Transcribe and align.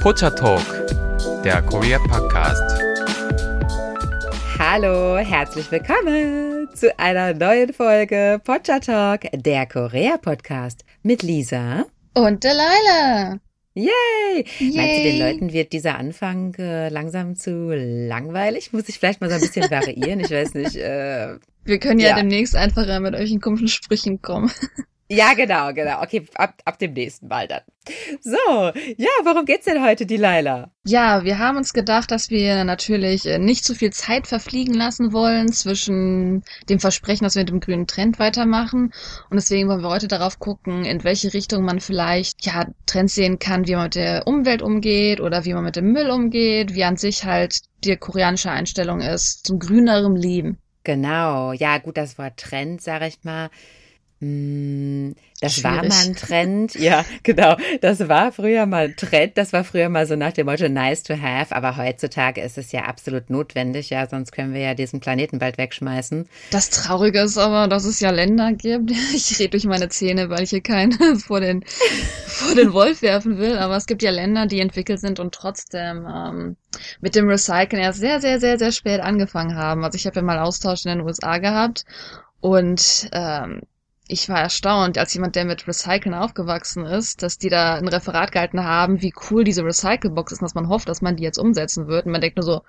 Pocha 0.00 0.30
Talk, 0.30 0.62
der 1.44 1.60
Korea 1.60 1.98
Podcast. 1.98 2.62
Hallo, 4.58 5.18
herzlich 5.18 5.70
willkommen 5.70 6.68
zu 6.74 6.98
einer 6.98 7.34
neuen 7.34 7.74
Folge 7.74 8.40
Pocha 8.42 8.80
Talk, 8.80 9.22
der 9.32 9.66
Korea 9.66 10.16
Podcast 10.16 10.86
mit 11.02 11.22
Lisa 11.22 11.84
und 12.14 12.42
Delilah. 12.42 13.38
Yay! 13.74 13.90
Yay! 14.58 14.76
Meinst 14.76 14.98
du, 14.98 15.02
den 15.02 15.18
Leuten 15.18 15.52
wird 15.52 15.72
dieser 15.74 15.98
Anfang 15.98 16.54
äh, 16.54 16.88
langsam 16.88 17.36
zu 17.36 17.70
langweilig? 17.74 18.72
Muss 18.72 18.88
ich 18.88 18.98
vielleicht 18.98 19.20
mal 19.20 19.28
so 19.28 19.34
ein 19.34 19.42
bisschen 19.42 19.70
variieren? 19.70 20.20
Ich 20.20 20.30
weiß 20.30 20.54
nicht. 20.54 20.76
Äh, 20.76 21.36
Wir 21.64 21.78
können 21.78 22.00
ja, 22.00 22.10
ja, 22.10 22.16
demnächst 22.16 22.56
einfacher 22.56 23.00
mit 23.00 23.14
euch 23.14 23.30
in 23.30 23.40
komischen 23.40 23.68
Sprüchen 23.68 24.22
kommen. 24.22 24.50
Ja, 25.12 25.34
genau, 25.34 25.72
genau. 25.72 26.02
Okay, 26.02 26.24
ab, 26.36 26.54
ab 26.64 26.78
dem 26.78 26.92
nächsten 26.92 27.26
Mal 27.26 27.48
dann. 27.48 27.62
So, 28.20 28.38
ja, 28.96 29.08
worum 29.24 29.44
geht's 29.44 29.64
denn 29.64 29.82
heute, 29.82 30.06
die 30.06 30.16
Laila? 30.16 30.70
Ja, 30.86 31.24
wir 31.24 31.40
haben 31.40 31.56
uns 31.56 31.72
gedacht, 31.72 32.12
dass 32.12 32.30
wir 32.30 32.62
natürlich 32.62 33.26
äh, 33.26 33.38
nicht 33.38 33.64
zu 33.64 33.74
viel 33.74 33.90
Zeit 33.90 34.28
verfliegen 34.28 34.72
lassen 34.72 35.12
wollen 35.12 35.52
zwischen 35.52 36.44
dem 36.68 36.78
Versprechen, 36.78 37.24
dass 37.24 37.34
wir 37.34 37.42
mit 37.42 37.48
dem 37.48 37.58
grünen 37.58 37.88
Trend 37.88 38.20
weitermachen. 38.20 38.92
Und 39.30 39.36
deswegen 39.36 39.68
wollen 39.68 39.82
wir 39.82 39.88
heute 39.88 40.06
darauf 40.06 40.38
gucken, 40.38 40.84
in 40.84 41.02
welche 41.02 41.34
Richtung 41.34 41.64
man 41.64 41.80
vielleicht, 41.80 42.46
ja, 42.46 42.66
Trends 42.86 43.16
sehen 43.16 43.40
kann, 43.40 43.66
wie 43.66 43.74
man 43.74 43.84
mit 43.84 43.96
der 43.96 44.28
Umwelt 44.28 44.62
umgeht 44.62 45.20
oder 45.20 45.44
wie 45.44 45.54
man 45.54 45.64
mit 45.64 45.74
dem 45.74 45.90
Müll 45.90 46.08
umgeht, 46.08 46.74
wie 46.74 46.84
an 46.84 46.96
sich 46.96 47.24
halt 47.24 47.62
die 47.82 47.96
koreanische 47.96 48.52
Einstellung 48.52 49.00
ist 49.00 49.44
zum 49.44 49.58
grüneren 49.58 50.14
Leben. 50.14 50.58
Genau, 50.84 51.52
ja, 51.52 51.78
gut, 51.78 51.96
das 51.96 52.16
Wort 52.16 52.36
Trend, 52.36 52.80
sag 52.80 53.02
ich 53.02 53.24
mal 53.24 53.50
das 54.22 55.54
Schwierig. 55.54 55.64
war 55.64 55.76
mal 55.76 56.04
ein 56.04 56.14
Trend. 56.14 56.74
Ja, 56.74 57.06
genau. 57.22 57.56
Das 57.80 58.06
war 58.06 58.32
früher 58.32 58.66
mal 58.66 58.88
ein 58.88 58.96
Trend. 58.96 59.38
Das 59.38 59.54
war 59.54 59.64
früher 59.64 59.88
mal 59.88 60.06
so 60.06 60.14
nach 60.14 60.34
dem 60.34 60.44
Motto 60.44 60.68
nice 60.68 61.02
to 61.02 61.14
have. 61.14 61.56
Aber 61.56 61.78
heutzutage 61.78 62.42
ist 62.42 62.58
es 62.58 62.70
ja 62.70 62.82
absolut 62.82 63.30
notwendig. 63.30 63.88
Ja, 63.88 64.06
sonst 64.06 64.32
können 64.32 64.52
wir 64.52 64.60
ja 64.60 64.74
diesen 64.74 65.00
Planeten 65.00 65.38
bald 65.38 65.56
wegschmeißen. 65.56 66.28
Das 66.50 66.68
Traurige 66.68 67.20
ist 67.20 67.38
aber, 67.38 67.66
dass 67.66 67.86
es 67.86 68.00
ja 68.00 68.10
Länder 68.10 68.52
gibt. 68.52 68.90
Ich 69.14 69.38
rede 69.38 69.50
durch 69.50 69.64
meine 69.64 69.88
Zähne, 69.88 70.28
weil 70.28 70.42
ich 70.42 70.50
hier 70.50 70.60
keinen 70.60 70.92
vor 71.18 71.40
den, 71.40 71.64
vor 72.26 72.54
den 72.54 72.72
Wolf 72.74 73.00
werfen 73.00 73.38
will. 73.38 73.56
Aber 73.56 73.76
es 73.76 73.86
gibt 73.86 74.02
ja 74.02 74.10
Länder, 74.10 74.46
die 74.46 74.60
entwickelt 74.60 75.00
sind 75.00 75.18
und 75.18 75.34
trotzdem, 75.34 76.06
ähm, 76.06 76.56
mit 77.00 77.14
dem 77.14 77.28
Recyceln 77.28 77.82
erst 77.82 78.00
sehr, 78.00 78.20
sehr, 78.20 78.38
sehr, 78.38 78.58
sehr 78.58 78.72
spät 78.72 79.00
angefangen 79.00 79.56
haben. 79.56 79.82
Also 79.82 79.96
ich 79.96 80.06
habe 80.06 80.16
ja 80.16 80.22
mal 80.22 80.38
Austausch 80.38 80.84
in 80.84 80.90
den 80.90 81.00
USA 81.00 81.38
gehabt 81.38 81.84
und 82.40 83.08
ähm, 83.12 83.62
ich 84.10 84.28
war 84.28 84.40
erstaunt, 84.40 84.98
als 84.98 85.14
jemand, 85.14 85.36
der 85.36 85.44
mit 85.44 85.66
Recyceln 85.68 86.14
aufgewachsen 86.14 86.84
ist, 86.84 87.22
dass 87.22 87.38
die 87.38 87.48
da 87.48 87.74
ein 87.74 87.88
Referat 87.88 88.32
gehalten 88.32 88.64
haben, 88.64 89.02
wie 89.02 89.14
cool 89.30 89.44
diese 89.44 89.64
Recyclebox 89.64 90.32
ist, 90.32 90.42
dass 90.42 90.54
man 90.54 90.68
hofft, 90.68 90.88
dass 90.88 91.00
man 91.00 91.16
die 91.16 91.22
jetzt 91.22 91.38
umsetzen 91.38 91.86
wird. 91.86 92.06
Und 92.06 92.12
man 92.12 92.20
denkt 92.20 92.36
nur 92.36 92.44
so, 92.44 92.62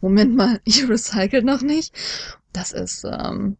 Moment 0.00 0.36
mal, 0.36 0.60
ihr 0.64 0.88
recycelt 0.88 1.44
noch 1.44 1.62
nicht? 1.62 1.94
Das 2.52 2.72
ist 2.72 3.04
ähm, 3.04 3.56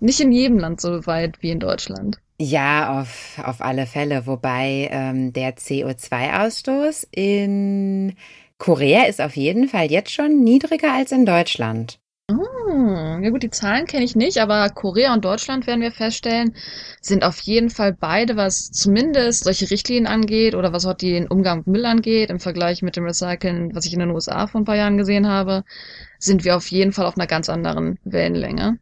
nicht 0.00 0.20
in 0.20 0.32
jedem 0.32 0.58
Land 0.58 0.80
so 0.80 1.06
weit 1.06 1.42
wie 1.42 1.50
in 1.50 1.60
Deutschland. 1.60 2.18
Ja, 2.38 3.00
auf, 3.00 3.38
auf 3.44 3.60
alle 3.60 3.86
Fälle. 3.86 4.26
Wobei 4.26 4.88
ähm, 4.90 5.32
der 5.32 5.56
CO2-Ausstoß 5.56 7.06
in 7.12 8.16
Korea 8.58 9.04
ist 9.04 9.20
auf 9.20 9.36
jeden 9.36 9.68
Fall 9.68 9.90
jetzt 9.90 10.10
schon 10.10 10.42
niedriger 10.42 10.92
als 10.92 11.12
in 11.12 11.26
Deutschland. 11.26 11.98
Hm, 13.22 13.24
ja 13.24 13.30
gut, 13.30 13.42
die 13.44 13.50
Zahlen 13.50 13.86
kenne 13.86 14.04
ich 14.04 14.16
nicht, 14.16 14.38
aber 14.38 14.68
Korea 14.70 15.14
und 15.14 15.24
Deutschland 15.24 15.66
werden 15.68 15.80
wir 15.80 15.92
feststellen, 15.92 16.56
sind 17.00 17.22
auf 17.22 17.40
jeden 17.40 17.70
Fall 17.70 17.92
beide, 17.92 18.36
was 18.36 18.72
zumindest 18.72 19.44
solche 19.44 19.70
Richtlinien 19.70 20.08
angeht 20.08 20.56
oder 20.56 20.72
was 20.72 20.86
auch 20.86 20.94
den 20.94 21.28
Umgang 21.28 21.58
mit 21.58 21.66
Müll 21.68 21.86
angeht, 21.86 22.30
im 22.30 22.40
Vergleich 22.40 22.82
mit 22.82 22.96
dem 22.96 23.04
Recyceln, 23.04 23.74
was 23.74 23.86
ich 23.86 23.92
in 23.92 24.00
den 24.00 24.10
USA 24.10 24.48
vor 24.48 24.60
ein 24.60 24.64
paar 24.64 24.76
Jahren 24.76 24.98
gesehen 24.98 25.28
habe, 25.28 25.62
sind 26.18 26.44
wir 26.44 26.56
auf 26.56 26.66
jeden 26.68 26.92
Fall 26.92 27.06
auf 27.06 27.16
einer 27.16 27.28
ganz 27.28 27.48
anderen 27.48 27.98
Wellenlänge. 28.04 28.78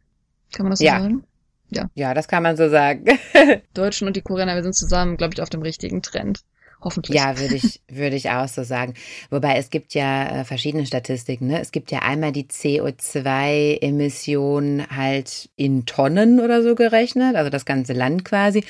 Kann 0.51 0.65
man 0.65 0.71
das 0.71 0.79
so 0.79 0.85
ja. 0.85 0.99
sagen? 0.99 1.23
Ja. 1.69 1.89
Ja, 1.93 2.13
das 2.13 2.27
kann 2.27 2.43
man 2.43 2.57
so 2.57 2.67
sagen. 2.67 3.05
Deutschen 3.73 4.07
und 4.07 4.15
die 4.15 4.21
Koreaner, 4.21 4.55
wir 4.55 4.63
sind 4.63 4.75
zusammen, 4.75 5.17
glaube 5.17 5.35
ich, 5.35 5.41
auf 5.41 5.49
dem 5.49 5.61
richtigen 5.61 6.01
Trend. 6.01 6.41
Hoffentlich. 6.83 7.15
Ja, 7.15 7.39
würde 7.39 7.55
ich, 7.55 7.81
würde 7.87 8.15
ich 8.15 8.29
auch 8.29 8.47
so 8.47 8.61
sagen. 8.63 8.93
Wobei 9.29 9.57
es 9.57 9.69
gibt 9.69 9.93
ja 9.93 10.41
äh, 10.41 10.43
verschiedene 10.43 10.85
Statistiken. 10.85 11.47
Ne? 11.47 11.61
Es 11.61 11.71
gibt 11.71 11.91
ja 11.91 11.99
einmal 11.99 12.31
die 12.31 12.45
CO2-Emissionen 12.45 14.87
halt 14.95 15.49
in 15.55 15.85
Tonnen 15.85 16.39
oder 16.39 16.63
so 16.63 16.75
gerechnet, 16.75 17.35
also 17.35 17.49
das 17.49 17.65
ganze 17.65 17.91
Land 17.93 18.25
quasi. 18.25 18.63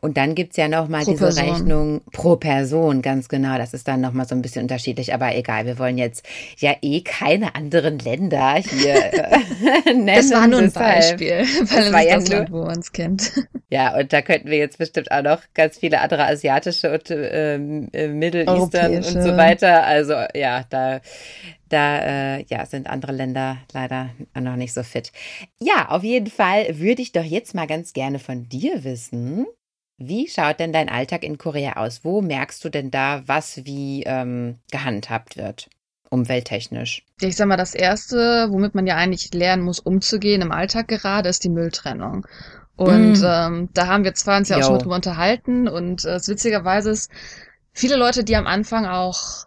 Und 0.00 0.16
dann 0.16 0.34
gibt's 0.34 0.56
ja 0.56 0.68
nochmal 0.68 1.04
diese 1.04 1.18
Person. 1.18 1.44
Rechnung 1.44 2.00
pro 2.12 2.36
Person, 2.36 3.02
ganz 3.02 3.28
genau. 3.28 3.58
Das 3.58 3.74
ist 3.74 3.88
dann 3.88 4.00
nochmal 4.00 4.26
so 4.26 4.34
ein 4.34 4.42
bisschen 4.42 4.62
unterschiedlich, 4.62 5.12
aber 5.12 5.34
egal, 5.34 5.66
wir 5.66 5.78
wollen 5.78 5.98
jetzt 5.98 6.24
ja 6.58 6.74
eh 6.82 7.00
keine 7.00 7.54
anderen 7.54 7.98
Länder 7.98 8.54
hier 8.54 8.94
äh, 9.12 9.38
nennen. 9.86 10.06
Das 10.06 10.30
war 10.30 10.46
nur 10.46 10.60
ein 10.60 10.72
Beispiel, 10.72 11.30
weil 11.70 11.84
das 11.84 11.92
war 11.92 12.02
ja 12.02 12.14
das 12.14 12.28
Land, 12.28 12.52
wo 12.52 12.64
man 12.64 12.78
es 12.78 12.92
kennt. 12.92 13.32
Ja, 13.70 13.98
und 13.98 14.12
da 14.12 14.22
könnten 14.22 14.48
wir 14.48 14.58
jetzt 14.58 14.78
bestimmt 14.78 15.10
auch 15.10 15.22
noch 15.22 15.42
ganz 15.54 15.78
viele 15.78 16.00
andere 16.00 16.26
asiatische 16.26 16.92
und 16.92 17.10
ähm, 17.10 17.88
äh, 17.92 18.08
Middle 18.08 18.44
Eastern 18.44 18.96
und 18.96 19.04
so 19.04 19.36
weiter. 19.36 19.84
Also 19.84 20.14
ja, 20.34 20.64
da 20.70 21.00
da 21.68 21.98
äh, 21.98 22.44
ja, 22.44 22.64
sind 22.66 22.88
andere 22.88 23.12
Länder 23.12 23.58
leider 23.72 24.10
noch 24.34 24.56
nicht 24.56 24.72
so 24.72 24.82
fit. 24.82 25.12
Ja, 25.60 25.88
auf 25.90 26.02
jeden 26.02 26.28
Fall 26.28 26.78
würde 26.78 27.02
ich 27.02 27.12
doch 27.12 27.24
jetzt 27.24 27.54
mal 27.54 27.66
ganz 27.66 27.92
gerne 27.92 28.18
von 28.18 28.48
dir 28.48 28.84
wissen, 28.84 29.46
wie 29.98 30.28
schaut 30.28 30.60
denn 30.60 30.72
dein 30.72 30.88
Alltag 30.88 31.24
in 31.24 31.38
Korea 31.38 31.74
aus? 31.74 32.04
Wo 32.04 32.22
merkst 32.22 32.64
du 32.64 32.68
denn 32.68 32.90
da, 32.90 33.22
was 33.26 33.64
wie 33.64 34.04
ähm, 34.06 34.58
gehandhabt 34.70 35.36
wird? 35.36 35.68
Umwelttechnisch. 36.10 37.04
Ich 37.20 37.36
sag 37.36 37.48
mal, 37.48 37.56
das 37.56 37.74
erste, 37.74 38.46
womit 38.50 38.74
man 38.74 38.86
ja 38.86 38.96
eigentlich 38.96 39.34
lernen 39.34 39.62
muss, 39.62 39.80
umzugehen 39.80 40.40
im 40.40 40.52
Alltag 40.52 40.88
gerade, 40.88 41.28
ist 41.28 41.44
die 41.44 41.50
Mülltrennung. 41.50 42.26
Und 42.76 43.20
mm. 43.20 43.24
ähm, 43.24 43.68
da 43.74 43.88
haben 43.88 44.04
wir 44.04 44.14
zwar 44.14 44.38
uns 44.38 44.48
ja 44.48 44.58
auch 44.58 44.62
schon 44.62 44.78
drüber 44.78 44.94
unterhalten 44.94 45.66
und 45.66 46.04
äh, 46.04 46.20
witzigerweise 46.24 46.90
ist, 46.90 47.10
viele 47.72 47.96
Leute, 47.96 48.22
die 48.22 48.36
am 48.36 48.46
Anfang 48.46 48.86
auch 48.86 49.46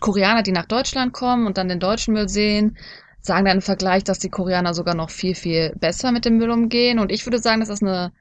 Koreaner, 0.00 0.44
die 0.44 0.52
nach 0.52 0.66
Deutschland 0.66 1.12
kommen 1.12 1.46
und 1.46 1.58
dann 1.58 1.68
den 1.68 1.80
deutschen 1.80 2.14
Müll 2.14 2.28
sehen, 2.28 2.78
sagen 3.20 3.46
dann 3.46 3.56
im 3.56 3.62
Vergleich, 3.62 4.04
dass 4.04 4.20
die 4.20 4.30
Koreaner 4.30 4.74
sogar 4.74 4.94
noch 4.94 5.10
viel, 5.10 5.34
viel 5.34 5.74
besser 5.76 6.12
mit 6.12 6.24
dem 6.24 6.36
Müll 6.36 6.50
umgehen. 6.50 7.00
Und 7.00 7.10
ich 7.10 7.26
würde 7.26 7.40
sagen, 7.40 7.60
dass 7.60 7.68
das 7.68 7.82
eine 7.82 8.12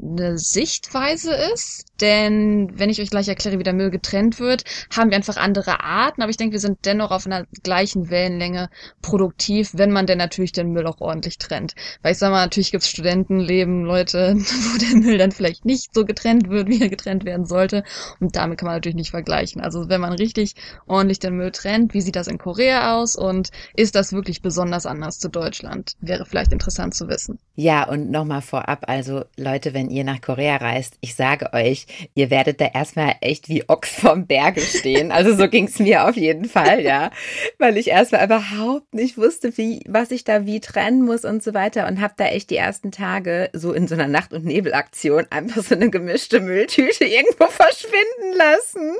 eine 0.00 0.38
Sichtweise 0.38 1.34
ist, 1.34 1.87
denn 2.00 2.70
wenn 2.78 2.90
ich 2.90 3.00
euch 3.00 3.10
gleich 3.10 3.28
erkläre, 3.28 3.58
wie 3.58 3.64
der 3.64 3.74
Müll 3.74 3.90
getrennt 3.90 4.38
wird, 4.38 4.64
haben 4.94 5.10
wir 5.10 5.16
einfach 5.16 5.36
andere 5.36 5.80
Arten, 5.82 6.22
aber 6.22 6.30
ich 6.30 6.36
denke, 6.36 6.52
wir 6.52 6.60
sind 6.60 6.78
dennoch 6.84 7.10
auf 7.10 7.26
einer 7.26 7.46
gleichen 7.62 8.10
Wellenlänge 8.10 8.70
produktiv, 9.02 9.70
wenn 9.74 9.90
man 9.90 10.06
denn 10.06 10.18
natürlich 10.18 10.52
den 10.52 10.72
Müll 10.72 10.86
auch 10.86 11.00
ordentlich 11.00 11.38
trennt. 11.38 11.74
Weil 12.02 12.12
ich 12.12 12.18
sag 12.18 12.30
mal, 12.30 12.42
natürlich 12.42 12.70
gibt's 12.70 12.88
Studentenleben, 12.88 13.84
Leute, 13.84 14.34
wo 14.36 14.78
der 14.78 14.96
Müll 14.96 15.18
dann 15.18 15.32
vielleicht 15.32 15.64
nicht 15.64 15.94
so 15.94 16.04
getrennt 16.04 16.48
wird, 16.48 16.68
wie 16.68 16.80
er 16.80 16.88
getrennt 16.88 17.24
werden 17.24 17.46
sollte 17.46 17.84
und 18.20 18.36
damit 18.36 18.58
kann 18.58 18.66
man 18.66 18.76
natürlich 18.76 18.96
nicht 18.96 19.10
vergleichen. 19.10 19.60
Also 19.60 19.88
wenn 19.88 20.00
man 20.00 20.12
richtig 20.12 20.54
ordentlich 20.86 21.18
den 21.18 21.36
Müll 21.36 21.50
trennt, 21.50 21.94
wie 21.94 22.00
sieht 22.00 22.16
das 22.16 22.28
in 22.28 22.38
Korea 22.38 22.96
aus 22.96 23.16
und 23.16 23.50
ist 23.74 23.94
das 23.94 24.12
wirklich 24.12 24.42
besonders 24.42 24.86
anders 24.86 25.18
zu 25.18 25.28
Deutschland? 25.28 25.92
Wäre 26.00 26.26
vielleicht 26.26 26.52
interessant 26.52 26.94
zu 26.94 27.08
wissen. 27.08 27.38
Ja, 27.56 27.88
und 27.88 28.10
nochmal 28.10 28.42
vorab, 28.42 28.84
also 28.86 29.24
Leute, 29.36 29.74
wenn 29.74 29.90
ihr 29.90 30.04
nach 30.04 30.20
Korea 30.20 30.56
reist, 30.56 30.96
ich 31.00 31.14
sage 31.14 31.52
euch, 31.52 31.87
ihr 32.14 32.30
werdet 32.30 32.60
da 32.60 32.66
erstmal 32.66 33.16
echt 33.20 33.48
wie 33.48 33.68
Ochs 33.68 33.90
vom 33.90 34.26
Berge 34.26 34.60
stehen. 34.60 35.12
Also 35.12 35.34
so 35.34 35.48
ging 35.48 35.66
es 35.66 35.78
mir 35.78 36.08
auf 36.08 36.16
jeden 36.16 36.46
Fall, 36.46 36.82
ja. 36.82 37.10
Weil 37.58 37.76
ich 37.76 37.88
erstmal 37.88 38.24
überhaupt 38.24 38.94
nicht 38.94 39.16
wusste, 39.16 39.56
wie, 39.56 39.82
was 39.88 40.10
ich 40.10 40.24
da 40.24 40.46
wie 40.46 40.60
trennen 40.60 41.04
muss 41.04 41.24
und 41.24 41.42
so 41.42 41.54
weiter. 41.54 41.86
Und 41.86 42.00
habe 42.00 42.14
da 42.16 42.26
echt 42.26 42.50
die 42.50 42.56
ersten 42.56 42.92
Tage 42.92 43.50
so 43.52 43.72
in 43.72 43.88
so 43.88 43.94
einer 43.94 44.08
Nacht- 44.08 44.32
und 44.32 44.44
Nebelaktion 44.44 45.26
einfach 45.30 45.62
so 45.62 45.74
eine 45.74 45.90
gemischte 45.90 46.40
Mülltüte 46.40 47.04
irgendwo 47.04 47.46
verschwinden 47.48 48.36
lassen. 48.36 48.96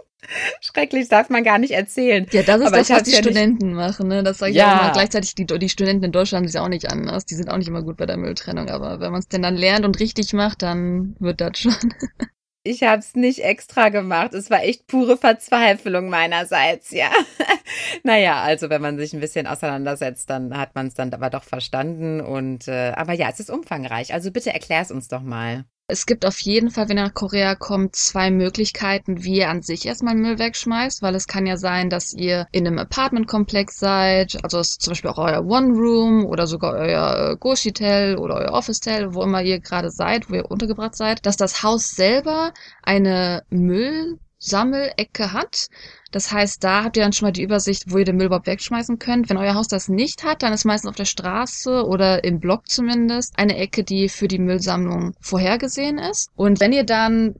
Schrecklich 0.61 1.09
darf 1.09 1.31
man 1.31 1.45
gar 1.45 1.59
nicht 1.59 1.73
erzählen. 1.73 2.27
Ja, 2.33 2.43
das 2.43 2.61
ist 2.61 2.67
Aber 2.67 2.79
das, 2.79 2.91
was 2.91 3.03
die 3.05 3.13
ja 3.13 3.19
Studenten 3.19 3.73
machen. 3.73 4.09
Ne? 4.09 4.23
Das 4.23 4.39
sage 4.39 4.53
ich 4.53 4.59
ja. 4.59 4.77
auch 4.77 4.83
mal. 4.83 4.93
Gleichzeitig, 4.93 5.35
die, 5.35 5.47
die 5.47 5.69
Studenten 5.69 6.05
in 6.05 6.13
Deutschland 6.13 6.47
sind 6.47 6.59
ja 6.59 6.65
auch 6.65 6.69
nicht 6.69 6.91
anders. 6.91 7.25
Die 7.25 7.35
sind 7.35 7.49
auch 7.49 7.57
nicht 7.57 7.69
immer 7.69 7.83
gut 7.83 7.97
bei 7.97 8.07
der 8.07 8.17
Mülltrennung. 8.17 8.69
Aber 8.69 9.01
wenn 9.01 9.13
man 9.13 9.21
es 9.21 9.29
denn 9.29 9.43
dann 9.43 9.57
lernt 9.57 9.85
und 9.85 10.01
richtig 10.01 10.33
macht, 10.33 10.63
dann 10.63 11.17
wird 11.21 11.41
das 11.41 11.59
schon. 11.59 11.75
Ich 12.65 12.83
habe 12.83 12.99
es 12.99 13.15
nicht 13.15 13.45
extra 13.45 13.89
gemacht. 13.89 14.35
Es 14.35 14.51
war 14.51 14.63
echt 14.63 14.87
pure 14.87 15.17
Verzweiflung 15.17 16.11
meinerseits, 16.11 16.91
ja. 16.91 17.11
naja, 18.03 18.43
also 18.43 18.69
wenn 18.69 18.83
man 18.83 18.99
sich 18.99 19.13
ein 19.15 19.21
bisschen 19.21 19.47
auseinandersetzt, 19.47 20.29
dann 20.29 20.57
hat 20.57 20.75
man 20.75 20.89
es 20.89 20.95
dann 20.95 21.13
aber 21.15 21.31
doch 21.31 21.45
verstanden. 21.45 22.21
Und 22.21 22.69
äh, 22.69 22.93
aber 22.97 23.15
ja, 23.15 23.31
es 23.31 23.41
ist 23.41 23.51
umfangreich. 23.51 24.13
Also 24.13 24.31
bitte 24.31 24.53
erklär's 24.53 24.91
uns 24.91 25.09
doch 25.09 25.23
mal. 25.23 25.65
Es 25.91 26.05
gibt 26.05 26.27
auf 26.27 26.39
jeden 26.41 26.71
Fall, 26.71 26.91
wenn 26.91 26.99
ihr 26.99 27.05
nach 27.05 27.15
Korea 27.15 27.55
kommt, 27.55 27.97
zwei 27.97 28.31
Möglichkeiten, 28.31 29.25
wie 29.25 29.39
ihr 29.39 29.49
an 29.49 29.63
sich 29.63 29.87
erstmal 29.87 30.15
Müll 30.15 30.39
wegschmeißt, 30.39 31.01
weil 31.01 31.15
es 31.15 31.27
kann 31.27 31.47
ja 31.47 31.57
sein, 31.57 31.89
dass 31.89 32.13
ihr 32.13 32.47
in 32.53 32.67
einem 32.67 32.79
Apartmentkomplex 32.79 33.79
seid, 33.79 34.37
also 34.45 34.61
zum 34.61 34.91
Beispiel 34.91 35.09
auch 35.09 35.17
euer 35.17 35.47
One 35.47 35.73
Room 35.73 36.27
oder 36.27 36.47
sogar 36.47 36.75
euer 36.75 37.31
äh, 37.31 37.37
Goshitel 37.37 38.19
oder 38.19 38.35
euer 38.35 38.53
Officetel, 38.53 39.15
wo 39.15 39.23
immer 39.23 39.41
ihr 39.41 39.61
gerade 39.61 39.91
seid, 39.91 40.29
wo 40.29 40.35
ihr 40.35 40.51
untergebracht 40.51 40.95
seid, 40.95 41.25
dass 41.25 41.39
das 41.39 41.63
Haus 41.63 41.93
selber 41.93 42.53
eine 42.83 43.45
Müll 43.49 44.19
Sammelecke 44.39 45.33
hat. 45.33 45.69
Das 46.11 46.33
heißt, 46.33 46.63
da 46.65 46.85
habt 46.85 46.97
ihr 46.97 47.03
dann 47.03 47.13
schon 47.13 47.27
mal 47.27 47.33
die 47.33 47.43
Übersicht, 47.43 47.91
wo 47.91 47.99
ihr 47.99 48.05
den 48.05 48.17
Müll 48.17 48.27
überhaupt 48.27 48.47
wegschmeißen 48.47 48.99
könnt. 48.99 49.29
Wenn 49.29 49.37
euer 49.37 49.55
Haus 49.55 49.69
das 49.69 49.89
nicht 49.89 50.25
hat, 50.25 50.43
dann 50.43 50.53
ist 50.53 50.65
meistens 50.65 50.89
auf 50.89 50.97
der 50.97 51.05
Straße 51.05 51.85
oder 51.87 52.25
im 52.25 52.41
Block 52.41 52.69
zumindest 52.69 53.39
eine 53.39 53.57
Ecke, 53.57 53.85
die 53.85 54.09
für 54.09 54.29
die 54.29 54.39
Müllsammlung 54.39 55.15
vorhergesehen 55.21 55.99
ist. 55.99 56.31
Und 56.35 56.61
wenn 56.61 56.73
ihr 56.73 56.85
dann 56.85 57.35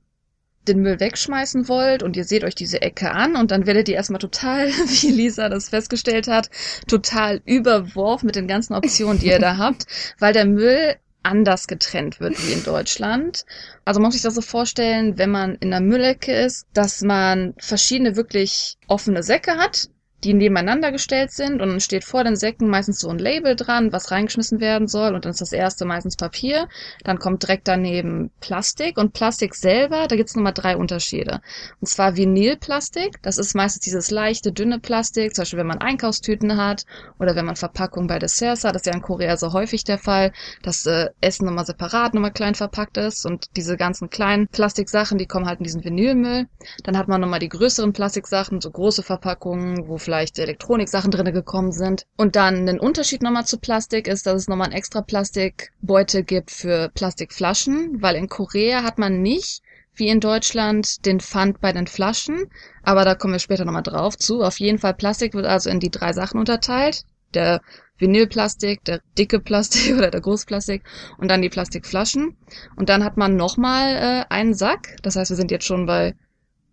den 0.69 0.83
Müll 0.83 1.01
wegschmeißen 1.01 1.69
wollt 1.69 2.03
und 2.03 2.17
ihr 2.17 2.25
seht 2.25 2.45
euch 2.45 2.55
diese 2.55 2.83
Ecke 2.83 3.11
an 3.11 3.37
und 3.37 3.51
dann 3.51 3.67
werdet 3.67 3.89
ihr 3.89 3.95
erstmal 3.95 4.21
total, 4.21 4.69
wie 4.71 5.11
Lisa 5.11 5.49
das 5.49 5.71
festgestellt 5.71 6.29
hat, 6.29 6.51
total 6.87 7.41
überworfen 7.45 8.27
mit 8.27 8.37
den 8.37 8.49
ganzen 8.49 8.75
Optionen, 8.75 9.19
die 9.19 9.29
ihr 9.29 9.39
da 9.39 9.57
habt, 9.57 9.87
weil 10.19 10.33
der 10.33 10.45
Müll 10.45 10.97
anders 11.23 11.67
getrennt 11.67 12.21
wird 12.21 12.47
wie 12.47 12.53
in 12.53 12.65
Deutschland. 12.65 13.45
Also 13.85 14.01
man 14.01 14.09
muss 14.09 14.15
sich 14.15 14.23
das 14.23 14.35
so 14.35 14.41
vorstellen, 14.41 15.19
wenn 15.19 15.31
man 15.31 15.57
in 15.57 15.71
der 15.71 15.81
Müllecke 15.81 16.33
ist, 16.33 16.67
dass 16.73 17.03
man 17.03 17.55
verschiedene 17.59 18.17
wirklich 18.17 18.77
offene 18.87 19.23
Säcke 19.23 19.57
hat, 19.57 19.89
die 20.25 20.35
nebeneinander 20.35 20.91
gestellt 20.91 21.31
sind 21.31 21.63
und 21.63 21.69
dann 21.69 21.81
steht 21.81 22.05
vor 22.05 22.25
den 22.25 22.37
Säcken 22.37 22.69
meistens 22.69 22.99
so 22.99 23.09
ein 23.09 23.19
Label 23.19 23.55
dran, 23.55 23.93
was 23.93 24.11
reingeschmissen 24.11 24.61
werden 24.61 24.89
soll 24.89 25.15
und 25.15 25.25
dann 25.25 25.31
ist 25.31 25.41
das 25.41 25.53
erste 25.53 25.85
meistens 25.85 26.17
Papier, 26.17 26.69
dann 27.05 27.19
kommt 27.19 27.43
direkt 27.45 27.69
daneben 27.69 28.31
Plastik 28.41 28.99
und 28.99 29.13
Plastik 29.13 29.55
selber, 29.55 30.09
da 30.09 30.17
gibt's 30.17 30.35
nochmal 30.35 30.53
drei 30.53 30.77
Unterschiede. 30.77 31.41
Und 31.81 31.87
zwar 31.87 32.17
Vinylplastik, 32.17 33.23
das 33.23 33.39
ist 33.39 33.55
meistens 33.55 33.85
dieses 33.85 34.11
leichte, 34.11 34.53
dünne 34.53 34.81
Plastik, 34.81 35.35
zum 35.35 35.43
Beispiel 35.43 35.61
wenn 35.61 35.67
man 35.67 35.79
Einkaufstüten 35.79 36.57
hat 36.57 36.85
oder 37.19 37.37
wenn 37.37 37.47
man 37.47 37.57
Verpackungen 37.57 38.09
bei 38.09 38.19
Desserts 38.19 38.65
hat, 38.65 38.75
das 38.75 38.83
ist 38.83 38.87
ja 38.87 38.95
in 38.95 39.03
Korea 39.03 39.37
so 39.37 39.53
häufig 39.53 39.85
der 39.85 39.99
Fall, 39.99 40.33
dass 40.63 40.85
äh, 40.87 41.11
Essen 41.21 41.47
nochmal 41.47 41.67
separat, 41.67 42.15
nochmal 42.15 42.33
klein 42.33 42.55
verpackt 42.55 42.97
ist 42.97 43.25
und 43.25 43.47
diese 43.57 43.77
ganzen 43.77 44.11
kleinen 44.11 44.49
Plastiksachen, 44.49 45.19
die 45.19 45.27
kommen 45.27 45.47
halt 45.47 45.61
in 45.61 45.65
diesen 45.65 45.85
Vinylmüll. 45.85 46.47
Dann 46.83 46.99
hat 46.99 47.09
man 47.09 47.21
nochmal 47.21 47.41
die 47.41 47.49
größeren 47.49 47.93
Plastiksachen, 47.93 48.61
so 48.61 48.71
große 48.71 49.03
Verpackungen, 49.03 49.87
wo 49.87 49.99
vielleicht 50.09 50.39
Elektroniksachen 50.39 51.11
drinne 51.11 51.35
gekommen 51.35 51.71
sind. 51.71 52.07
Und 52.17 52.35
dann 52.35 52.67
ein 52.67 52.81
Unterschied 52.81 53.23
nochmal 53.23 53.45
zu 53.45 53.59
Plastik 53.59 54.09
ist, 54.09 54.25
dass 54.25 54.37
es 54.37 54.49
nochmal 54.49 54.69
ein 54.69 54.73
extra 54.73 55.03
Plastikbeutel 55.03 56.23
gibt 56.23 56.51
für 56.51 56.89
Plastikflaschen, 56.95 58.01
weil 58.01 58.17
in 58.17 58.31
Korea 58.31 58.85
hat 58.85 58.99
man 58.99 59.21
nicht 59.21 59.61
wie 59.97 60.09
in 60.09 60.21
Deutschland 60.21 61.05
den 61.05 61.21
Pfand 61.21 61.61
bei 61.61 61.73
den 61.73 61.87
Flaschen, 61.87 62.47
aber 62.83 63.05
da 63.05 63.15
kommen 63.15 63.35
wir 63.35 63.39
später 63.39 63.67
nochmal 63.67 63.83
drauf 63.83 64.17
zu. 64.17 64.41
Auf 64.41 64.59
jeden 64.61 64.79
Fall 64.79 64.95
Plastik 64.95 65.35
wird 65.35 65.45
also 65.45 65.69
in 65.69 65.79
die 65.79 65.91
drei 65.91 66.15
Sachen 66.15 66.41
unterteilt. 66.41 67.03
Der 67.35 67.61
Vinylplastik, 67.99 68.83
der 68.85 69.03
dicke 69.19 69.41
Plastik 69.41 69.95
oder 69.99 70.11
der 70.11 70.23
Großplastik 70.23 70.85
und 71.19 71.29
dann 71.29 71.43
die 71.43 71.51
Plastikflaschen. 71.51 72.35
Und 72.77 72.89
dann 72.89 73.05
hat 73.05 73.19
man 73.19 73.37
nochmal 73.37 73.97
äh, 73.97 74.35
einen 74.35 74.55
Sack. 74.55 74.97
Das 75.03 75.17
heißt, 75.17 75.31
wir 75.31 75.37
sind 75.37 75.51
jetzt 75.51 75.67
schon 75.67 75.85
bei 75.85 76.15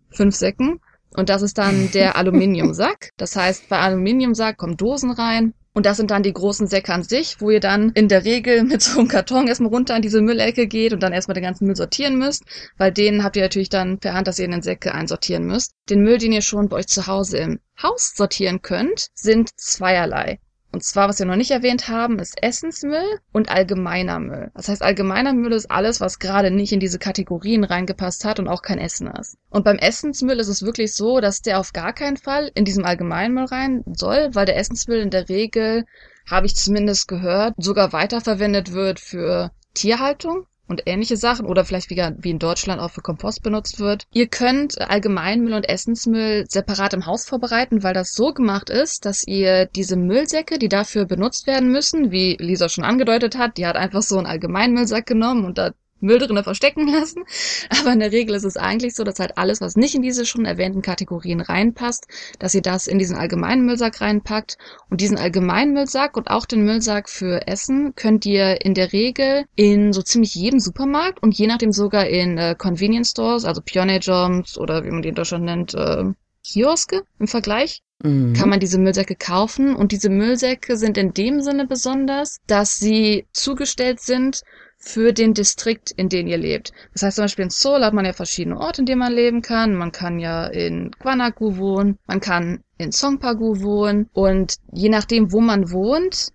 fünf 0.08 0.34
Säcken. 0.34 0.80
Und 1.14 1.28
das 1.28 1.42
ist 1.42 1.58
dann 1.58 1.90
der 1.92 2.16
Aluminiumsack. 2.16 3.10
Das 3.16 3.36
heißt, 3.36 3.68
bei 3.68 3.78
Aluminiumsack 3.78 4.56
kommen 4.56 4.76
Dosen 4.76 5.10
rein. 5.10 5.54
Und 5.76 5.84
das 5.84 5.98
sind 5.98 6.10
dann 6.10 6.22
die 6.22 6.32
großen 6.32 6.68
Säcke 6.68 6.94
an 6.94 7.02
sich, 7.02 7.38
wo 7.40 7.50
ihr 7.50 7.60
dann 7.60 7.90
in 7.90 8.08
der 8.08 8.24
Regel 8.24 8.64
mit 8.64 8.80
so 8.80 8.98
einem 8.98 9.08
Karton 9.08 9.46
erstmal 9.46 9.68
runter 9.68 9.94
an 9.94 10.00
diese 10.00 10.22
Müllecke 10.22 10.66
geht 10.66 10.94
und 10.94 11.02
dann 11.02 11.12
erstmal 11.12 11.34
den 11.34 11.44
ganzen 11.44 11.66
Müll 11.66 11.76
sortieren 11.76 12.16
müsst, 12.16 12.44
weil 12.78 12.92
den 12.92 13.22
habt 13.22 13.36
ihr 13.36 13.42
natürlich 13.42 13.68
dann 13.68 13.98
per 13.98 14.14
Hand, 14.14 14.26
dass 14.26 14.38
ihr 14.38 14.46
in 14.46 14.52
den 14.52 14.62
Säcke 14.62 14.94
einsortieren 14.94 15.44
müsst. 15.44 15.72
Den 15.90 16.02
Müll, 16.02 16.16
den 16.16 16.32
ihr 16.32 16.40
schon 16.40 16.70
bei 16.70 16.78
euch 16.78 16.86
zu 16.86 17.06
Hause 17.06 17.36
im 17.36 17.60
Haus 17.82 18.14
sortieren 18.16 18.62
könnt, 18.62 19.08
sind 19.14 19.50
zweierlei. 19.60 20.38
Und 20.76 20.82
zwar, 20.82 21.08
was 21.08 21.18
wir 21.18 21.24
noch 21.24 21.36
nicht 21.36 21.52
erwähnt 21.52 21.88
haben, 21.88 22.18
ist 22.18 22.36
Essensmüll 22.42 23.18
und 23.32 23.48
allgemeiner 23.48 24.20
Müll. 24.20 24.50
Das 24.52 24.68
heißt, 24.68 24.82
allgemeiner 24.82 25.32
Müll 25.32 25.52
ist 25.52 25.70
alles, 25.70 26.02
was 26.02 26.18
gerade 26.18 26.50
nicht 26.50 26.70
in 26.70 26.80
diese 26.80 26.98
Kategorien 26.98 27.64
reingepasst 27.64 28.26
hat 28.26 28.38
und 28.40 28.46
auch 28.46 28.60
kein 28.60 28.78
Essen 28.78 29.06
ist. 29.06 29.38
Und 29.48 29.64
beim 29.64 29.78
Essensmüll 29.78 30.38
ist 30.38 30.48
es 30.48 30.64
wirklich 30.64 30.92
so, 30.92 31.20
dass 31.20 31.40
der 31.40 31.60
auf 31.60 31.72
gar 31.72 31.94
keinen 31.94 32.18
Fall 32.18 32.50
in 32.54 32.66
diesem 32.66 32.84
allgemeinen 32.84 33.32
Müll 33.32 33.46
rein 33.46 33.84
soll, 33.86 34.28
weil 34.34 34.44
der 34.44 34.58
Essensmüll 34.58 34.98
in 34.98 35.08
der 35.08 35.30
Regel, 35.30 35.86
habe 36.26 36.44
ich 36.44 36.56
zumindest 36.56 37.08
gehört, 37.08 37.54
sogar 37.56 37.94
weiterverwendet 37.94 38.72
wird 38.72 39.00
für 39.00 39.52
Tierhaltung 39.72 40.46
und 40.68 40.82
ähnliche 40.86 41.16
Sachen 41.16 41.46
oder 41.46 41.64
vielleicht 41.64 41.90
wie, 41.90 41.96
wie 41.96 42.30
in 42.30 42.38
Deutschland 42.38 42.80
auch 42.80 42.90
für 42.90 43.00
Kompost 43.00 43.42
benutzt 43.42 43.78
wird. 43.78 44.04
Ihr 44.12 44.26
könnt 44.26 44.80
Allgemeinmüll 44.80 45.54
und 45.54 45.68
Essensmüll 45.68 46.44
separat 46.48 46.94
im 46.94 47.06
Haus 47.06 47.26
vorbereiten, 47.26 47.82
weil 47.82 47.94
das 47.94 48.12
so 48.12 48.32
gemacht 48.32 48.70
ist, 48.70 49.04
dass 49.04 49.26
ihr 49.26 49.66
diese 49.66 49.96
Müllsäcke, 49.96 50.58
die 50.58 50.68
dafür 50.68 51.04
benutzt 51.04 51.46
werden 51.46 51.70
müssen, 51.70 52.10
wie 52.10 52.36
Lisa 52.40 52.68
schon 52.68 52.84
angedeutet 52.84 53.38
hat, 53.38 53.56
die 53.58 53.66
hat 53.66 53.76
einfach 53.76 54.02
so 54.02 54.18
einen 54.18 54.26
Allgemeinmüllsack 54.26 55.06
genommen 55.06 55.44
und 55.44 55.58
da 55.58 55.72
Müll 56.00 56.18
drinne 56.18 56.44
verstecken 56.44 56.86
lassen. 56.88 57.24
Aber 57.80 57.92
in 57.92 58.00
der 58.00 58.12
Regel 58.12 58.34
ist 58.34 58.44
es 58.44 58.56
eigentlich 58.56 58.94
so, 58.94 59.04
dass 59.04 59.18
halt 59.18 59.38
alles, 59.38 59.60
was 59.60 59.76
nicht 59.76 59.94
in 59.94 60.02
diese 60.02 60.26
schon 60.26 60.44
erwähnten 60.44 60.82
Kategorien 60.82 61.40
reinpasst, 61.40 62.06
dass 62.38 62.54
ihr 62.54 62.62
das 62.62 62.86
in 62.86 62.98
diesen 62.98 63.16
allgemeinen 63.16 63.64
Müllsack 63.64 64.00
reinpackt. 64.00 64.58
Und 64.90 65.00
diesen 65.00 65.18
allgemeinen 65.18 65.72
Müllsack 65.72 66.16
und 66.16 66.28
auch 66.28 66.46
den 66.46 66.64
Müllsack 66.64 67.08
für 67.08 67.46
Essen 67.46 67.94
könnt 67.94 68.26
ihr 68.26 68.64
in 68.64 68.74
der 68.74 68.92
Regel 68.92 69.44
in 69.54 69.92
so 69.92 70.02
ziemlich 70.02 70.34
jedem 70.34 70.60
Supermarkt 70.60 71.22
und 71.22 71.36
je 71.36 71.46
nachdem 71.46 71.72
sogar 71.72 72.06
in 72.06 72.38
äh, 72.38 72.54
Convenience 72.56 73.10
Stores, 73.10 73.44
also 73.44 73.60
Pioneer 73.62 74.00
Jobs 74.00 74.58
oder 74.58 74.84
wie 74.84 74.90
man 74.90 75.02
die 75.02 75.08
in 75.08 75.14
Deutschland 75.14 75.44
nennt, 75.44 75.74
äh, 75.74 76.04
Kioske 76.44 77.02
im 77.18 77.26
Vergleich, 77.26 77.82
mhm. 78.02 78.32
kann 78.34 78.48
man 78.48 78.60
diese 78.60 78.78
Müllsäcke 78.78 79.16
kaufen. 79.16 79.74
Und 79.74 79.92
diese 79.92 80.10
Müllsäcke 80.10 80.76
sind 80.76 80.96
in 80.96 81.12
dem 81.12 81.40
Sinne 81.40 81.66
besonders, 81.66 82.38
dass 82.46 82.76
sie 82.76 83.26
zugestellt 83.32 84.00
sind 84.00 84.42
für 84.86 85.12
den 85.12 85.34
Distrikt, 85.34 85.90
in 85.90 86.08
dem 86.08 86.28
ihr 86.28 86.38
lebt. 86.38 86.72
Das 86.92 87.02
heißt 87.02 87.16
zum 87.16 87.24
Beispiel 87.24 87.44
in 87.44 87.50
Seoul 87.50 87.84
hat 87.84 87.92
man 87.92 88.04
ja 88.04 88.12
verschiedene 88.12 88.58
Orte, 88.58 88.82
in 88.82 88.86
denen 88.86 89.00
man 89.00 89.12
leben 89.12 89.42
kann. 89.42 89.74
Man 89.74 89.90
kann 89.90 90.20
ja 90.20 90.46
in 90.46 90.92
Gwanagu 91.00 91.56
wohnen, 91.56 91.98
man 92.06 92.20
kann 92.20 92.62
in 92.78 92.92
Songpagu 92.92 93.62
wohnen 93.62 94.08
und 94.12 94.56
je 94.72 94.88
nachdem, 94.88 95.32
wo 95.32 95.40
man 95.40 95.72
wohnt, 95.72 96.30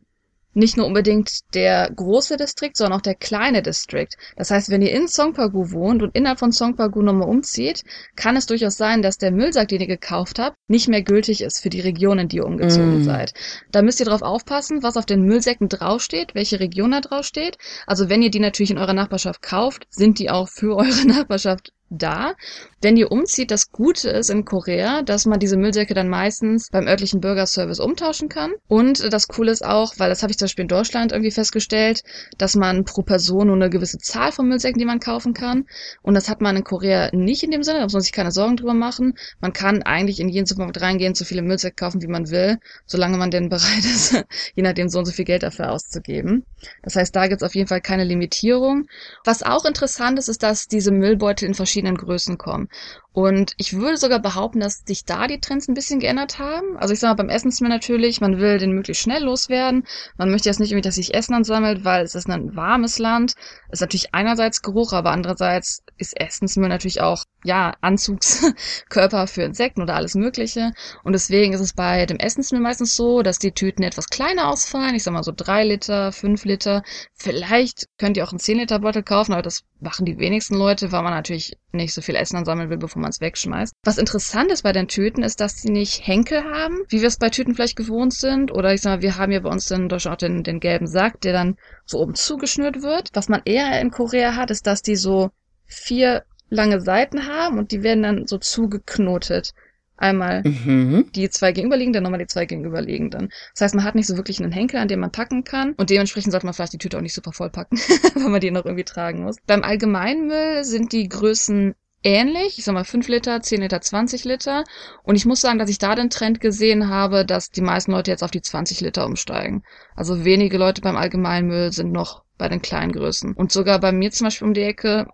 nicht 0.53 0.77
nur 0.77 0.85
unbedingt 0.85 1.53
der 1.53 1.89
große 1.95 2.37
Distrikt, 2.37 2.77
sondern 2.77 2.99
auch 2.99 3.03
der 3.03 3.15
kleine 3.15 3.61
Distrikt. 3.61 4.15
Das 4.35 4.51
heißt, 4.51 4.69
wenn 4.69 4.81
ihr 4.81 4.91
in 4.91 5.07
Songpagu 5.07 5.71
wohnt 5.71 6.03
und 6.03 6.15
innerhalb 6.15 6.39
von 6.39 6.51
Songpagu 6.51 7.01
nochmal 7.01 7.29
umzieht, 7.29 7.83
kann 8.15 8.35
es 8.35 8.45
durchaus 8.45 8.77
sein, 8.77 9.01
dass 9.01 9.17
der 9.17 9.31
Müllsack, 9.31 9.69
den 9.69 9.81
ihr 9.81 9.87
gekauft 9.87 10.39
habt, 10.39 10.57
nicht 10.67 10.87
mehr 10.87 11.03
gültig 11.03 11.41
ist 11.41 11.61
für 11.61 11.69
die 11.69 11.81
Region, 11.81 12.19
in 12.19 12.27
die 12.27 12.37
ihr 12.37 12.45
umgezogen 12.45 13.01
mm. 13.01 13.03
seid. 13.03 13.33
Da 13.71 13.81
müsst 13.81 13.99
ihr 13.99 14.05
darauf 14.05 14.21
aufpassen, 14.21 14.83
was 14.83 14.97
auf 14.97 15.05
den 15.05 15.23
Müllsäcken 15.23 15.69
draufsteht, 15.69 16.35
welche 16.35 16.59
Region 16.59 16.91
da 16.91 17.01
draufsteht. 17.01 17.57
Also 17.87 18.09
wenn 18.09 18.21
ihr 18.21 18.31
die 18.31 18.39
natürlich 18.39 18.71
in 18.71 18.77
eurer 18.77 18.93
Nachbarschaft 18.93 19.41
kauft, 19.41 19.87
sind 19.89 20.19
die 20.19 20.29
auch 20.29 20.49
für 20.49 20.75
eure 20.75 21.05
Nachbarschaft 21.05 21.71
da. 21.91 22.33
Wenn 22.81 22.97
ihr 22.97 23.11
umzieht, 23.11 23.51
das 23.51 23.71
Gute 23.71 24.09
ist 24.09 24.29
in 24.29 24.45
Korea, 24.45 25.03
dass 25.03 25.25
man 25.25 25.39
diese 25.39 25.57
Müllsäcke 25.57 25.93
dann 25.93 26.09
meistens 26.09 26.69
beim 26.71 26.87
örtlichen 26.87 27.21
Bürgerservice 27.21 27.79
umtauschen 27.79 28.29
kann. 28.29 28.53
Und 28.67 29.13
das 29.13 29.27
Coole 29.27 29.51
ist 29.51 29.63
auch, 29.63 29.93
weil 29.97 30.09
das 30.09 30.23
habe 30.23 30.31
ich 30.31 30.37
zum 30.37 30.45
Beispiel 30.45 30.63
in 30.63 30.69
Deutschland 30.69 31.11
irgendwie 31.11 31.31
festgestellt, 31.31 32.01
dass 32.37 32.55
man 32.55 32.85
pro 32.85 33.03
Person 33.03 33.47
nur 33.47 33.55
eine 33.55 33.69
gewisse 33.69 33.99
Zahl 33.99 34.31
von 34.31 34.47
Müllsäcken, 34.47 34.79
die 34.79 34.85
man 34.85 34.99
kaufen 34.99 35.33
kann. 35.33 35.65
Und 36.01 36.15
das 36.15 36.27
hat 36.27 36.41
man 36.41 36.55
in 36.55 36.63
Korea 36.63 37.09
nicht 37.13 37.43
in 37.43 37.51
dem 37.51 37.61
Sinne, 37.61 37.79
da 37.79 37.83
muss 37.83 37.93
man 37.93 38.01
sich 38.01 38.13
keine 38.13 38.31
Sorgen 38.31 38.57
drüber 38.57 38.73
machen. 38.73 39.13
Man 39.39 39.53
kann 39.53 39.83
eigentlich 39.83 40.19
in 40.19 40.29
jeden 40.29 40.47
Supermarkt 40.47 40.81
reingehen, 40.81 41.13
so 41.13 41.25
viele 41.25 41.43
Müllsäcke 41.43 41.75
kaufen, 41.75 42.01
wie 42.01 42.07
man 42.07 42.31
will, 42.31 42.57
solange 42.87 43.17
man 43.17 43.29
denn 43.29 43.49
bereit 43.49 43.79
ist, 43.85 44.23
je 44.55 44.63
nachdem 44.63 44.89
so 44.89 44.99
und 44.99 45.05
so 45.05 45.11
viel 45.11 45.25
Geld 45.25 45.43
dafür 45.43 45.71
auszugeben. 45.71 46.45
Das 46.81 46.95
heißt, 46.95 47.15
da 47.15 47.27
gibt 47.27 47.41
es 47.41 47.45
auf 47.45 47.53
jeden 47.53 47.67
Fall 47.67 47.81
keine 47.81 48.05
Limitierung. 48.05 48.87
Was 49.23 49.43
auch 49.43 49.65
interessant 49.65 50.17
ist, 50.17 50.29
ist, 50.29 50.41
dass 50.41 50.67
diese 50.67 50.91
Müllbeutel 50.91 51.47
in 51.47 51.53
verschiedenen 51.53 51.80
verschiedenen 51.81 51.97
Größen 51.97 52.37
kommen. 52.37 52.69
Und 53.13 53.53
ich 53.57 53.73
würde 53.73 53.97
sogar 53.97 54.19
behaupten, 54.19 54.61
dass 54.61 54.83
sich 54.85 55.03
da 55.03 55.27
die 55.27 55.41
Trends 55.41 55.67
ein 55.67 55.73
bisschen 55.73 55.99
geändert 55.99 56.39
haben. 56.39 56.77
Also 56.77 56.93
ich 56.93 57.01
sage 57.01 57.11
mal, 57.11 57.23
beim 57.23 57.29
Essensmehl 57.29 57.69
natürlich, 57.69 58.21
man 58.21 58.39
will 58.39 58.57
den 58.57 58.71
möglichst 58.71 59.03
schnell 59.03 59.23
loswerden. 59.23 59.85
Man 60.17 60.31
möchte 60.31 60.47
jetzt 60.47 60.61
nicht 60.61 60.71
irgendwie, 60.71 60.87
dass 60.87 60.95
sich 60.95 61.13
Essen 61.13 61.33
ansammelt, 61.33 61.83
weil 61.83 62.05
es 62.05 62.15
ist 62.15 62.29
ein 62.29 62.55
warmes 62.55 62.99
Land. 62.99 63.33
Es 63.67 63.79
ist 63.79 63.81
natürlich 63.81 64.13
einerseits 64.13 64.61
Geruch, 64.61 64.93
aber 64.93 65.11
andererseits 65.11 65.83
ist 65.97 66.17
Essensmüll 66.17 66.69
natürlich 66.69 67.01
auch, 67.01 67.25
ja, 67.43 67.73
Anzugskörper 67.81 69.27
für 69.27 69.43
Insekten 69.43 69.81
oder 69.81 69.95
alles 69.95 70.15
Mögliche. 70.15 70.71
Und 71.03 71.11
deswegen 71.11 71.53
ist 71.53 71.61
es 71.61 71.73
bei 71.73 72.05
dem 72.05 72.17
Essensmüll 72.17 72.61
meistens 72.61 72.95
so, 72.95 73.23
dass 73.23 73.39
die 73.39 73.51
Tüten 73.51 73.83
etwas 73.83 74.07
kleiner 74.07 74.47
ausfallen. 74.47 74.95
Ich 74.95 75.03
sag 75.03 75.11
mal 75.13 75.23
so 75.23 75.33
drei 75.35 75.65
Liter, 75.65 76.13
fünf 76.13 76.45
Liter. 76.45 76.81
Vielleicht 77.13 77.87
könnt 77.97 78.15
ihr 78.15 78.23
auch 78.23 78.31
einen 78.31 78.39
zehn 78.39 78.57
Liter 78.57 78.79
Beutel 78.79 79.03
kaufen, 79.03 79.33
aber 79.33 79.41
das 79.41 79.63
machen 79.81 80.05
die 80.05 80.17
wenigsten 80.17 80.55
Leute, 80.55 80.91
weil 80.93 81.03
man 81.03 81.13
natürlich 81.13 81.57
nicht 81.73 81.93
so 81.93 82.01
viel 82.01 82.15
Essen 82.15 82.37
ansammeln 82.37 82.69
will, 82.69 82.77
bevor 82.77 83.00
man 83.01 83.09
es 83.09 83.21
wegschmeißt. 83.21 83.73
Was 83.83 83.97
interessant 83.97 84.51
ist 84.51 84.63
bei 84.63 84.71
den 84.71 84.87
Tüten, 84.87 85.23
ist, 85.23 85.39
dass 85.39 85.57
sie 85.57 85.71
nicht 85.71 86.05
Henkel 86.05 86.43
haben, 86.43 86.79
wie 86.89 87.01
wir 87.01 87.07
es 87.07 87.17
bei 87.17 87.29
Tüten 87.29 87.55
vielleicht 87.55 87.75
gewohnt 87.75 88.13
sind. 88.13 88.51
Oder 88.51 88.73
ich 88.73 88.81
sag 88.81 88.97
mal, 88.97 89.01
wir 89.01 89.17
haben 89.17 89.31
ja 89.31 89.39
bei 89.39 89.49
uns 89.49 89.69
in 89.71 89.89
Deutschland 89.89 90.15
auch 90.15 90.19
den, 90.19 90.43
den 90.43 90.59
gelben 90.59 90.87
Sack, 90.87 91.21
der 91.21 91.33
dann 91.33 91.57
so 91.85 91.99
oben 91.99 92.15
zugeschnürt 92.15 92.81
wird. 92.81 93.09
Was 93.13 93.29
man 93.29 93.41
eher 93.45 93.79
in 93.81 93.91
Korea 93.91 94.35
hat, 94.35 94.51
ist, 94.51 94.67
dass 94.67 94.81
die 94.81 94.95
so 94.95 95.31
vier 95.65 96.23
lange 96.49 96.81
Seiten 96.81 97.27
haben 97.27 97.57
und 97.57 97.71
die 97.71 97.81
werden 97.81 98.03
dann 98.03 98.27
so 98.27 98.37
zugeknotet. 98.37 99.53
Einmal 100.01 100.41
mhm. 100.41 101.11
die 101.13 101.29
zwei 101.29 101.51
gegenüberliegenden, 101.51 101.93
dann 101.93 102.03
nochmal 102.03 102.19
die 102.19 102.27
zwei 102.27 102.47
gegenüberliegenden. 102.47 103.29
Das 103.53 103.61
heißt, 103.61 103.75
man 103.75 103.83
hat 103.83 103.93
nicht 103.93 104.07
so 104.07 104.17
wirklich 104.17 104.41
einen 104.41 104.51
Henkel, 104.51 104.79
an 104.79 104.87
dem 104.87 104.99
man 104.99 105.11
packen 105.11 105.43
kann. 105.43 105.73
Und 105.73 105.91
dementsprechend 105.91 106.31
sollte 106.31 106.47
man 106.47 106.55
vielleicht 106.55 106.73
die 106.73 106.79
Tüte 106.79 106.97
auch 106.97 107.01
nicht 107.01 107.13
super 107.13 107.31
voll 107.31 107.51
packen, 107.51 107.77
weil 108.15 108.29
man 108.29 108.41
die 108.41 108.49
noch 108.49 108.65
irgendwie 108.65 108.83
tragen 108.83 109.23
muss. 109.23 109.37
Beim 109.45 109.61
Allgemeinmüll 109.61 110.63
sind 110.63 110.91
die 110.91 111.07
Größen 111.07 111.75
ähnlich, 112.03 112.57
ich 112.57 112.63
sag 112.63 112.73
mal 112.73 112.83
5 112.83 113.07
Liter, 113.07 113.41
10 113.41 113.61
Liter, 113.61 113.81
20 113.81 114.25
Liter. 114.25 114.63
Und 115.03 115.15
ich 115.15 115.25
muss 115.25 115.41
sagen, 115.41 115.59
dass 115.59 115.69
ich 115.69 115.77
da 115.77 115.95
den 115.95 116.09
Trend 116.09 116.41
gesehen 116.41 116.89
habe, 116.89 117.25
dass 117.25 117.51
die 117.51 117.61
meisten 117.61 117.91
Leute 117.91 118.11
jetzt 118.11 118.23
auf 118.23 118.31
die 118.31 118.41
20 118.41 118.81
Liter 118.81 119.05
umsteigen. 119.05 119.63
Also 119.95 120.25
wenige 120.25 120.57
Leute 120.57 120.81
beim 120.81 120.97
Allgemeinmüll 120.97 121.71
sind 121.71 121.91
noch 121.91 122.23
bei 122.37 122.49
den 122.49 122.61
kleinen 122.61 122.91
Größen. 122.91 123.33
Und 123.33 123.51
sogar 123.51 123.79
bei 123.79 123.91
mir 123.91 124.11
zum 124.11 124.25
Beispiel 124.25 124.47
um 124.47 124.53
die 124.53 124.61
Ecke, 124.61 125.07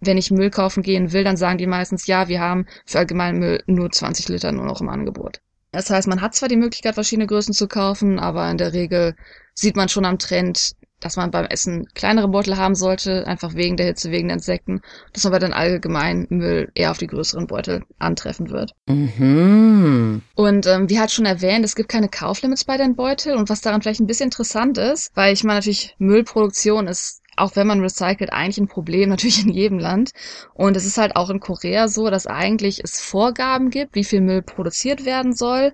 wenn 0.00 0.18
ich 0.18 0.30
Müll 0.30 0.50
kaufen 0.50 0.82
gehen 0.82 1.12
will, 1.12 1.24
dann 1.24 1.36
sagen 1.36 1.58
die 1.58 1.66
meistens, 1.66 2.06
ja, 2.06 2.28
wir 2.28 2.40
haben 2.40 2.66
für 2.84 2.98
Allgemeinmüll 2.98 3.62
nur 3.66 3.90
20 3.90 4.28
Liter 4.28 4.52
nur 4.52 4.66
noch 4.66 4.80
im 4.80 4.88
Angebot. 4.88 5.40
Das 5.72 5.90
heißt, 5.90 6.06
man 6.06 6.20
hat 6.20 6.34
zwar 6.34 6.48
die 6.48 6.56
Möglichkeit, 6.56 6.94
verschiedene 6.94 7.26
Größen 7.26 7.52
zu 7.52 7.66
kaufen, 7.66 8.20
aber 8.20 8.48
in 8.50 8.58
der 8.58 8.72
Regel 8.72 9.16
sieht 9.54 9.76
man 9.76 9.88
schon 9.88 10.04
am 10.04 10.18
Trend, 10.18 10.76
dass 11.04 11.16
man 11.16 11.30
beim 11.30 11.44
Essen 11.44 11.86
kleinere 11.94 12.28
Beutel 12.28 12.56
haben 12.56 12.74
sollte, 12.74 13.26
einfach 13.26 13.54
wegen 13.54 13.76
der 13.76 13.86
Hitze, 13.86 14.10
wegen 14.10 14.28
der 14.28 14.38
Insekten, 14.38 14.80
dass 15.12 15.24
man 15.24 15.32
bei 15.32 15.38
den 15.38 15.52
allgemeinen 15.52 16.26
Müll 16.30 16.72
eher 16.74 16.90
auf 16.90 16.98
die 16.98 17.06
größeren 17.06 17.46
Beutel 17.46 17.82
antreffen 17.98 18.48
wird. 18.48 18.72
Mhm. 18.86 20.22
Und 20.34 20.66
ähm, 20.66 20.88
wie 20.88 20.98
halt 20.98 21.10
schon 21.10 21.26
erwähnt, 21.26 21.64
es 21.64 21.76
gibt 21.76 21.90
keine 21.90 22.08
Kauflimits 22.08 22.64
bei 22.64 22.78
den 22.78 22.96
Beuteln 22.96 23.36
und 23.36 23.50
was 23.50 23.60
daran 23.60 23.82
vielleicht 23.82 24.00
ein 24.00 24.06
bisschen 24.06 24.28
interessant 24.28 24.78
ist, 24.78 25.10
weil 25.14 25.34
ich 25.34 25.44
meine 25.44 25.58
natürlich 25.58 25.94
Müllproduktion 25.98 26.86
ist 26.86 27.20
auch 27.36 27.56
wenn 27.56 27.66
man 27.66 27.80
recycelt, 27.80 28.32
eigentlich 28.32 28.58
ein 28.58 28.68
Problem, 28.68 29.08
natürlich 29.10 29.44
in 29.44 29.52
jedem 29.52 29.78
Land. 29.80 30.12
Und 30.54 30.76
es 30.76 30.86
ist 30.86 30.98
halt 30.98 31.16
auch 31.16 31.30
in 31.30 31.40
Korea 31.40 31.88
so, 31.88 32.08
dass 32.08 32.28
eigentlich 32.28 32.80
es 32.82 33.00
Vorgaben 33.00 33.70
gibt, 33.70 33.96
wie 33.96 34.04
viel 34.04 34.20
Müll 34.20 34.42
produziert 34.42 35.04
werden 35.04 35.34
soll. 35.34 35.72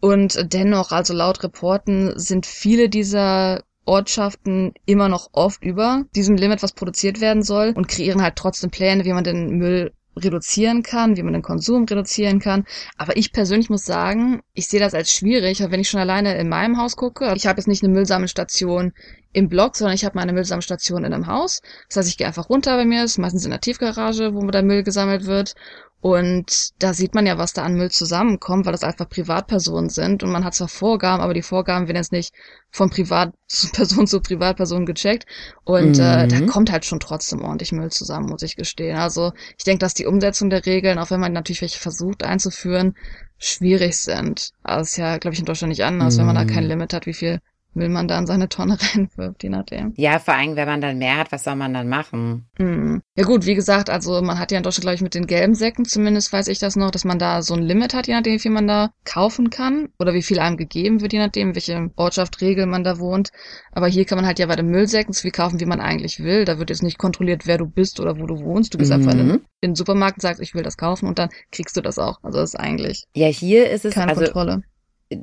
Und 0.00 0.52
dennoch, 0.52 0.92
also 0.92 1.12
laut 1.12 1.42
Reporten, 1.42 2.16
sind 2.16 2.46
viele 2.46 2.88
dieser 2.88 3.64
Ortschaften 3.88 4.74
immer 4.84 5.08
noch 5.08 5.30
oft 5.32 5.64
über 5.64 6.04
diesem 6.14 6.36
Limit, 6.36 6.62
was 6.62 6.74
produziert 6.74 7.20
werden 7.20 7.42
soll 7.42 7.72
und 7.74 7.88
kreieren 7.88 8.22
halt 8.22 8.36
trotzdem 8.36 8.70
Pläne, 8.70 9.04
wie 9.04 9.12
man 9.12 9.24
den 9.24 9.56
Müll 9.56 9.92
reduzieren 10.16 10.82
kann, 10.82 11.16
wie 11.16 11.22
man 11.22 11.32
den 11.32 11.42
Konsum 11.42 11.84
reduzieren 11.84 12.40
kann. 12.40 12.64
Aber 12.96 13.16
ich 13.16 13.32
persönlich 13.32 13.70
muss 13.70 13.84
sagen, 13.84 14.40
ich 14.52 14.66
sehe 14.66 14.80
das 14.80 14.94
als 14.94 15.12
schwierig, 15.12 15.60
wenn 15.60 15.80
ich 15.80 15.88
schon 15.88 16.00
alleine 16.00 16.36
in 16.38 16.48
meinem 16.48 16.76
Haus 16.76 16.96
gucke. 16.96 17.32
Ich 17.36 17.46
habe 17.46 17.58
jetzt 17.58 17.68
nicht 17.68 17.82
eine 17.82 17.92
Müllsammelstation 17.92 18.92
im 19.32 19.48
Block, 19.48 19.76
sondern 19.76 19.94
ich 19.94 20.04
habe 20.04 20.18
meine 20.18 20.32
Müllsammelstation 20.32 21.04
in 21.04 21.14
einem 21.14 21.26
Haus. 21.26 21.60
Das 21.88 21.98
heißt, 21.98 22.08
ich 22.08 22.18
gehe 22.18 22.26
einfach 22.26 22.50
runter 22.50 22.76
bei 22.76 22.84
mir, 22.84 23.04
ist 23.04 23.18
meistens 23.18 23.44
in 23.44 23.50
der 23.50 23.60
Tiefgarage, 23.60 24.34
wo 24.34 24.44
der 24.46 24.62
Müll 24.62 24.82
gesammelt 24.82 25.26
wird. 25.26 25.54
Und 26.00 26.70
da 26.78 26.94
sieht 26.94 27.14
man 27.14 27.26
ja, 27.26 27.38
was 27.38 27.54
da 27.54 27.64
an 27.64 27.74
Müll 27.74 27.90
zusammenkommt, 27.90 28.66
weil 28.66 28.72
das 28.72 28.84
einfach 28.84 29.08
Privatpersonen 29.08 29.90
sind. 29.90 30.22
Und 30.22 30.30
man 30.30 30.44
hat 30.44 30.54
zwar 30.54 30.68
Vorgaben, 30.68 31.22
aber 31.22 31.34
die 31.34 31.42
Vorgaben 31.42 31.88
werden 31.88 31.96
jetzt 31.96 32.12
nicht 32.12 32.32
von 32.70 32.88
Privatperson 32.88 34.06
zu 34.06 34.20
Privatperson 34.20 34.86
gecheckt. 34.86 35.26
Und 35.64 35.98
mhm. 35.98 36.04
äh, 36.04 36.28
da 36.28 36.40
mhm. 36.40 36.46
kommt 36.46 36.70
halt 36.70 36.84
schon 36.84 37.00
trotzdem 37.00 37.42
ordentlich 37.42 37.72
Müll 37.72 37.90
zusammen, 37.90 38.28
muss 38.28 38.42
ich 38.42 38.54
gestehen. 38.54 38.96
Also 38.96 39.32
ich 39.56 39.64
denke, 39.64 39.80
dass 39.80 39.94
die 39.94 40.06
Umsetzung 40.06 40.50
der 40.50 40.66
Regeln, 40.66 41.00
auch 41.00 41.10
wenn 41.10 41.20
man 41.20 41.32
natürlich 41.32 41.62
welche 41.62 41.80
versucht 41.80 42.22
einzuführen, 42.22 42.94
schwierig 43.38 43.96
sind. 43.96 44.52
Also 44.62 44.82
ist 44.82 44.96
ja, 44.98 45.18
glaube 45.18 45.34
ich, 45.34 45.40
in 45.40 45.46
Deutschland 45.46 45.70
nicht 45.70 45.84
anders, 45.84 46.14
mhm. 46.14 46.20
wenn 46.20 46.26
man 46.26 46.36
da 46.36 46.44
kein 46.44 46.64
mhm. 46.64 46.70
Limit 46.70 46.92
hat, 46.92 47.06
wie 47.06 47.14
viel 47.14 47.40
will 47.78 47.88
man 47.88 48.08
da 48.08 48.18
in 48.18 48.26
seine 48.26 48.48
Tonne 48.48 48.78
reinwirft, 48.94 49.42
je 49.42 49.48
nachdem. 49.48 49.92
Ja, 49.96 50.18
vor 50.18 50.34
allem, 50.34 50.56
wenn 50.56 50.68
man 50.68 50.80
dann 50.80 50.98
mehr 50.98 51.16
hat, 51.18 51.32
was 51.32 51.44
soll 51.44 51.56
man 51.56 51.74
dann 51.74 51.88
machen? 51.88 52.46
Mhm. 52.58 53.02
Ja 53.16 53.24
gut, 53.24 53.46
wie 53.46 53.54
gesagt, 53.54 53.90
also 53.90 54.20
man 54.22 54.38
hat 54.38 54.52
ja 54.52 54.58
in 54.58 54.64
Deutschland, 54.64 54.82
glaube 54.82 54.94
ich, 54.96 55.02
mit 55.02 55.14
den 55.14 55.26
gelben 55.26 55.54
Säcken, 55.54 55.84
zumindest 55.84 56.32
weiß 56.32 56.48
ich 56.48 56.58
das 56.58 56.76
noch, 56.76 56.90
dass 56.90 57.04
man 57.04 57.18
da 57.18 57.42
so 57.42 57.54
ein 57.54 57.62
Limit 57.62 57.94
hat, 57.94 58.06
je 58.06 58.14
nachdem, 58.14 58.34
wie 58.34 58.38
viel 58.38 58.50
man 58.50 58.68
da 58.68 58.90
kaufen 59.04 59.50
kann 59.50 59.88
oder 59.98 60.14
wie 60.14 60.22
viel 60.22 60.38
einem 60.38 60.56
gegeben 60.56 61.00
wird, 61.00 61.12
je 61.12 61.18
nachdem, 61.18 61.54
welche 61.54 61.90
Ortschaft, 61.96 62.40
Regel 62.40 62.66
man 62.66 62.84
da 62.84 62.98
wohnt. 62.98 63.30
Aber 63.72 63.88
hier 63.88 64.04
kann 64.04 64.16
man 64.16 64.26
halt 64.26 64.38
ja 64.38 64.46
bei 64.46 64.56
den 64.56 64.68
Müllsäcken 64.68 65.12
so 65.12 65.22
viel 65.22 65.30
kaufen, 65.30 65.60
wie 65.60 65.66
man 65.66 65.80
eigentlich 65.80 66.20
will. 66.20 66.44
Da 66.44 66.58
wird 66.58 66.70
jetzt 66.70 66.82
nicht 66.82 66.98
kontrolliert, 66.98 67.46
wer 67.46 67.58
du 67.58 67.66
bist 67.66 68.00
oder 68.00 68.18
wo 68.18 68.26
du 68.26 68.40
wohnst. 68.40 68.74
Du 68.74 68.78
gehst 68.78 68.90
mhm. 68.90 68.96
einfach 68.96 69.12
in 69.12 69.18
den, 69.18 69.30
in 69.30 69.40
den 69.60 69.74
Supermarkt, 69.74 70.20
sagst, 70.20 70.40
ich 70.40 70.54
will 70.54 70.62
das 70.62 70.76
kaufen 70.76 71.08
und 71.08 71.18
dann 71.18 71.30
kriegst 71.50 71.76
du 71.76 71.80
das 71.80 71.98
auch. 71.98 72.22
Also 72.22 72.38
das 72.38 72.54
ist 72.54 72.60
eigentlich 72.60 73.04
ja 73.14 73.26
hier 73.26 73.70
ist 73.70 73.84
es 73.84 73.94
keine 73.94 74.10
also 74.10 74.24
Kontrolle 74.24 74.62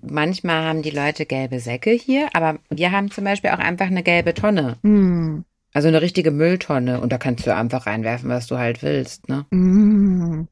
manchmal 0.02 0.64
haben 0.66 0.82
die 0.82 0.92
Leute 0.92 1.26
gelbe 1.26 1.60
Säcke 1.60 1.92
hier, 1.92 2.30
aber 2.34 2.60
wir 2.70 2.92
haben 2.92 3.12
zum 3.12 3.24
Beispiel 3.24 3.52
auch 3.52 3.60
einfach 3.60 3.88
eine 3.88 4.04
gelbe 4.04 4.34
Tonne. 4.34 4.78
Mm. 4.82 5.42
Also 5.74 5.90
eine 5.90 6.02
richtige 6.02 6.32
Mülltonne 6.32 7.02
und 7.02 7.12
da 7.12 7.18
kannst 7.18 7.46
du 7.46 7.54
einfach 7.54 7.86
reinwerfen, 7.86 8.30
was 8.30 8.48
du 8.48 8.58
halt 8.58 8.82
willst, 8.82 9.28
ne? 9.28 9.46
Mm. 9.52 10.48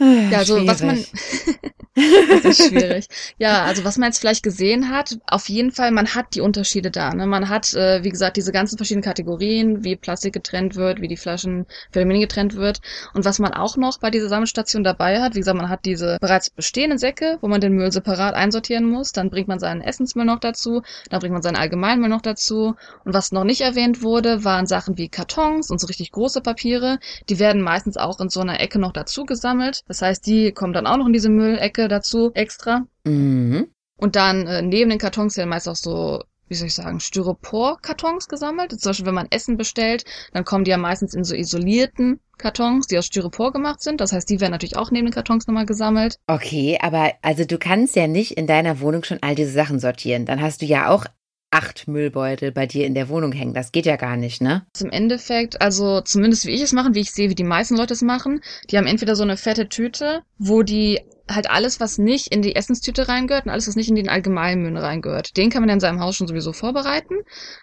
Ja, 0.00 0.38
also 0.38 0.56
Schwierig. 0.56 0.68
was 0.68 0.82
man 0.82 1.04
das 1.94 2.44
ist 2.44 2.68
schwierig. 2.68 3.06
Ja, 3.38 3.64
also 3.64 3.84
was 3.84 3.98
man 3.98 4.08
jetzt 4.08 4.18
vielleicht 4.18 4.42
gesehen 4.42 4.90
hat, 4.90 5.18
auf 5.28 5.48
jeden 5.48 5.70
Fall, 5.70 5.92
man 5.92 6.14
hat 6.14 6.34
die 6.34 6.40
Unterschiede 6.40 6.90
da. 6.90 7.14
Ne? 7.14 7.26
Man 7.26 7.48
hat, 7.48 7.72
äh, 7.74 8.02
wie 8.02 8.10
gesagt, 8.10 8.36
diese 8.36 8.52
ganzen 8.52 8.76
verschiedenen 8.76 9.04
Kategorien, 9.04 9.84
wie 9.84 9.94
Plastik 9.96 10.32
getrennt 10.32 10.74
wird, 10.74 11.00
wie 11.00 11.08
die 11.08 11.16
Flaschen 11.16 11.66
für 11.92 12.00
Aluminium 12.00 12.22
getrennt 12.22 12.56
wird. 12.56 12.80
Und 13.14 13.24
was 13.24 13.38
man 13.38 13.52
auch 13.52 13.76
noch 13.76 13.98
bei 13.98 14.10
dieser 14.10 14.28
Sammelstation 14.28 14.82
dabei 14.82 15.20
hat, 15.20 15.34
wie 15.34 15.40
gesagt, 15.40 15.56
man 15.56 15.68
hat 15.68 15.84
diese 15.84 16.18
bereits 16.20 16.50
bestehenden 16.50 16.98
Säcke, 16.98 17.38
wo 17.40 17.48
man 17.48 17.60
den 17.60 17.74
Müll 17.74 17.92
separat 17.92 18.34
einsortieren 18.34 18.88
muss. 18.88 19.12
Dann 19.12 19.30
bringt 19.30 19.48
man 19.48 19.60
seinen 19.60 19.80
Essensmüll 19.80 20.24
noch 20.24 20.40
dazu, 20.40 20.82
dann 21.10 21.20
bringt 21.20 21.32
man 21.32 21.42
seinen 21.42 21.56
Allgemeinmüll 21.56 22.08
noch 22.08 22.22
dazu. 22.22 22.74
Und 23.04 23.14
was 23.14 23.30
noch 23.30 23.44
nicht 23.44 23.60
erwähnt 23.60 24.02
wurde, 24.02 24.42
waren 24.42 24.66
Sachen 24.66 24.98
wie 24.98 25.08
Kartons 25.08 25.70
und 25.70 25.80
so 25.80 25.86
richtig 25.86 26.10
große 26.10 26.40
Papiere. 26.40 26.98
Die 27.28 27.38
werden 27.38 27.62
meistens 27.62 27.96
auch 27.96 28.18
in 28.18 28.30
so 28.30 28.40
einer 28.40 28.58
Ecke 28.60 28.80
noch 28.80 28.92
dazu 28.92 29.24
gesammelt. 29.24 29.83
Das 29.86 30.02
heißt, 30.02 30.26
die 30.26 30.52
kommen 30.52 30.72
dann 30.72 30.86
auch 30.86 30.96
noch 30.96 31.06
in 31.06 31.12
diese 31.12 31.30
Müllecke 31.30 31.88
dazu 31.88 32.32
extra. 32.34 32.86
Mhm. 33.04 33.68
Und 33.96 34.16
dann 34.16 34.46
äh, 34.46 34.62
neben 34.62 34.90
den 34.90 34.98
Kartons 34.98 35.36
werden 35.36 35.50
meist 35.50 35.68
auch 35.68 35.76
so, 35.76 36.22
wie 36.48 36.54
soll 36.54 36.68
ich 36.68 36.74
sagen, 36.74 37.00
Styropor-Kartons 37.00 38.28
gesammelt. 38.28 38.78
Zum 38.78 38.90
Beispiel, 38.90 39.06
wenn 39.06 39.14
man 39.14 39.28
Essen 39.30 39.56
bestellt, 39.56 40.04
dann 40.32 40.44
kommen 40.44 40.64
die 40.64 40.70
ja 40.70 40.78
meistens 40.78 41.14
in 41.14 41.24
so 41.24 41.34
isolierten 41.34 42.20
Kartons, 42.38 42.86
die 42.86 42.98
aus 42.98 43.06
Styropor 43.06 43.52
gemacht 43.52 43.82
sind. 43.82 44.00
Das 44.00 44.12
heißt, 44.12 44.28
die 44.28 44.40
werden 44.40 44.52
natürlich 44.52 44.76
auch 44.76 44.90
neben 44.90 45.06
den 45.06 45.14
Kartons 45.14 45.46
nochmal 45.46 45.66
gesammelt. 45.66 46.18
Okay, 46.26 46.78
aber 46.80 47.12
also 47.22 47.44
du 47.44 47.58
kannst 47.58 47.96
ja 47.96 48.06
nicht 48.06 48.32
in 48.32 48.46
deiner 48.46 48.80
Wohnung 48.80 49.04
schon 49.04 49.22
all 49.22 49.34
diese 49.34 49.52
Sachen 49.52 49.78
sortieren. 49.78 50.26
Dann 50.26 50.40
hast 50.40 50.62
du 50.62 50.66
ja 50.66 50.90
auch 50.90 51.06
acht 51.54 51.86
Müllbeutel 51.86 52.50
bei 52.50 52.66
dir 52.66 52.84
in 52.84 52.94
der 52.94 53.08
Wohnung 53.08 53.30
hängen. 53.30 53.54
Das 53.54 53.70
geht 53.70 53.86
ja 53.86 53.94
gar 53.94 54.16
nicht, 54.16 54.42
ne? 54.42 54.66
Im 54.80 54.90
Endeffekt, 54.90 55.62
also 55.62 56.00
zumindest 56.00 56.46
wie 56.46 56.50
ich 56.50 56.62
es 56.62 56.72
mache, 56.72 56.94
wie 56.94 57.00
ich 57.00 57.12
sehe, 57.12 57.30
wie 57.30 57.36
die 57.36 57.44
meisten 57.44 57.76
Leute 57.76 57.94
es 57.94 58.02
machen, 58.02 58.40
die 58.70 58.76
haben 58.76 58.88
entweder 58.88 59.14
so 59.14 59.22
eine 59.22 59.36
fette 59.36 59.68
Tüte, 59.68 60.22
wo 60.36 60.64
die 60.64 61.00
halt 61.30 61.48
alles, 61.48 61.78
was 61.78 61.96
nicht 61.96 62.34
in 62.34 62.42
die 62.42 62.56
Essenstüte 62.56 63.08
reingehört 63.08 63.46
und 63.46 63.52
alles, 63.52 63.68
was 63.68 63.76
nicht 63.76 63.88
in 63.88 63.94
den 63.94 64.08
Allgemeinmüll 64.08 64.76
reingehört. 64.76 65.36
Den 65.36 65.48
kann 65.48 65.62
man 65.62 65.68
in 65.70 65.80
seinem 65.80 66.00
Haus 66.00 66.16
schon 66.16 66.26
sowieso 66.26 66.52
vorbereiten. 66.52 67.14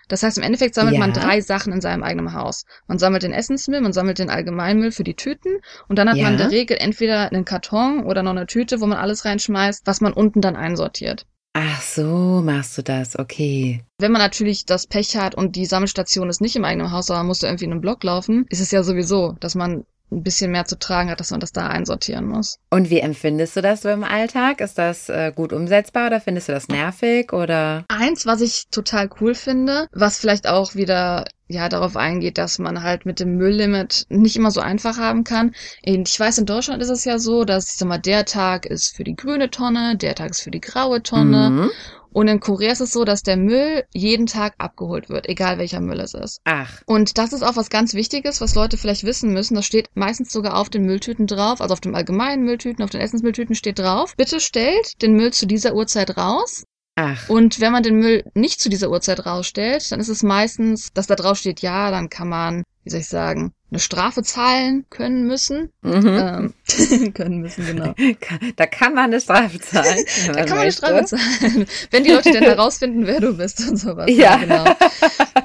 Das 0.08 0.24
heißt, 0.24 0.38
im 0.38 0.44
Endeffekt 0.44 0.74
sammelt 0.74 0.96
ja. 0.96 1.00
man 1.00 1.12
drei 1.12 1.42
Sachen 1.42 1.74
in 1.74 1.82
seinem 1.82 2.04
eigenen 2.04 2.34
Haus. 2.34 2.66
Man 2.88 2.98
sammelt 2.98 3.24
den 3.24 3.34
Essensmüll, 3.34 3.82
man 3.82 3.94
sammelt 3.94 4.20
den 4.20 4.30
Allgemeinmüll 4.30 4.92
für 4.92 5.04
die 5.04 5.16
Tüten 5.16 5.60
und 5.90 6.00
dann 6.00 6.10
hat 6.10 6.16
ja. 6.16 6.24
man 6.24 6.34
in 6.34 6.40
der 6.40 6.52
Regel 6.52 6.78
entweder 6.80 7.30
einen 7.30 7.44
Karton 7.46 8.06
oder 8.06 8.24
noch 8.24 8.32
eine 8.32 8.48
Tüte, 8.48 8.80
wo 8.80 8.88
man 8.88 8.98
alles 8.98 9.26
reinschmeißt, 9.26 9.86
was 9.86 10.00
man 10.00 10.14
unten 10.14 10.40
dann 10.40 10.56
einsortiert. 10.56 11.26
Ach 11.54 11.82
so, 11.82 12.42
machst 12.44 12.78
du 12.78 12.82
das, 12.82 13.20
okay. 13.20 13.84
Wenn 14.00 14.14
man 14.14 14.22
natürlich 14.22 14.66
das 14.66 14.88
Pech 14.88 15.18
hat 15.18 15.36
und 15.36 15.58
die 15.58 15.66
Sammelstation 15.66 16.30
ist 16.30 16.40
nicht 16.40 16.56
im 16.56 16.64
eigenen 16.64 16.92
Haus, 16.92 17.08
sondern 17.08 17.28
muss 17.28 17.40
da 17.40 17.48
irgendwie 17.48 17.66
in 17.66 17.72
einem 17.72 17.82
Block 17.82 18.04
laufen, 18.04 18.46
ist 18.50 18.62
es 18.62 18.72
ja 18.72 18.84
sowieso, 18.84 19.36
dass 19.42 19.56
man 19.56 19.86
ein 20.12 20.24
bisschen 20.24 20.52
mehr 20.52 20.66
zu 20.66 20.78
tragen 20.78 21.10
hat, 21.10 21.20
dass 21.20 21.32
man 21.32 21.40
das 21.40 21.52
da 21.52 21.68
einsortieren 21.68 22.28
muss. 22.28 22.58
Und 22.70 22.90
wie 22.90 23.00
empfindest 23.00 23.56
du 23.56 23.62
das 23.62 23.82
so 23.82 23.90
im 23.90 24.04
Alltag? 24.04 24.62
Ist 24.62 24.78
das 24.78 25.10
äh, 25.10 25.32
gut 25.34 25.54
umsetzbar 25.54 26.08
oder 26.08 26.20
findest 26.20 26.50
du 26.50 26.52
das 26.52 26.68
nervig 26.68 27.34
oder? 27.34 27.86
Eins, 27.88 28.26
was 28.26 28.42
ich 28.42 28.68
total 28.70 29.10
cool 29.20 29.36
finde, 29.36 29.88
was 29.92 30.20
vielleicht 30.20 30.48
auch 30.48 30.76
wieder 30.76 31.26
ja 31.48 31.70
darauf 31.70 31.98
eingeht, 31.98 32.38
dass 32.38 32.60
man 32.60 32.84
halt 32.84 33.06
mit 33.06 33.20
dem 33.20 33.36
Mülllimit 33.36 34.06
nicht 34.10 34.36
immer 34.36 34.52
so 34.52 34.62
einfach 34.62 34.98
haben 34.98 35.24
kann. 35.24 35.54
Ich 35.84 36.20
weiß, 36.20 36.38
in 36.38 36.46
Deutschland 36.46 36.82
ist 36.82 36.90
es 36.90 37.06
ja 37.06 37.20
so, 37.20 37.44
dass 37.44 37.72
ich 37.72 37.78
sag 37.78 37.88
mal, 37.88 37.98
der 37.98 38.26
Tag 38.26 38.66
ist 38.66 38.96
für 38.96 39.04
die 39.04 39.16
grüne 39.16 39.50
Tonne, 39.50 39.96
der 39.98 40.16
Tag 40.16 40.32
ist 40.32 40.42
für 40.42 40.52
die 40.52 40.62
graue 40.62 41.04
Tonne. 41.04 41.50
Mhm. 41.50 41.72
Und 42.14 42.28
in 42.28 42.40
Korea 42.40 42.72
ist 42.72 42.82
es 42.82 42.92
so, 42.92 43.06
dass 43.06 43.24
der 43.24 43.38
Müll 43.38 43.84
jeden 43.94 44.26
Tag 44.26 44.54
abgeholt 44.58 45.10
wird, 45.10 45.30
egal 45.30 45.58
welcher 45.58 45.80
Müll 45.80 46.00
es 46.00 46.14
ist. 46.14 46.42
Ach. 46.44 46.82
Und 46.86 47.18
das 47.18 47.34
ist 47.34 47.44
auch 47.44 47.56
was 47.56 47.70
ganz 47.70 47.94
Wichtiges, 47.94 48.42
was 48.42 48.56
Leute 48.56 48.78
vielleicht 48.78 49.04
wissen 49.04 49.32
müssen. 49.32 49.56
Das 49.56 49.66
steht 49.66 49.90
meistens 49.94 50.32
sogar 50.32 50.58
auf 50.58 50.70
den 50.70 50.86
Mülltüten 50.86 51.28
drauf, 51.28 51.62
also 51.62 51.74
auf 51.74 51.80
dem 51.80 51.96
allgemeinen 51.96 52.44
Mülltüten, 52.44 52.84
auf 52.84 52.90
den 52.90 53.02
Essensmülltüten 53.02 53.56
steht 53.56 53.80
drauf. 53.80 54.16
Bitte 54.18 54.40
stellt 54.40 55.02
den 55.02 55.16
Müll 55.16 55.32
zu 55.32 55.48
dieser 55.48 55.74
Uhrzeit 55.74 56.18
raus. 56.18 56.64
Ach. 56.96 57.30
Und 57.30 57.62
wenn 57.62 57.72
man 57.72 57.84
den 57.84 57.96
Müll 57.96 58.24
nicht 58.34 58.60
zu 58.60 58.70
dieser 58.70 58.90
Uhrzeit 58.90 59.26
rausstellt, 59.26 59.92
dann 59.92 60.02
ist 60.02 60.10
es 60.10 60.24
meistens, 60.24 60.92
dass 60.94 61.08
da 61.08 61.16
drauf 61.16 61.38
steht, 61.38 61.62
ja, 61.62 61.90
dann 61.90 62.10
kann 62.10 62.28
man, 62.28 62.64
wie 62.84 62.90
soll 62.90 63.00
ich 63.00 63.08
sagen, 63.08 63.54
eine 63.72 63.80
Strafe 63.80 64.22
zahlen 64.22 64.86
können 64.90 65.26
müssen. 65.26 65.72
Mhm. 65.82 66.54
Ähm, 66.68 67.14
können 67.14 67.40
müssen, 67.40 67.66
genau. 67.66 67.94
Da 68.58 68.66
kann 68.68 68.94
man 68.94 69.06
eine 69.06 69.22
Strafe 69.22 69.60
zahlen. 69.60 70.06
da 70.28 70.44
kann 70.44 70.50
man 70.50 70.60
eine 70.60 70.72
Strafe 70.72 71.06
zahlen. 71.06 71.66
Wenn 71.90 72.04
die 72.04 72.12
Leute 72.12 72.32
denn 72.32 72.44
herausfinden, 72.44 73.08
wer 73.08 73.22
du 73.22 73.38
bist 73.38 73.68
und 73.68 73.78
sowas. 73.78 74.10
Ja. 74.10 74.36
genau. 74.38 74.66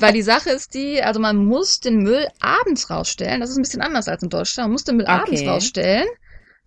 Weil 0.00 0.12
die 0.12 0.22
Sache 0.22 0.50
ist 0.50 0.74
die, 0.74 1.02
also 1.02 1.20
man 1.20 1.36
muss 1.36 1.78
den 1.78 1.98
Müll 1.98 2.26
abends 2.40 2.90
rausstellen. 2.90 3.40
Das 3.40 3.50
ist 3.50 3.56
ein 3.56 3.62
bisschen 3.62 3.80
anders 3.80 4.08
als 4.08 4.22
in 4.22 4.28
Deutschland. 4.28 4.66
Man 4.66 4.72
muss 4.72 4.84
den 4.84 4.96
Müll 4.96 5.06
okay. 5.06 5.20
abends 5.20 5.42
rausstellen 5.42 6.08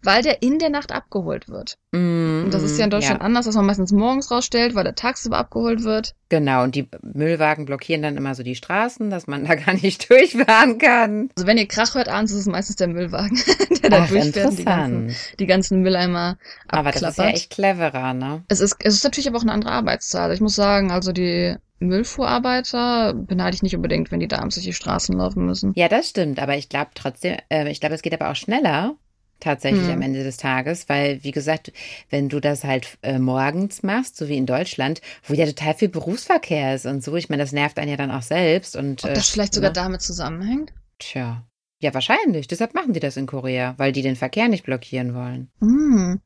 weil 0.04 0.22
der 0.22 0.42
in 0.42 0.60
der 0.60 0.70
Nacht 0.70 0.92
abgeholt 0.92 1.50
wird. 1.50 1.78
Mm. 1.92 2.44
Und 2.46 2.54
das 2.54 2.64
ist 2.64 2.78
ja 2.78 2.86
in 2.86 2.90
Deutschland 2.90 3.20
ja. 3.20 3.26
anders, 3.26 3.46
dass 3.46 3.56
man 3.56 3.66
meistens 3.66 3.92
morgens 3.92 4.32
rausstellt, 4.32 4.76
weil 4.76 4.84
der 4.84 4.96
tagsüber 4.96 5.38
abgeholt 5.38 5.84
wird. 5.84 6.16
Genau, 6.30 6.64
und 6.64 6.76
die 6.76 6.88
Müllwagen 7.02 7.66
blockieren 7.66 8.02
dann 8.02 8.18
immer 8.18 8.36
so 8.36 8.44
die 8.44 8.56
Straßen, 8.56 9.10
dass 9.10 9.28
man 9.28 9.46
da 9.48 9.56
gar 9.56 9.74
nicht 9.74 10.10
durchfahren 10.10 10.78
kann. 10.78 11.30
Also 11.36 11.48
wenn 11.48 11.58
ihr 11.58 11.68
Krach 11.68 11.96
hört 11.96 12.10
abends, 12.10 12.32
ist 12.32 12.40
es 12.40 12.46
meistens 12.46 12.78
der 12.78 12.88
Müllwagen, 12.88 13.40
der 13.84 13.90
da 13.90 14.04
Ach, 14.04 14.10
durchfährt 14.10 14.50
und 14.50 14.60
die 14.60 14.66
ganzen, 14.66 15.16
die 15.40 15.46
ganzen 15.48 15.82
Mülleimer 15.82 16.38
abklappert. 16.68 16.78
Aber 16.78 16.92
das 16.92 17.10
ist 17.12 17.18
ja 17.18 17.30
echt 17.30 17.50
cleverer, 17.50 18.14
ne? 18.14 18.44
Es 18.48 18.60
ist, 18.60 18.78
es 18.80 18.96
ist 18.96 19.04
natürlich 19.04 19.28
aber 19.28 19.38
auch 19.38 19.44
eine 19.44 19.54
andere 19.54 19.72
Arbeitszahl. 19.72 20.34
Ich 20.34 20.42
muss 20.42 20.56
sagen, 20.56 20.92
also 20.92 21.12
die 21.12 21.56
Müllfuhrarbeiter 21.80 23.14
beneide 23.14 23.56
ich 23.56 23.64
nicht 23.64 23.76
unbedingt, 23.76 24.12
wenn 24.12 24.20
die 24.20 24.28
da 24.28 24.40
abends 24.40 24.56
durch 24.56 24.66
die 24.66 24.74
Straßen 24.74 25.18
laufen 25.18 25.46
müssen. 25.46 25.74
Ja, 25.76 25.88
das 25.88 26.10
stimmt, 26.10 26.40
aber 26.40 26.58
ich 26.58 26.70
glaube 26.70 26.92
trotzdem, 26.94 27.38
äh, 27.50 27.70
ich 27.70 27.80
glaube, 27.80 27.96
es 27.96 28.02
geht 28.02 28.14
aber 28.14 28.30
auch 28.30 28.36
schneller, 28.36 28.96
tatsächlich 29.40 29.86
hm. 29.86 29.94
am 29.94 30.02
Ende 30.02 30.24
des 30.24 30.38
Tages, 30.38 30.90
weil, 30.90 31.24
wie 31.24 31.32
gesagt, 31.32 31.72
wenn 32.10 32.30
du 32.30 32.40
das 32.40 32.64
halt 32.64 32.98
äh, 33.02 33.20
morgens 33.20 33.84
machst, 33.84 34.18
so 34.18 34.28
wie 34.28 34.38
in 34.38 34.46
Deutschland, 34.46 35.02
wo 35.24 35.34
ja 35.34 35.46
total 35.46 35.74
viel 35.74 35.90
Berufsverkehr 35.90 36.76
ist 36.76 36.86
und 36.86 37.04
so, 37.04 37.16
ich 37.16 37.30
meine, 37.30 37.44
das 37.44 37.52
nervt 37.52 37.78
einen 37.80 37.92
ja 37.92 37.98
dann 37.98 38.12
auch 38.12 38.22
selbst. 38.22 38.76
Und, 38.76 39.04
Ob 39.04 39.14
das 39.14 39.30
äh, 39.30 39.34
vielleicht 39.34 39.54
sogar 39.54 39.72
ne? 39.72 39.74
damit 39.74 40.02
zusammenhängt? 40.02 40.74
Tja. 41.00 41.46
Ja, 41.82 41.94
wahrscheinlich. 41.94 42.48
Deshalb 42.48 42.74
machen 42.74 42.94
die 42.94 43.00
das 43.00 43.16
in 43.16 43.26
Korea, 43.26 43.74
weil 43.78 43.94
die 43.94 44.02
den 44.02 44.18
Verkehr 44.18 44.50
nicht 44.50 44.66
blockieren 44.66 45.14
wollen. 45.14 45.50
Hm. 45.62 46.20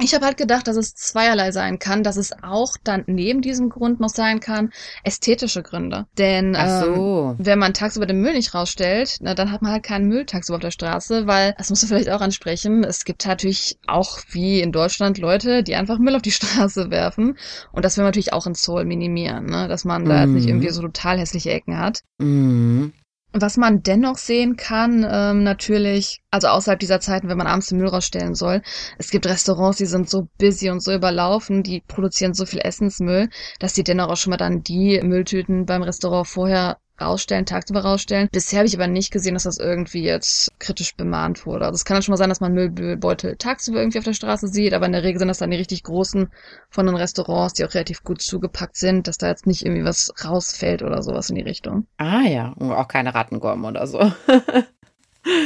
Ich 0.00 0.14
habe 0.14 0.24
halt 0.26 0.36
gedacht, 0.36 0.68
dass 0.68 0.76
es 0.76 0.94
zweierlei 0.94 1.50
sein 1.50 1.78
kann, 1.78 2.02
dass 2.02 2.16
es 2.16 2.32
auch 2.42 2.76
dann 2.82 3.04
neben 3.06 3.40
diesem 3.40 3.68
Grund 3.68 4.00
noch 4.00 4.08
sein 4.08 4.40
kann, 4.40 4.70
ästhetische 5.02 5.62
Gründe. 5.62 6.06
Denn 6.16 6.54
so. 6.54 7.30
ähm, 7.30 7.36
wenn 7.38 7.58
man 7.58 7.74
tagsüber 7.74 8.06
den 8.06 8.20
Müll 8.20 8.34
nicht 8.34 8.54
rausstellt, 8.54 9.18
na, 9.20 9.34
dann 9.34 9.50
hat 9.50 9.62
man 9.62 9.72
halt 9.72 9.82
keinen 9.82 10.06
Müll 10.06 10.24
tagsüber 10.24 10.56
auf 10.56 10.62
der 10.62 10.70
Straße, 10.70 11.26
weil, 11.26 11.54
das 11.58 11.70
musst 11.70 11.82
du 11.82 11.86
vielleicht 11.88 12.10
auch 12.10 12.20
ansprechen, 12.20 12.84
es 12.84 13.04
gibt 13.04 13.26
natürlich 13.26 13.78
auch 13.86 14.20
wie 14.30 14.60
in 14.60 14.72
Deutschland 14.72 15.18
Leute, 15.18 15.62
die 15.62 15.74
einfach 15.74 15.98
Müll 15.98 16.14
auf 16.14 16.22
die 16.22 16.30
Straße 16.32 16.90
werfen. 16.90 17.36
Und 17.72 17.84
das 17.84 17.96
will 17.96 18.02
man 18.04 18.10
natürlich 18.10 18.32
auch 18.32 18.46
in 18.46 18.54
Seoul 18.54 18.84
minimieren, 18.84 19.46
ne? 19.46 19.68
dass 19.68 19.84
man 19.84 20.04
da 20.04 20.20
jetzt 20.20 20.30
nicht 20.30 20.44
mhm. 20.44 20.50
irgendwie 20.50 20.70
so 20.70 20.82
total 20.82 21.18
hässliche 21.18 21.50
Ecken 21.50 21.78
hat. 21.78 22.02
Mhm. 22.18 22.92
Was 23.32 23.58
man 23.58 23.82
dennoch 23.82 24.16
sehen 24.16 24.56
kann, 24.56 25.06
ähm, 25.08 25.42
natürlich, 25.42 26.22
also 26.30 26.48
außerhalb 26.48 26.80
dieser 26.80 27.00
Zeiten, 27.00 27.28
wenn 27.28 27.36
man 27.36 27.46
abends 27.46 27.68
den 27.68 27.78
Müll 27.78 27.88
rausstellen 27.88 28.34
soll, 28.34 28.62
es 28.96 29.10
gibt 29.10 29.26
Restaurants, 29.26 29.76
die 29.76 29.86
sind 29.86 30.08
so 30.08 30.28
busy 30.38 30.70
und 30.70 30.80
so 30.80 30.94
überlaufen, 30.94 31.62
die 31.62 31.82
produzieren 31.86 32.32
so 32.32 32.46
viel 32.46 32.60
Essensmüll, 32.60 33.28
dass 33.60 33.74
die 33.74 33.84
dennoch 33.84 34.08
auch 34.08 34.16
schon 34.16 34.30
mal 34.30 34.38
dann 34.38 34.62
die 34.62 35.00
Mülltüten 35.02 35.66
beim 35.66 35.82
Restaurant 35.82 36.26
vorher 36.26 36.78
rausstellen, 37.00 37.46
tagsüber 37.46 37.80
rausstellen. 37.80 38.28
Bisher 38.32 38.58
habe 38.58 38.68
ich 38.68 38.76
aber 38.76 38.86
nicht 38.86 39.10
gesehen, 39.12 39.34
dass 39.34 39.44
das 39.44 39.58
irgendwie 39.58 40.02
jetzt 40.02 40.50
kritisch 40.58 40.96
bemahnt 40.96 41.46
wurde. 41.46 41.64
Also 41.64 41.76
es 41.76 41.84
kann 41.84 41.94
dann 41.94 42.02
schon 42.02 42.12
mal 42.12 42.16
sein, 42.16 42.28
dass 42.28 42.40
man 42.40 42.52
Müllbeutel 42.52 43.36
tagsüber 43.36 43.80
irgendwie 43.80 43.98
auf 43.98 44.04
der 44.04 44.12
Straße 44.12 44.48
sieht, 44.48 44.74
aber 44.74 44.86
in 44.86 44.92
der 44.92 45.02
Regel 45.02 45.18
sind 45.18 45.28
das 45.28 45.38
dann 45.38 45.50
die 45.50 45.56
richtig 45.56 45.82
großen 45.82 46.30
von 46.68 46.86
den 46.86 46.96
Restaurants, 46.96 47.54
die 47.54 47.64
auch 47.64 47.74
relativ 47.74 48.02
gut 48.02 48.22
zugepackt 48.22 48.76
sind, 48.76 49.06
dass 49.08 49.18
da 49.18 49.28
jetzt 49.28 49.46
nicht 49.46 49.64
irgendwie 49.64 49.84
was 49.84 50.12
rausfällt 50.24 50.82
oder 50.82 51.02
sowas 51.02 51.30
in 51.30 51.36
die 51.36 51.42
Richtung. 51.42 51.86
Ah 51.96 52.22
ja, 52.22 52.52
und 52.58 52.72
auch 52.72 52.88
keine 52.88 53.14
Rattengurm 53.14 53.64
oder 53.64 53.86
so. 53.86 53.98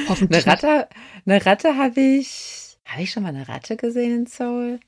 Hoffentlich. 0.08 0.46
Eine 0.46 0.52
Ratte, 0.52 0.88
eine 1.26 1.46
Ratte 1.46 1.76
habe 1.76 2.00
ich, 2.00 2.78
habe 2.84 3.02
ich 3.02 3.10
schon 3.10 3.22
mal 3.22 3.30
eine 3.30 3.48
Ratte 3.48 3.76
gesehen 3.76 4.20
in 4.20 4.26
Seoul? 4.26 4.80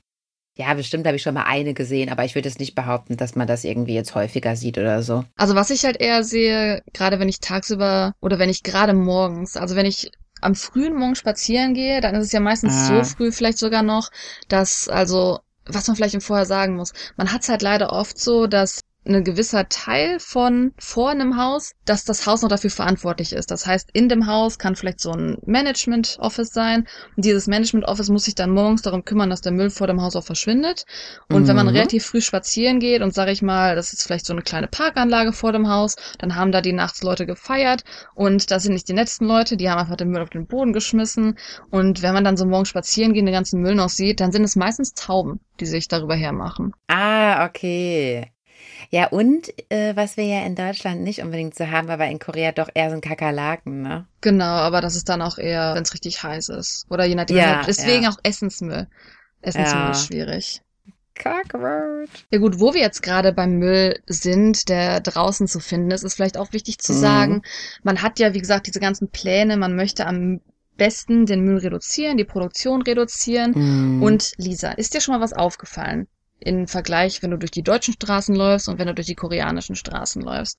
Ja, 0.57 0.73
bestimmt 0.73 1.05
habe 1.05 1.17
ich 1.17 1.21
schon 1.21 1.33
mal 1.33 1.43
eine 1.43 1.73
gesehen, 1.73 2.09
aber 2.09 2.23
ich 2.23 2.33
würde 2.33 2.47
es 2.47 2.59
nicht 2.59 2.75
behaupten, 2.75 3.17
dass 3.17 3.35
man 3.35 3.45
das 3.45 3.65
irgendwie 3.65 3.93
jetzt 3.93 4.15
häufiger 4.15 4.55
sieht 4.55 4.77
oder 4.77 5.03
so. 5.03 5.25
Also 5.35 5.55
was 5.55 5.69
ich 5.69 5.83
halt 5.83 5.99
eher 5.99 6.23
sehe, 6.23 6.81
gerade 6.93 7.19
wenn 7.19 7.27
ich 7.27 7.41
tagsüber 7.41 8.13
oder 8.21 8.39
wenn 8.39 8.49
ich 8.49 8.63
gerade 8.63 8.93
morgens, 8.93 9.57
also 9.57 9.75
wenn 9.75 9.85
ich 9.85 10.11
am 10.41 10.55
frühen 10.55 10.95
Morgen 10.95 11.15
spazieren 11.15 11.73
gehe, 11.73 11.99
dann 11.99 12.15
ist 12.15 12.25
es 12.27 12.31
ja 12.31 12.39
meistens 12.39 12.73
ah. 12.73 12.87
so 12.87 13.03
früh 13.03 13.31
vielleicht 13.31 13.57
sogar 13.57 13.83
noch, 13.83 14.09
dass 14.47 14.87
also 14.87 15.39
was 15.65 15.87
man 15.87 15.95
vielleicht 15.95 16.13
im 16.13 16.21
Vorher 16.21 16.45
sagen 16.45 16.75
muss. 16.75 16.93
Man 17.17 17.31
hat 17.31 17.41
es 17.41 17.49
halt 17.49 17.61
leider 17.61 17.91
oft 17.91 18.17
so, 18.17 18.47
dass 18.47 18.81
ein 19.05 19.23
gewisser 19.23 19.69
Teil 19.69 20.19
von 20.19 20.73
vor 20.77 21.09
einem 21.09 21.37
Haus, 21.37 21.73
dass 21.85 22.05
das 22.05 22.25
Haus 22.25 22.41
noch 22.41 22.49
dafür 22.49 22.69
verantwortlich 22.69 23.33
ist. 23.33 23.51
Das 23.51 23.65
heißt, 23.65 23.89
in 23.93 24.09
dem 24.09 24.27
Haus 24.27 24.57
kann 24.57 24.75
vielleicht 24.75 24.99
so 24.99 25.11
ein 25.11 25.37
Management 25.45 26.17
Office 26.19 26.51
sein. 26.51 26.87
Und 27.15 27.25
dieses 27.25 27.47
Management 27.47 27.85
Office 27.85 28.09
muss 28.09 28.25
sich 28.25 28.35
dann 28.35 28.51
morgens 28.51 28.81
darum 28.81 29.05
kümmern, 29.05 29.29
dass 29.29 29.41
der 29.41 29.51
Müll 29.51 29.69
vor 29.69 29.87
dem 29.87 30.01
Haus 30.01 30.15
auch 30.15 30.23
verschwindet. 30.23 30.85
Und 31.29 31.43
mhm. 31.43 31.47
wenn 31.47 31.55
man 31.55 31.67
mhm. 31.67 31.73
relativ 31.73 32.05
früh 32.05 32.21
spazieren 32.21 32.79
geht 32.79 33.01
und 33.01 33.13
sage 33.13 33.31
ich 33.31 33.41
mal, 33.41 33.75
das 33.75 33.93
ist 33.93 34.03
vielleicht 34.03 34.25
so 34.25 34.33
eine 34.33 34.41
kleine 34.41 34.67
Parkanlage 34.67 35.33
vor 35.33 35.51
dem 35.51 35.69
Haus, 35.69 35.95
dann 36.17 36.35
haben 36.35 36.51
da 36.51 36.61
die 36.61 36.73
nachts 36.73 37.03
Leute 37.03 37.25
gefeiert 37.25 37.83
und 38.15 38.51
da 38.51 38.59
sind 38.59 38.73
nicht 38.73 38.87
die 38.87 38.93
letzten 38.93 39.25
Leute, 39.25 39.57
die 39.57 39.69
haben 39.69 39.79
einfach 39.79 39.97
den 39.97 40.09
Müll 40.09 40.21
auf 40.21 40.29
den 40.29 40.47
Boden 40.47 40.73
geschmissen. 40.73 41.37
Und 41.69 42.01
wenn 42.01 42.13
man 42.13 42.23
dann 42.23 42.37
so 42.37 42.45
morgens 42.45 42.69
spazieren 42.69 43.13
geht, 43.13 43.25
den 43.25 43.33
ganzen 43.33 43.61
Müll 43.61 43.75
noch 43.75 43.89
sieht, 43.89 44.19
dann 44.19 44.31
sind 44.31 44.43
es 44.43 44.55
meistens 44.55 44.93
Tauben, 44.93 45.39
die 45.59 45.65
sich 45.65 45.87
darüber 45.87 46.15
hermachen. 46.15 46.73
Ah, 46.87 47.45
okay. 47.45 48.31
Ja, 48.89 49.07
und 49.07 49.49
äh, 49.69 49.95
was 49.95 50.17
wir 50.17 50.25
ja 50.25 50.45
in 50.45 50.55
Deutschland 50.55 51.01
nicht 51.01 51.21
unbedingt 51.21 51.55
so 51.55 51.67
haben, 51.67 51.89
aber 51.89 52.07
in 52.07 52.19
Korea 52.19 52.51
doch 52.51 52.69
eher 52.73 52.89
so 52.89 52.95
ein 52.95 53.01
Kakerlaken, 53.01 53.81
ne? 53.81 54.07
Genau, 54.21 54.45
aber 54.45 54.81
das 54.81 54.95
ist 54.95 55.09
dann 55.09 55.21
auch 55.21 55.37
eher, 55.37 55.75
wenn 55.75 55.83
es 55.83 55.93
richtig 55.93 56.21
heiß 56.23 56.49
ist. 56.49 56.85
Oder 56.89 57.05
je 57.05 57.15
nachdem. 57.15 57.37
Ja, 57.37 57.63
deswegen 57.65 58.03
ja. 58.03 58.09
auch 58.09 58.17
Essensmüll. 58.23 58.87
Essensmüll 59.41 59.83
ja. 59.83 59.91
ist 59.91 60.07
schwierig. 60.07 60.61
Cockroach. 61.15 62.09
Ja 62.31 62.39
gut, 62.39 62.59
wo 62.59 62.73
wir 62.73 62.81
jetzt 62.81 63.01
gerade 63.01 63.31
beim 63.31 63.57
Müll 63.57 63.99
sind, 64.05 64.69
der 64.69 64.99
draußen 64.99 65.47
zu 65.47 65.59
finden 65.59 65.91
ist, 65.91 66.03
ist 66.03 66.15
vielleicht 66.15 66.37
auch 66.37 66.51
wichtig 66.51 66.79
zu 66.79 66.93
mhm. 66.93 66.97
sagen. 66.97 67.41
Man 67.83 68.01
hat 68.01 68.19
ja, 68.19 68.33
wie 68.33 68.39
gesagt, 68.39 68.67
diese 68.67 68.79
ganzen 68.79 69.09
Pläne, 69.09 69.57
man 69.57 69.75
möchte 69.75 70.05
am 70.05 70.41
besten 70.77 71.25
den 71.25 71.41
Müll 71.41 71.57
reduzieren, 71.57 72.17
die 72.17 72.25
Produktion 72.25 72.81
reduzieren. 72.81 73.53
Mhm. 73.55 74.03
Und 74.03 74.33
Lisa, 74.37 74.71
ist 74.71 74.93
dir 74.93 75.01
schon 75.01 75.15
mal 75.15 75.21
was 75.21 75.33
aufgefallen? 75.33 76.07
Im 76.39 76.67
Vergleich, 76.67 77.23
wenn 77.23 77.31
du 77.31 77.37
durch 77.37 77.51
die 77.51 77.63
deutschen 77.63 77.93
Straßen 77.93 78.35
läufst 78.35 78.69
und 78.69 78.79
wenn 78.79 78.87
du 78.87 78.93
durch 78.93 79.07
die 79.07 79.15
koreanischen 79.15 79.75
Straßen 79.75 80.21
läufst. 80.21 80.57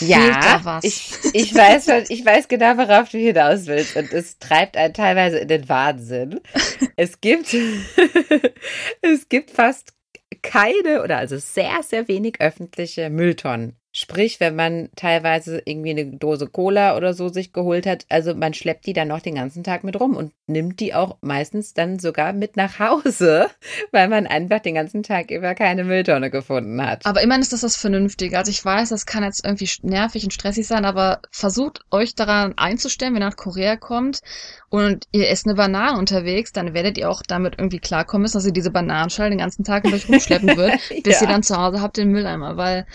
Ja, 0.00 0.60
ich, 0.82 1.12
ich 1.34 1.54
weiß 1.54 2.10
ich 2.10 2.26
weiß 2.26 2.48
genau, 2.48 2.76
worauf 2.78 3.10
du 3.10 3.18
hinaus 3.18 3.66
willst 3.66 3.96
und 3.96 4.12
es 4.12 4.38
treibt 4.38 4.76
einen 4.76 4.92
teilweise 4.92 5.38
in 5.38 5.48
den 5.48 5.68
Wahnsinn. 5.68 6.40
Es 6.96 7.20
gibt, 7.20 7.52
es 9.02 9.28
gibt 9.28 9.50
fast 9.50 9.94
keine 10.42 11.02
oder 11.02 11.18
also 11.18 11.38
sehr, 11.38 11.82
sehr 11.82 12.06
wenig 12.06 12.40
öffentliche 12.40 13.10
Mülltonnen. 13.10 13.76
Sprich, 13.96 14.40
wenn 14.40 14.56
man 14.56 14.88
teilweise 14.96 15.62
irgendwie 15.64 15.90
eine 15.90 16.04
Dose 16.04 16.48
Cola 16.48 16.96
oder 16.96 17.14
so 17.14 17.28
sich 17.28 17.52
geholt 17.52 17.86
hat, 17.86 18.06
also 18.08 18.34
man 18.34 18.52
schleppt 18.52 18.86
die 18.86 18.92
dann 18.92 19.06
noch 19.06 19.20
den 19.20 19.36
ganzen 19.36 19.62
Tag 19.62 19.84
mit 19.84 20.00
rum 20.00 20.16
und 20.16 20.32
nimmt 20.48 20.80
die 20.80 20.94
auch 20.94 21.16
meistens 21.20 21.74
dann 21.74 22.00
sogar 22.00 22.32
mit 22.32 22.56
nach 22.56 22.80
Hause, 22.80 23.48
weil 23.92 24.08
man 24.08 24.26
einfach 24.26 24.58
den 24.58 24.74
ganzen 24.74 25.04
Tag 25.04 25.30
über 25.30 25.54
keine 25.54 25.84
Mülltonne 25.84 26.28
gefunden 26.30 26.84
hat. 26.84 27.06
Aber 27.06 27.22
immerhin 27.22 27.42
ist 27.42 27.52
das 27.52 27.60
das 27.60 27.76
Vernünftige. 27.76 28.36
Also 28.36 28.50
ich 28.50 28.64
weiß, 28.64 28.88
das 28.88 29.06
kann 29.06 29.22
jetzt 29.22 29.44
irgendwie 29.44 29.70
nervig 29.82 30.24
und 30.24 30.32
stressig 30.32 30.66
sein, 30.66 30.84
aber 30.84 31.20
versucht 31.30 31.84
euch 31.92 32.16
daran 32.16 32.54
einzustellen, 32.56 33.14
wenn 33.14 33.22
ihr 33.22 33.28
nach 33.28 33.36
Korea 33.36 33.76
kommt 33.76 34.22
und 34.70 35.06
ihr 35.12 35.28
esst 35.28 35.46
eine 35.46 35.54
Banane 35.54 35.96
unterwegs, 36.00 36.50
dann 36.50 36.74
werdet 36.74 36.98
ihr 36.98 37.08
auch 37.08 37.22
damit 37.22 37.54
irgendwie 37.58 37.78
klarkommen 37.78 38.22
müssen, 38.22 38.38
dass 38.38 38.46
ihr 38.46 38.52
diese 38.52 38.72
Bananenschale 38.72 39.30
den 39.30 39.38
ganzen 39.38 39.62
Tag 39.62 39.84
mit 39.84 39.94
euch 39.94 40.08
rumschleppen 40.08 40.56
wird, 40.56 40.80
bis 41.04 41.20
ja. 41.20 41.22
ihr 41.22 41.32
dann 41.32 41.44
zu 41.44 41.56
Hause 41.56 41.80
habt 41.80 41.96
den 41.96 42.10
Mülleimer, 42.10 42.56
weil 42.56 42.86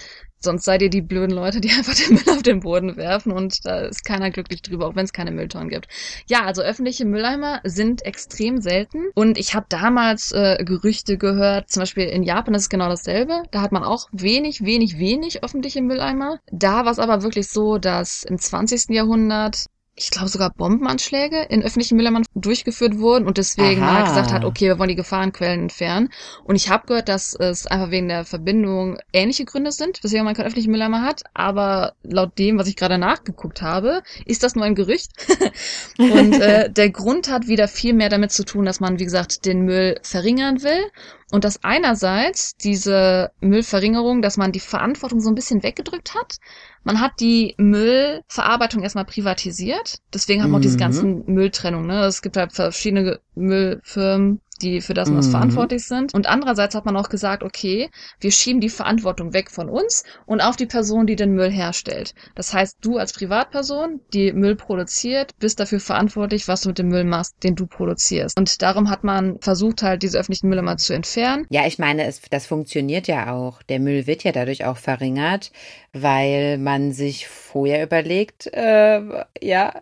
Sonst 0.41 0.65
seid 0.65 0.81
ihr 0.81 0.89
die 0.89 1.01
blöden 1.01 1.35
Leute, 1.35 1.61
die 1.61 1.69
einfach 1.77 1.95
den 1.95 2.15
Müll 2.15 2.29
auf 2.29 2.43
den 2.43 2.61
Boden 2.61 2.97
werfen 2.97 3.31
und 3.31 3.65
da 3.65 3.81
ist 3.81 4.05
keiner 4.05 4.31
glücklich 4.31 4.61
drüber, 4.61 4.87
auch 4.87 4.95
wenn 4.95 5.05
es 5.05 5.13
keine 5.13 5.31
Mülltonnen 5.31 5.69
gibt. 5.69 5.87
Ja, 6.27 6.45
also 6.45 6.61
öffentliche 6.61 7.05
Mülleimer 7.05 7.61
sind 7.63 8.05
extrem 8.05 8.61
selten 8.61 9.09
und 9.15 9.37
ich 9.37 9.53
habe 9.55 9.65
damals 9.69 10.31
äh, 10.31 10.63
Gerüchte 10.63 11.17
gehört, 11.17 11.69
zum 11.69 11.81
Beispiel 11.81 12.05
in 12.05 12.23
Japan 12.23 12.53
ist 12.53 12.63
es 12.63 12.69
genau 12.69 12.89
dasselbe. 12.89 13.43
Da 13.51 13.61
hat 13.61 13.71
man 13.71 13.83
auch 13.83 14.07
wenig, 14.11 14.63
wenig, 14.63 14.97
wenig 14.97 15.43
öffentliche 15.43 15.81
Mülleimer. 15.81 16.39
Da 16.51 16.85
war 16.85 16.91
es 16.91 16.99
aber 16.99 17.23
wirklich 17.23 17.47
so, 17.49 17.77
dass 17.77 18.23
im 18.23 18.37
20. 18.37 18.89
Jahrhundert 18.89 19.65
ich 19.99 20.11
glaube 20.11 20.29
sogar 20.29 20.51
Bombenanschläge 20.51 21.43
in 21.49 21.61
öffentlichen 21.61 21.97
Mülleimern 21.97 22.25
durchgeführt 22.33 22.99
wurden 22.99 23.27
und 23.27 23.37
deswegen 23.37 23.83
Aha. 23.83 23.93
man 23.93 24.03
gesagt 24.05 24.31
hat, 24.31 24.45
okay, 24.45 24.67
wir 24.67 24.79
wollen 24.79 24.89
die 24.89 24.95
Gefahrenquellen 24.95 25.63
entfernen. 25.63 26.09
Und 26.45 26.55
ich 26.55 26.69
habe 26.69 26.87
gehört, 26.87 27.09
dass 27.09 27.33
es 27.35 27.67
einfach 27.67 27.91
wegen 27.91 28.07
der 28.07 28.23
Verbindung 28.23 28.97
ähnliche 29.11 29.45
Gründe 29.45 29.71
sind, 29.71 30.01
weswegen 30.01 30.23
man 30.23 30.35
keinen 30.35 30.45
öffentlichen 30.45 30.71
Mülleimer 30.71 31.01
hat. 31.01 31.23
Aber 31.33 31.93
laut 32.03 32.37
dem, 32.39 32.57
was 32.57 32.67
ich 32.67 32.77
gerade 32.77 32.97
nachgeguckt 32.97 33.61
habe, 33.61 34.01
ist 34.25 34.43
das 34.43 34.55
nur 34.55 34.65
ein 34.65 34.75
Gerücht. 34.75 35.11
und 35.97 36.33
äh, 36.39 36.71
der 36.71 36.89
Grund 36.89 37.29
hat 37.29 37.47
wieder 37.47 37.67
viel 37.67 37.93
mehr 37.93 38.09
damit 38.09 38.31
zu 38.31 38.45
tun, 38.45 38.65
dass 38.65 38.79
man, 38.79 38.99
wie 38.99 39.05
gesagt, 39.05 39.45
den 39.45 39.63
Müll 39.63 39.99
verringern 40.01 40.63
will 40.63 40.89
und 41.31 41.43
dass 41.43 41.63
einerseits 41.63 42.55
diese 42.57 43.31
Müllverringerung, 43.39 44.21
dass 44.21 44.37
man 44.37 44.51
die 44.51 44.59
Verantwortung 44.59 45.21
so 45.21 45.29
ein 45.29 45.35
bisschen 45.35 45.63
weggedrückt 45.63 46.15
hat. 46.15 46.37
Man 46.83 46.99
hat 46.99 47.19
die 47.19 47.55
Müllverarbeitung 47.57 48.81
erstmal 48.81 49.05
privatisiert. 49.05 49.99
Deswegen 50.13 50.41
haben 50.41 50.49
wir 50.49 50.57
mhm. 50.57 50.61
auch 50.61 50.65
diese 50.65 50.77
ganzen 50.77 51.25
Mülltrennungen. 51.25 51.87
Ne? 51.87 52.05
Es 52.05 52.21
gibt 52.21 52.37
halt 52.37 52.53
verschiedene 52.53 53.19
Müllfirmen, 53.35 54.41
die 54.61 54.81
für 54.81 54.93
das 54.93 55.09
und 55.09 55.15
das 55.15 55.27
mhm. 55.27 55.31
verantwortlich 55.31 55.85
sind. 55.85 56.13
Und 56.13 56.27
andererseits 56.27 56.75
hat 56.75 56.85
man 56.85 56.95
auch 56.95 57.09
gesagt, 57.09 57.43
okay, 57.43 57.89
wir 58.19 58.31
schieben 58.31 58.61
die 58.61 58.69
Verantwortung 58.69 59.33
weg 59.33 59.51
von 59.51 59.69
uns 59.69 60.03
und 60.25 60.41
auf 60.41 60.55
die 60.55 60.65
Person, 60.65 61.07
die 61.07 61.15
den 61.15 61.33
Müll 61.33 61.51
herstellt. 61.51 62.13
Das 62.35 62.53
heißt, 62.53 62.77
du 62.81 62.97
als 62.97 63.13
Privatperson, 63.13 64.01
die 64.13 64.33
Müll 64.33 64.55
produziert, 64.55 65.37
bist 65.39 65.59
dafür 65.59 65.79
verantwortlich, 65.79 66.47
was 66.47 66.61
du 66.61 66.69
mit 66.69 66.79
dem 66.79 66.89
Müll 66.89 67.03
machst, 67.03 67.35
den 67.43 67.55
du 67.55 67.65
produzierst. 67.65 68.37
Und 68.37 68.61
darum 68.61 68.89
hat 68.89 69.03
man 69.03 69.39
versucht, 69.39 69.83
halt 69.83 70.03
diese 70.03 70.19
öffentlichen 70.19 70.49
Mülleimer 70.49 70.77
zu 70.77 70.93
entfernen. 70.93 71.45
Ja, 71.49 71.65
ich 71.65 71.79
meine, 71.79 72.05
es, 72.05 72.21
das 72.29 72.45
funktioniert 72.45 73.07
ja 73.07 73.33
auch. 73.33 73.63
Der 73.63 73.79
Müll 73.79 74.07
wird 74.07 74.23
ja 74.23 74.31
dadurch 74.31 74.65
auch 74.65 74.77
verringert, 74.77 75.51
weil 75.93 76.57
man 76.57 76.91
sich 76.91 77.27
vorher 77.27 77.83
überlegt, 77.83 78.47
äh, 78.53 79.01
ja, 79.41 79.81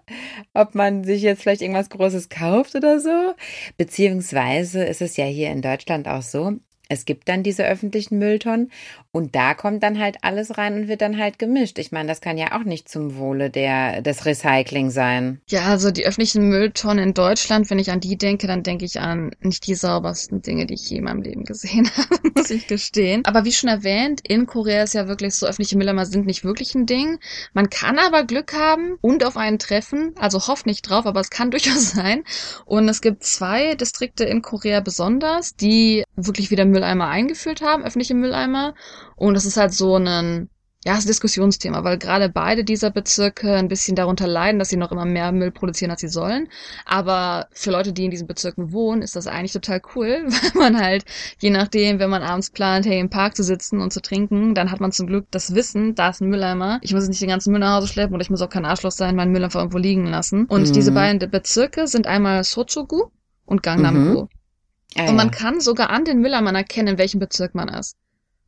ob 0.53 0.75
man 0.75 1.03
sich 1.03 1.21
jetzt 1.21 1.41
vielleicht 1.41 1.61
irgendwas 1.61 1.89
Großes 1.89 2.29
kauft 2.29 2.75
oder 2.75 2.99
so. 2.99 3.33
Beziehungsweise 3.77 4.66
ist 4.75 5.01
es 5.01 5.17
ja 5.17 5.25
hier 5.25 5.51
in 5.51 5.62
Deutschland 5.62 6.08
auch 6.08 6.21
so, 6.21 6.53
es 6.89 7.06
gibt 7.06 7.28
dann 7.30 7.43
diese 7.43 7.65
öffentlichen 7.65 8.17
Mülltonnen 8.17 8.71
und 9.12 9.36
da 9.36 9.54
kommt 9.54 9.84
dann 9.84 10.00
halt 10.00 10.17
alles 10.21 10.58
rein 10.58 10.76
und 10.76 10.88
wird 10.88 11.02
dann 11.02 11.17
halt 11.17 11.39
gemischt. 11.39 11.80
Ich 11.80 11.91
meine, 11.91 12.08
das 12.08 12.21
kann 12.21 12.38
ja 12.38 12.58
auch 12.58 12.63
nicht 12.63 12.88
zum 12.88 13.17
Wohle 13.17 13.50
der, 13.50 14.02
des 14.02 14.26
Recycling 14.26 14.89
sein. 14.89 15.41
Ja, 15.50 15.63
also 15.63 15.91
die 15.91 16.06
öffentlichen 16.06 16.50
Mülltonnen 16.50 17.04
in 17.04 17.13
Deutschland, 17.13 17.69
wenn 17.69 17.80
ich 17.80 17.91
an 17.91 18.00
die 18.00 18.17
denke, 18.17 18.47
dann 18.47 18.63
denke 18.63 18.86
ich 18.86 19.00
an 19.00 19.32
nicht 19.41 19.65
die 19.67 19.76
saubersten 19.76 20.41
Dinge, 20.41 20.65
die 20.65 20.76
ich 20.76 20.89
je 20.89 20.97
in 20.97 21.06
meinem 21.06 21.21
Leben 21.21 21.43
gesehen 21.43 21.89
habe, 21.97 22.32
muss 22.36 22.50
ich 22.50 22.67
gestehen. 22.67 23.26
Aber 23.26 23.45
wie 23.45 23.52
schon 23.52 23.69
erwähnt, 23.69 24.21
in 24.28 24.45
Korea 24.45 24.84
ist 24.84 24.93
ja 24.93 25.08
wirklich 25.08 25.34
so, 25.36 25.47
öffentliche 25.47 25.78
Mülleimer 25.78 26.06
sind 26.06 26.26
nicht 26.26 26.43
wirklich 26.43 26.76
ein 26.76 26.86
Ding. 26.86 27.19
Man 27.54 27.69
kann 27.69 28.00
aber 28.00 28.23
Glück 28.23 28.54
haben 28.54 28.97
und 29.02 29.23
auf 29.23 29.38
einen 29.38 29.60
treffen, 29.60 30.13
also 30.17 30.47
hofft 30.47 30.65
nicht 30.65 30.84
drauf, 30.84 31.06
aber 31.06 31.19
es 31.19 31.30
kann 31.30 31.52
durchaus 31.58 31.91
sein. 31.91 32.23
Und 32.65 32.88
es 32.88 33.02
gibt 33.02 33.23
zwei 33.23 33.76
Distrikte 33.76 34.23
in 34.23 34.41
Korea 34.41 34.80
besonders, 34.80 35.56
die 35.56 36.04
wirklich 36.17 36.51
wieder 36.51 36.65
Mülleimer 36.65 37.08
eingeführt 37.08 37.62
haben, 37.62 37.84
öffentliche 37.84 38.15
Mülleimer. 38.15 38.73
Und 39.15 39.36
es 39.36 39.45
ist 39.45 39.58
halt 39.58 39.73
so 39.73 39.97
ein, 39.97 40.49
ja, 40.84 40.93
ist 40.93 41.06
ein 41.06 41.08
Diskussionsthema, 41.08 41.84
weil 41.84 41.97
gerade 41.97 42.30
beide 42.30 42.63
dieser 42.63 42.91
Bezirke 42.91 43.53
ein 43.56 43.67
bisschen 43.67 43.95
darunter 43.95 44.25
leiden, 44.25 44.58
dass 44.58 44.69
sie 44.69 44.77
noch 44.77 44.91
immer 44.91 45.06
mehr 45.06 45.32
Müll 45.32 45.51
produzieren, 45.51 45.91
als 45.91 46.01
sie 46.01 46.08
sollen. 46.08 46.47
Aber 46.86 47.47
für 47.51 47.71
Leute, 47.71 47.93
die 47.93 48.06
in 48.06 48.12
diesen 48.12 48.27
Bezirken 48.27 48.71
wohnen, 48.71 49.01
ist 49.01 49.15
das 49.15 49.27
eigentlich 49.27 49.53
total 49.53 49.82
cool, 49.95 50.25
weil 50.27 50.62
man 50.71 50.80
halt, 50.80 51.03
je 51.39 51.49
nachdem, 51.49 51.99
wenn 51.99 52.10
man 52.10 52.23
abends 52.23 52.51
plant, 52.51 52.86
hey, 52.86 52.99
im 52.99 53.10
Park 53.10 53.36
zu 53.36 53.43
sitzen 53.43 53.82
und 53.82 53.91
zu 53.91 54.01
trinken, 54.01 54.56
dann 54.56 54.71
hat 54.71 54.80
man 54.80 54.91
zum 54.91 55.08
Glück 55.08 55.27
das 55.30 55.53
Wissen, 55.53 55.93
da 55.93 56.10
ist 56.10 56.21
ein 56.21 56.30
Mülleimer. 56.30 56.80
Ich 56.82 56.93
muss 56.93 57.03
jetzt 57.03 57.10
nicht 57.10 57.21
den 57.21 57.30
ganzen 57.30 57.51
Müll 57.51 57.60
nach 57.60 57.77
Hause 57.77 57.88
schleppen 57.88 58.13
und 58.15 58.21
ich 58.21 58.30
muss 58.30 58.41
auch 58.41 58.49
kein 58.49 58.65
Arschloch 58.65 58.91
sein, 58.91 59.15
meinen 59.15 59.32
Müll 59.32 59.43
einfach 59.43 59.60
irgendwo 59.60 59.80
liegen 59.80 60.06
lassen. 60.06 60.45
Und 60.45 60.69
mhm. 60.69 60.73
diese 60.73 60.91
beiden 60.91 61.30
Bezirke 61.30 61.88
sind 61.88 62.08
einmal 62.08 62.43
Sochogu 62.43 63.10
und 63.45 63.62
Gangnam-gu. 63.62 64.23
Mhm. 64.23 64.30
Ah, 64.99 65.10
und 65.10 65.15
man 65.15 65.31
kann 65.31 65.60
sogar 65.60 65.89
an 65.89 66.05
den 66.05 66.19
Mülleimern 66.19 66.55
erkennen, 66.55 66.89
in 66.89 66.97
welchem 66.97 67.19
Bezirk 67.19 67.55
man 67.55 67.67
ist. 67.67 67.95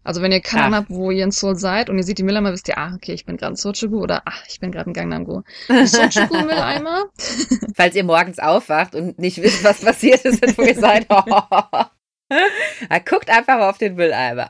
Also 0.03 0.21
wenn 0.21 0.31
ihr 0.31 0.39
keine 0.39 0.63
Ahnung 0.63 0.79
habt, 0.79 0.89
wo 0.89 1.11
ihr 1.11 1.23
in 1.23 1.31
Seoul 1.31 1.55
seid 1.55 1.89
und 1.89 1.97
ihr 1.97 2.03
seht 2.03 2.17
die 2.17 2.23
Mülleimer, 2.23 2.51
wisst 2.53 2.67
ihr, 2.67 2.77
ah, 2.77 2.93
okay, 2.95 3.13
ich 3.13 3.25
bin 3.25 3.37
gerade 3.37 3.51
in 3.51 3.55
Sochugu 3.57 4.01
oder 4.01 4.21
ach, 4.25 4.43
ich 4.47 4.59
bin 4.59 4.71
gerade 4.71 4.89
in 4.89 4.93
Gangnam-gu. 4.93 5.41
Sochugu-Mülleimer. 5.67 7.09
Falls 7.75 7.95
ihr 7.95 8.03
morgens 8.03 8.39
aufwacht 8.39 8.95
und 8.95 9.19
nicht 9.19 9.41
wisst, 9.41 9.63
was 9.63 9.81
passiert 9.81 10.23
ist, 10.25 10.57
wo 10.57 10.63
ihr 10.63 10.75
seid. 10.75 11.07
Guckt 13.05 13.29
einfach 13.29 13.59
auf 13.67 13.77
den 13.77 13.95
Mülleimer. 13.95 14.49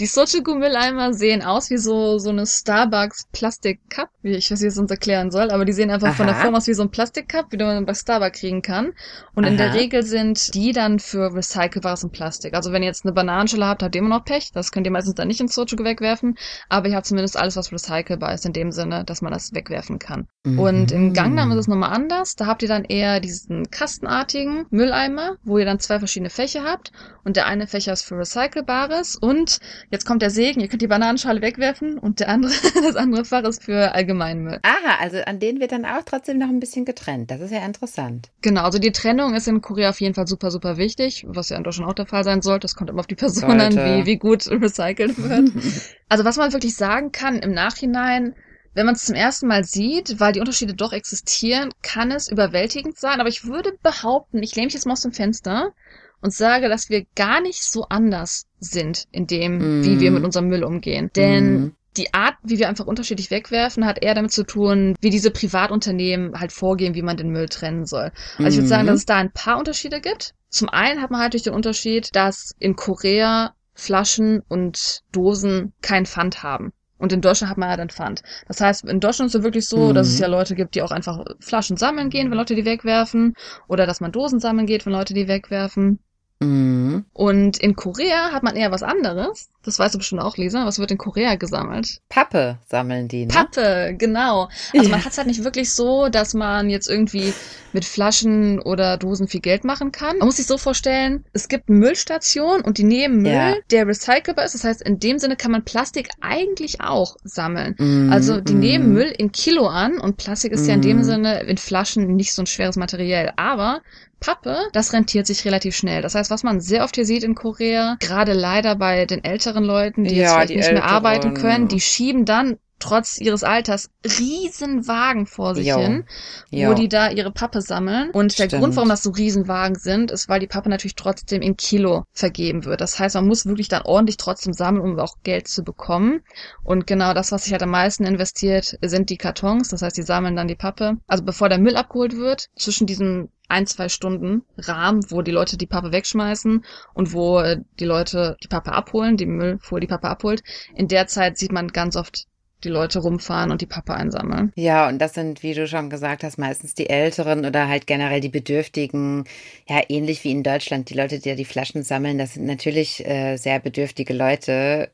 Die 0.00 0.06
Sochigu-Mülleimer 0.06 1.12
sehen 1.12 1.42
aus 1.42 1.68
wie 1.68 1.76
so, 1.76 2.18
so 2.18 2.30
eine 2.30 2.46
Starbucks-Plastik-Cup, 2.46 4.08
wie 4.22 4.30
ich 4.30 4.50
weiß, 4.50 4.62
wie 4.62 4.66
ich 4.66 4.72
es 4.72 4.78
uns 4.78 4.90
erklären 4.90 5.30
soll, 5.30 5.50
aber 5.50 5.66
die 5.66 5.74
sehen 5.74 5.90
einfach 5.90 6.08
Aha. 6.08 6.14
von 6.14 6.26
der 6.26 6.36
Form 6.36 6.54
aus 6.54 6.66
wie 6.66 6.72
so 6.72 6.82
ein 6.82 6.90
Plastik-Cup, 6.90 7.48
wie 7.50 7.58
man 7.58 7.84
bei 7.84 7.92
Starbucks 7.92 8.40
kriegen 8.40 8.62
kann. 8.62 8.94
Und 9.34 9.44
Aha. 9.44 9.50
in 9.50 9.58
der 9.58 9.74
Regel 9.74 10.02
sind 10.02 10.54
die 10.54 10.72
dann 10.72 11.00
für 11.00 11.34
recycelbares 11.34 12.08
Plastik. 12.12 12.54
Also 12.54 12.72
wenn 12.72 12.82
ihr 12.82 12.88
jetzt 12.88 13.04
eine 13.04 13.12
Bananenschale 13.12 13.66
habt, 13.66 13.82
habt 13.82 13.94
ihr 13.94 13.98
immer 13.98 14.08
noch 14.08 14.24
Pech. 14.24 14.52
Das 14.54 14.72
könnt 14.72 14.86
ihr 14.86 14.90
meistens 14.90 15.16
dann 15.16 15.28
nicht 15.28 15.40
ins 15.40 15.54
Sochigu 15.54 15.84
wegwerfen. 15.84 16.38
Aber 16.70 16.88
ihr 16.88 16.96
habt 16.96 17.04
zumindest 17.04 17.36
alles, 17.36 17.56
was 17.56 17.70
recycelbar 17.70 18.32
ist, 18.32 18.46
in 18.46 18.54
dem 18.54 18.72
Sinne, 18.72 19.04
dass 19.04 19.20
man 19.20 19.32
das 19.32 19.52
wegwerfen 19.52 19.98
kann. 19.98 20.28
Mhm. 20.44 20.58
Und 20.58 20.92
in 20.92 21.12
Gangnam 21.12 21.52
ist 21.52 21.58
es 21.58 21.68
nochmal 21.68 21.92
anders. 21.92 22.36
Da 22.36 22.46
habt 22.46 22.62
ihr 22.62 22.68
dann 22.68 22.84
eher 22.84 23.20
diesen 23.20 23.70
kastenartigen 23.70 24.64
Mülleimer, 24.70 25.36
wo 25.42 25.58
ihr 25.58 25.66
dann 25.66 25.78
zwei 25.78 25.98
verschiedene 25.98 26.30
Fächer 26.30 26.64
habt. 26.64 26.90
Und 27.22 27.36
der 27.36 27.46
eine 27.46 27.66
Fächer 27.66 27.92
ist 27.92 28.04
für 28.04 28.16
recycelbares 28.16 29.16
und 29.16 29.60
Jetzt 29.92 30.06
kommt 30.06 30.22
der 30.22 30.30
Segen, 30.30 30.60
ihr 30.60 30.68
könnt 30.68 30.82
die 30.82 30.86
Bananenschale 30.86 31.42
wegwerfen 31.42 31.98
und 31.98 32.20
der 32.20 32.28
andere, 32.28 32.52
das 32.82 32.94
andere 32.94 33.24
Fach 33.24 33.42
ist 33.42 33.64
für 33.64 33.92
Allgemeinmüll. 33.92 34.60
Aha, 34.62 34.98
also 35.00 35.18
an 35.18 35.40
denen 35.40 35.58
wird 35.58 35.72
dann 35.72 35.84
auch 35.84 36.02
trotzdem 36.06 36.38
noch 36.38 36.48
ein 36.48 36.60
bisschen 36.60 36.84
getrennt. 36.84 37.32
Das 37.32 37.40
ist 37.40 37.50
ja 37.50 37.64
interessant. 37.66 38.30
Genau, 38.40 38.62
also 38.62 38.78
die 38.78 38.92
Trennung 38.92 39.34
ist 39.34 39.48
in 39.48 39.60
Korea 39.60 39.90
auf 39.90 40.00
jeden 40.00 40.14
Fall 40.14 40.28
super, 40.28 40.52
super 40.52 40.76
wichtig, 40.76 41.26
was 41.26 41.48
ja 41.48 41.56
in 41.56 41.64
Deutschland 41.64 41.90
auch 41.90 41.94
der 41.94 42.06
Fall 42.06 42.22
sein 42.22 42.40
sollte. 42.40 42.60
Das 42.60 42.76
kommt 42.76 42.88
immer 42.88 43.00
auf 43.00 43.08
die 43.08 43.16
Person 43.16 43.58
sollte. 43.58 43.64
an, 43.64 43.74
wie, 43.74 44.06
wie 44.06 44.16
gut 44.16 44.46
recycelt 44.48 45.18
wird. 45.18 45.50
also 46.08 46.24
was 46.24 46.36
man 46.36 46.52
wirklich 46.52 46.76
sagen 46.76 47.10
kann 47.10 47.40
im 47.40 47.52
Nachhinein, 47.52 48.36
wenn 48.74 48.86
man 48.86 48.94
es 48.94 49.04
zum 49.04 49.16
ersten 49.16 49.48
Mal 49.48 49.64
sieht, 49.64 50.20
weil 50.20 50.32
die 50.32 50.40
Unterschiede 50.40 50.74
doch 50.74 50.92
existieren, 50.92 51.70
kann 51.82 52.12
es 52.12 52.30
überwältigend 52.30 52.96
sein. 52.96 53.18
Aber 53.18 53.28
ich 53.28 53.44
würde 53.44 53.72
behaupten, 53.82 54.40
ich 54.40 54.54
lehne 54.54 54.66
mich 54.66 54.74
jetzt 54.74 54.86
mal 54.86 54.92
aus 54.92 55.02
dem 55.02 55.12
Fenster 55.12 55.72
und 56.20 56.32
sage, 56.32 56.68
dass 56.68 56.90
wir 56.90 57.06
gar 57.16 57.40
nicht 57.40 57.64
so 57.64 57.86
anders 57.88 58.46
sind 58.60 59.06
in 59.10 59.26
dem, 59.26 59.80
mm. 59.80 59.84
wie 59.84 60.00
wir 60.00 60.10
mit 60.10 60.24
unserem 60.24 60.48
Müll 60.48 60.64
umgehen. 60.64 61.10
Denn 61.16 61.54
mm. 61.54 61.76
die 61.96 62.14
Art, 62.14 62.36
wie 62.42 62.58
wir 62.58 62.68
einfach 62.68 62.86
unterschiedlich 62.86 63.30
wegwerfen, 63.30 63.84
hat 63.84 64.02
eher 64.02 64.14
damit 64.14 64.32
zu 64.32 64.44
tun, 64.44 64.94
wie 65.00 65.10
diese 65.10 65.30
Privatunternehmen 65.30 66.38
halt 66.38 66.52
vorgehen, 66.52 66.94
wie 66.94 67.02
man 67.02 67.16
den 67.16 67.30
Müll 67.30 67.48
trennen 67.48 67.86
soll. 67.86 68.12
Also 68.38 68.42
mm. 68.42 68.46
ich 68.46 68.56
würde 68.56 68.68
sagen, 68.68 68.86
dass 68.86 68.96
es 68.96 69.06
da 69.06 69.16
ein 69.16 69.32
paar 69.32 69.58
Unterschiede 69.58 70.00
gibt. 70.00 70.34
Zum 70.48 70.68
einen 70.68 71.00
hat 71.00 71.10
man 71.10 71.20
halt 71.20 71.32
durch 71.32 71.44
den 71.44 71.54
Unterschied, 71.54 72.14
dass 72.14 72.54
in 72.58 72.76
Korea 72.76 73.54
Flaschen 73.74 74.42
und 74.48 75.02
Dosen 75.12 75.72
kein 75.80 76.06
Pfand 76.06 76.42
haben. 76.42 76.72
Und 77.00 77.14
in 77.14 77.22
Deutschland 77.22 77.50
hat 77.50 77.56
man 77.56 77.70
ja 77.70 77.78
dann 77.78 77.88
Pfand. 77.88 78.22
Das 78.46 78.60
heißt, 78.60 78.84
in 78.84 79.00
Deutschland 79.00 79.30
ist 79.30 79.34
es 79.34 79.42
wirklich 79.42 79.66
so, 79.66 79.88
mhm. 79.88 79.94
dass 79.94 80.08
es 80.08 80.16
mhm. 80.16 80.22
ja 80.22 80.28
Leute 80.28 80.54
gibt, 80.54 80.74
die 80.74 80.82
auch 80.82 80.90
einfach 80.90 81.24
Flaschen 81.40 81.78
sammeln 81.78 82.10
gehen, 82.10 82.30
wenn 82.30 82.36
Leute 82.36 82.54
die 82.54 82.66
wegwerfen. 82.66 83.34
Oder 83.68 83.86
dass 83.86 84.02
man 84.02 84.12
Dosen 84.12 84.38
sammeln 84.38 84.66
geht, 84.66 84.84
wenn 84.84 84.92
Leute 84.92 85.14
die 85.14 85.26
wegwerfen. 85.26 86.00
Mhm. 86.42 87.04
Und 87.12 87.58
in 87.58 87.76
Korea 87.76 88.32
hat 88.32 88.42
man 88.42 88.56
eher 88.56 88.72
was 88.72 88.82
anderes. 88.82 89.50
Das 89.62 89.78
weißt 89.78 89.94
du 89.94 89.98
bestimmt 89.98 90.22
auch, 90.22 90.38
Lisa. 90.38 90.64
Was 90.64 90.78
wird 90.78 90.90
in 90.90 90.96
Korea 90.96 91.34
gesammelt? 91.34 92.00
Pappe 92.08 92.58
sammeln 92.66 93.08
die, 93.08 93.26
ne? 93.26 93.32
Pappe, 93.32 93.94
genau. 93.98 94.48
Also 94.72 94.86
ja. 94.86 94.88
man 94.88 95.04
hat 95.04 95.12
es 95.12 95.18
halt 95.18 95.26
nicht 95.26 95.44
wirklich 95.44 95.70
so, 95.74 96.08
dass 96.08 96.32
man 96.32 96.70
jetzt 96.70 96.88
irgendwie 96.88 97.34
mit 97.74 97.84
Flaschen 97.84 98.58
oder 98.58 98.96
Dosen 98.96 99.28
viel 99.28 99.40
Geld 99.40 99.64
machen 99.64 99.92
kann. 99.92 100.16
Man 100.16 100.28
muss 100.28 100.38
sich 100.38 100.46
so 100.46 100.56
vorstellen, 100.56 101.24
es 101.34 101.48
gibt 101.48 101.68
eine 101.68 101.76
Müllstation 101.78 102.62
und 102.62 102.78
die 102.78 102.84
nehmen 102.84 103.20
Müll, 103.20 103.32
ja. 103.32 103.54
der 103.70 103.86
recycelbar 103.86 104.46
ist. 104.46 104.54
Das 104.54 104.64
heißt, 104.64 104.80
in 104.80 104.98
dem 104.98 105.18
Sinne 105.18 105.36
kann 105.36 105.52
man 105.52 105.64
Plastik 105.64 106.08
eigentlich 106.22 106.80
auch 106.80 107.16
sammeln. 107.22 107.74
Mm, 107.78 108.10
also 108.10 108.40
die 108.40 108.54
mm. 108.54 108.60
nehmen 108.60 108.92
Müll 108.94 109.12
in 109.18 109.30
Kilo 109.30 109.66
an 109.66 109.98
und 109.98 110.16
Plastik 110.16 110.52
ist 110.52 110.64
mm. 110.64 110.68
ja 110.68 110.74
in 110.74 110.82
dem 110.82 110.96
mhm. 110.96 111.04
Sinne 111.04 111.40
in 111.42 111.58
Flaschen 111.58 112.16
nicht 112.16 112.32
so 112.32 112.42
ein 112.42 112.46
schweres 112.46 112.76
Material. 112.76 113.34
Aber 113.36 113.82
Pappe, 114.20 114.56
das 114.72 114.92
rentiert 114.92 115.26
sich 115.26 115.44
relativ 115.44 115.74
schnell. 115.74 116.02
Das 116.02 116.14
heißt, 116.14 116.30
was 116.30 116.42
man 116.42 116.60
sehr 116.60 116.84
oft 116.84 116.94
hier 116.94 117.06
sieht 117.06 117.24
in 117.24 117.34
Korea, 117.34 117.96
gerade 118.00 118.32
leider 118.32 118.76
bei 118.76 119.06
den 119.06 119.24
älteren 119.24 119.64
Leuten, 119.64 120.04
die 120.04 120.14
ja, 120.16 120.40
jetzt 120.40 120.50
die 120.50 120.56
nicht 120.56 120.68
Älteren. 120.68 120.84
mehr 120.86 120.94
arbeiten 120.94 121.34
können, 121.34 121.68
die 121.68 121.80
schieben 121.80 122.24
dann 122.24 122.58
trotz 122.80 123.20
ihres 123.20 123.44
Alters 123.44 123.90
Riesenwagen 124.04 125.26
vor 125.26 125.54
sich 125.54 125.68
jo. 125.68 125.78
hin, 125.78 126.04
wo 126.50 126.56
jo. 126.56 126.74
die 126.74 126.88
da 126.88 127.10
ihre 127.10 127.30
Pappe 127.30 127.62
sammeln. 127.62 128.10
Und 128.10 128.38
der 128.38 128.48
Grund, 128.48 128.74
warum 128.76 128.88
das 128.88 129.02
so 129.02 129.10
Riesenwagen 129.10 129.76
sind, 129.76 130.10
ist, 130.10 130.28
weil 130.28 130.40
die 130.40 130.46
Pappe 130.46 130.68
natürlich 130.68 130.96
trotzdem 130.96 131.42
in 131.42 131.56
Kilo 131.56 132.04
vergeben 132.12 132.64
wird. 132.64 132.80
Das 132.80 132.98
heißt, 132.98 133.14
man 133.14 133.26
muss 133.26 133.46
wirklich 133.46 133.68
dann 133.68 133.82
ordentlich 133.82 134.16
trotzdem 134.16 134.52
sammeln, 134.52 134.82
um 134.82 134.98
auch 134.98 135.16
Geld 135.22 135.48
zu 135.48 135.62
bekommen. 135.62 136.22
Und 136.64 136.86
genau 136.86 137.14
das, 137.14 137.30
was 137.32 137.44
sich 137.44 137.52
halt 137.52 137.62
am 137.62 137.70
meisten 137.70 138.04
investiert, 138.04 138.78
sind 138.82 139.10
die 139.10 139.16
Kartons. 139.18 139.68
Das 139.68 139.82
heißt, 139.82 139.96
die 139.96 140.02
sammeln 140.02 140.36
dann 140.36 140.48
die 140.48 140.56
Pappe. 140.56 140.96
Also 141.06 141.24
bevor 141.24 141.48
der 141.48 141.58
Müll 141.58 141.76
abgeholt 141.76 142.16
wird, 142.16 142.48
zwischen 142.56 142.86
diesem 142.86 143.28
ein, 143.50 143.66
zwei 143.66 143.88
Stunden 143.88 144.42
Rahmen, 144.56 145.04
wo 145.10 145.22
die 145.22 145.32
Leute 145.32 145.56
die 145.56 145.66
Pappe 145.66 145.92
wegschmeißen 145.92 146.64
und 146.94 147.12
wo 147.12 147.42
die 147.78 147.84
Leute 147.84 148.36
die 148.42 148.48
Pappe 148.48 148.72
abholen, 148.72 149.16
die 149.16 149.26
Müllfuhr 149.26 149.80
die 149.80 149.88
Pappe 149.88 150.08
abholt. 150.08 150.42
In 150.74 150.88
der 150.88 151.08
Zeit 151.08 151.36
sieht 151.36 151.52
man 151.52 151.68
ganz 151.68 151.96
oft 151.96 152.26
die 152.64 152.68
Leute 152.68 153.00
rumfahren 153.00 153.50
und 153.50 153.60
die 153.60 153.66
Pappe 153.66 153.94
einsammeln. 153.94 154.52
Ja, 154.54 154.88
und 154.88 154.98
das 154.98 155.14
sind, 155.14 155.42
wie 155.42 155.54
du 155.54 155.66
schon 155.66 155.90
gesagt 155.90 156.24
hast, 156.24 156.38
meistens 156.38 156.74
die 156.74 156.90
Älteren 156.90 157.44
oder 157.44 157.68
halt 157.68 157.86
generell 157.86 158.20
die 158.20 158.28
Bedürftigen. 158.28 159.24
Ja, 159.68 159.80
ähnlich 159.88 160.24
wie 160.24 160.30
in 160.30 160.42
Deutschland. 160.42 160.90
Die 160.90 160.94
Leute, 160.94 161.18
die 161.18 161.28
ja 161.28 161.34
die 161.34 161.44
Flaschen 161.44 161.82
sammeln, 161.82 162.18
das 162.18 162.34
sind 162.34 162.46
natürlich 162.46 163.06
äh, 163.06 163.36
sehr 163.36 163.60
bedürftige 163.60 164.12
Leute, 164.12 164.90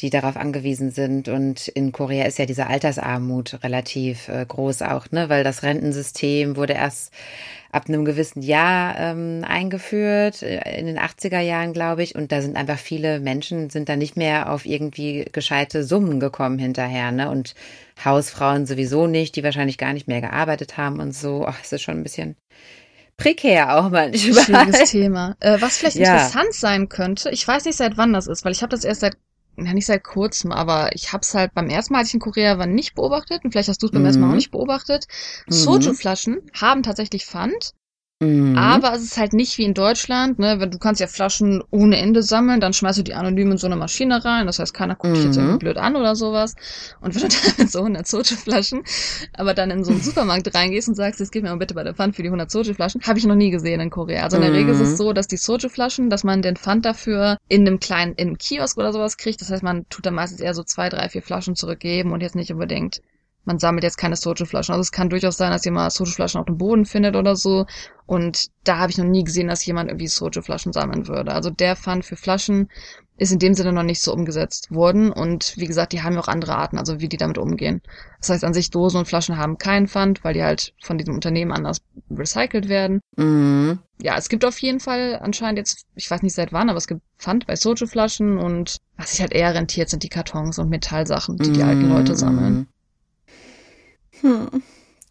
die 0.00 0.10
darauf 0.10 0.36
angewiesen 0.36 0.90
sind. 0.90 1.28
Und 1.28 1.68
in 1.68 1.92
Korea 1.92 2.24
ist 2.24 2.38
ja 2.38 2.46
diese 2.46 2.66
Altersarmut 2.66 3.62
relativ 3.62 4.28
äh, 4.28 4.44
groß 4.46 4.82
auch, 4.82 5.10
ne? 5.10 5.28
Weil 5.28 5.44
das 5.44 5.62
Rentensystem 5.62 6.56
wurde 6.56 6.72
erst 6.72 7.12
ab 7.74 7.88
einem 7.88 8.04
gewissen 8.04 8.40
Jahr 8.40 8.96
ähm, 8.98 9.44
eingeführt, 9.46 10.42
äh, 10.42 10.78
in 10.78 10.86
den 10.86 10.98
80er 10.98 11.40
Jahren, 11.40 11.72
glaube 11.72 12.02
ich. 12.02 12.14
Und 12.14 12.32
da 12.32 12.40
sind 12.40 12.56
einfach 12.56 12.78
viele 12.78 13.20
Menschen, 13.20 13.70
sind 13.70 13.88
da 13.88 13.96
nicht 13.96 14.16
mehr 14.16 14.50
auf 14.50 14.64
irgendwie 14.64 15.26
gescheite 15.32 15.84
Summen 15.84 16.20
gekommen 16.20 16.58
hinterher. 16.58 17.10
Ne? 17.10 17.30
Und 17.30 17.54
Hausfrauen 18.04 18.66
sowieso 18.66 19.06
nicht, 19.06 19.36
die 19.36 19.42
wahrscheinlich 19.42 19.78
gar 19.78 19.92
nicht 19.92 20.08
mehr 20.08 20.20
gearbeitet 20.20 20.76
haben 20.76 21.00
und 21.00 21.14
so. 21.14 21.44
Ach, 21.46 21.58
es 21.62 21.72
ist 21.72 21.82
schon 21.82 21.96
ein 21.96 22.02
bisschen 22.02 22.36
prekär 23.16 23.76
auch 23.76 23.90
manchmal. 23.90 24.44
Schwieriges 24.44 24.90
Thema. 24.90 25.36
Äh, 25.40 25.60
was 25.60 25.78
vielleicht 25.78 25.96
ja. 25.96 26.14
interessant 26.14 26.52
sein 26.52 26.88
könnte, 26.88 27.30
ich 27.30 27.46
weiß 27.46 27.64
nicht, 27.64 27.76
seit 27.76 27.96
wann 27.96 28.12
das 28.12 28.26
ist, 28.26 28.44
weil 28.44 28.52
ich 28.52 28.62
habe 28.62 28.70
das 28.70 28.84
erst 28.84 29.00
seit 29.00 29.16
ja 29.56 29.74
nicht 29.74 29.86
seit 29.86 30.04
kurzem, 30.04 30.52
aber 30.52 30.94
ich 30.94 31.12
habe 31.12 31.22
es 31.22 31.34
halt 31.34 31.54
beim 31.54 31.68
ersten 31.68 31.92
Mal, 31.92 32.00
als 32.00 32.08
ich 32.08 32.14
in 32.14 32.20
Korea 32.20 32.58
war, 32.58 32.66
nicht 32.66 32.94
beobachtet 32.94 33.44
und 33.44 33.52
vielleicht 33.52 33.68
hast 33.68 33.82
du 33.82 33.86
es 33.86 33.92
beim 33.92 34.02
mhm. 34.02 34.06
ersten 34.06 34.20
Mal 34.20 34.26
auch 34.28 34.30
mhm. 34.30 34.36
nicht 34.36 34.50
beobachtet. 34.50 35.06
Mhm. 35.46 35.52
Soju-Flaschen 35.52 36.42
haben 36.52 36.82
tatsächlich 36.82 37.24
Pfand, 37.26 37.74
Mhm. 38.24 38.58
Aber 38.58 38.92
es 38.94 39.02
ist 39.02 39.16
halt 39.16 39.32
nicht 39.32 39.58
wie 39.58 39.64
in 39.64 39.74
Deutschland, 39.74 40.38
ne? 40.38 40.56
Wenn 40.58 40.70
du 40.70 40.78
kannst 40.78 41.00
ja 41.00 41.06
Flaschen 41.06 41.62
ohne 41.70 41.98
Ende 41.98 42.22
sammeln, 42.22 42.60
dann 42.60 42.72
schmeißt 42.72 42.98
du 42.98 43.02
die 43.02 43.14
anonym 43.14 43.52
in 43.52 43.58
so 43.58 43.66
eine 43.66 43.76
Maschine 43.76 44.24
rein. 44.24 44.46
Das 44.46 44.58
heißt, 44.58 44.74
keiner 44.74 44.94
guckt 44.94 45.12
mhm. 45.12 45.14
dich 45.16 45.24
jetzt 45.24 45.36
irgendwie 45.36 45.54
mhm. 45.54 45.58
blöd 45.58 45.76
an 45.76 45.96
oder 45.96 46.16
sowas. 46.16 46.54
Und 47.00 47.14
wenn 47.14 47.22
du 47.22 47.28
dann 47.46 47.54
mit 47.58 47.70
so 47.70 47.78
100 47.80 48.06
Soju-Flaschen, 48.06 48.82
aber 49.34 49.54
dann 49.54 49.70
in 49.70 49.84
so 49.84 49.92
einen 49.92 50.00
Supermarkt 50.00 50.54
reingehst 50.54 50.88
und 50.88 50.94
sagst, 50.94 51.20
jetzt 51.20 51.32
gib 51.32 51.42
mir 51.42 51.50
mal 51.50 51.56
bitte 51.56 51.74
bei 51.74 51.84
der 51.84 51.94
Pfand 51.94 52.16
für 52.16 52.22
die 52.22 52.28
100 52.28 52.50
Soju-Flaschen, 52.50 53.02
habe 53.02 53.18
ich 53.18 53.26
noch 53.26 53.34
nie 53.34 53.50
gesehen 53.50 53.80
in 53.80 53.90
Korea. 53.90 54.24
Also 54.24 54.36
in 54.36 54.42
der 54.42 54.50
mhm. 54.50 54.56
Regel 54.56 54.74
ist 54.74 54.80
es 54.80 54.90
mhm. 54.90 54.96
so, 54.96 55.12
dass 55.12 55.26
die 55.26 55.36
Soju-Flaschen, 55.36 56.10
dass 56.10 56.24
man 56.24 56.42
den 56.42 56.56
Pfand 56.56 56.84
dafür 56.84 57.38
in 57.48 57.66
einem 57.66 57.80
kleinen, 57.80 58.14
in 58.14 58.28
einem 58.28 58.38
Kiosk 58.38 58.78
oder 58.78 58.92
sowas 58.92 59.16
kriegt. 59.16 59.40
Das 59.40 59.50
heißt, 59.50 59.62
man 59.62 59.88
tut 59.88 60.06
dann 60.06 60.14
meistens 60.14 60.40
eher 60.40 60.54
so 60.54 60.62
zwei, 60.62 60.88
drei, 60.88 61.08
vier 61.08 61.22
Flaschen 61.22 61.56
zurückgeben 61.56 62.12
und 62.12 62.20
jetzt 62.20 62.36
nicht 62.36 62.52
unbedingt 62.52 63.00
man 63.44 63.58
sammelt 63.58 63.84
jetzt 63.84 63.98
keine 63.98 64.16
Soju-Flaschen. 64.16 64.72
Also 64.72 64.80
es 64.80 64.92
kann 64.92 65.10
durchaus 65.10 65.36
sein, 65.36 65.52
dass 65.52 65.64
jemand 65.64 65.92
Soju-Flaschen 65.92 66.40
auf 66.40 66.46
dem 66.46 66.58
Boden 66.58 66.84
findet 66.84 67.16
oder 67.16 67.36
so. 67.36 67.66
Und 68.06 68.48
da 68.64 68.78
habe 68.78 68.90
ich 68.90 68.98
noch 68.98 69.04
nie 69.04 69.24
gesehen, 69.24 69.48
dass 69.48 69.64
jemand 69.64 69.90
irgendwie 69.90 70.08
Soju-Flaschen 70.08 70.72
sammeln 70.72 71.08
würde. 71.08 71.32
Also 71.32 71.50
der 71.50 71.76
Pfand 71.76 72.04
für 72.04 72.16
Flaschen 72.16 72.68
ist 73.16 73.32
in 73.32 73.38
dem 73.38 73.54
Sinne 73.54 73.72
noch 73.72 73.84
nicht 73.84 74.02
so 74.02 74.12
umgesetzt 74.12 74.72
worden. 74.72 75.12
Und 75.12 75.54
wie 75.56 75.66
gesagt, 75.66 75.92
die 75.92 76.02
haben 76.02 76.14
ja 76.14 76.20
auch 76.20 76.28
andere 76.28 76.56
Arten, 76.56 76.78
also 76.78 77.00
wie 77.00 77.08
die 77.08 77.16
damit 77.16 77.38
umgehen. 77.38 77.80
Das 78.18 78.30
heißt, 78.30 78.44
an 78.44 78.54
sich 78.54 78.70
Dosen 78.70 78.98
und 78.98 79.06
Flaschen 79.06 79.36
haben 79.36 79.58
keinen 79.58 79.86
Pfand, 79.86 80.24
weil 80.24 80.34
die 80.34 80.42
halt 80.42 80.74
von 80.82 80.98
diesem 80.98 81.14
Unternehmen 81.14 81.52
anders 81.52 81.80
recycelt 82.10 82.68
werden. 82.68 83.00
Mhm. 83.16 83.78
Ja, 84.02 84.16
es 84.18 84.28
gibt 84.28 84.44
auf 84.44 84.58
jeden 84.58 84.80
Fall 84.80 85.20
anscheinend 85.22 85.58
jetzt, 85.58 85.86
ich 85.94 86.10
weiß 86.10 86.22
nicht 86.22 86.34
seit 86.34 86.52
wann, 86.52 86.68
aber 86.68 86.78
es 86.78 86.88
gibt 86.88 87.02
Pfand 87.18 87.46
bei 87.46 87.54
Soju-Flaschen 87.54 88.36
und 88.36 88.78
was 88.96 89.12
sich 89.12 89.20
halt 89.20 89.32
eher 89.32 89.54
rentiert, 89.54 89.88
sind 89.88 90.02
die 90.02 90.08
Kartons 90.08 90.58
und 90.58 90.68
Metallsachen, 90.68 91.36
die 91.36 91.52
die 91.52 91.62
alten 91.62 91.88
Leute 91.88 92.16
sammeln. 92.16 92.68
Hm. 94.24 94.62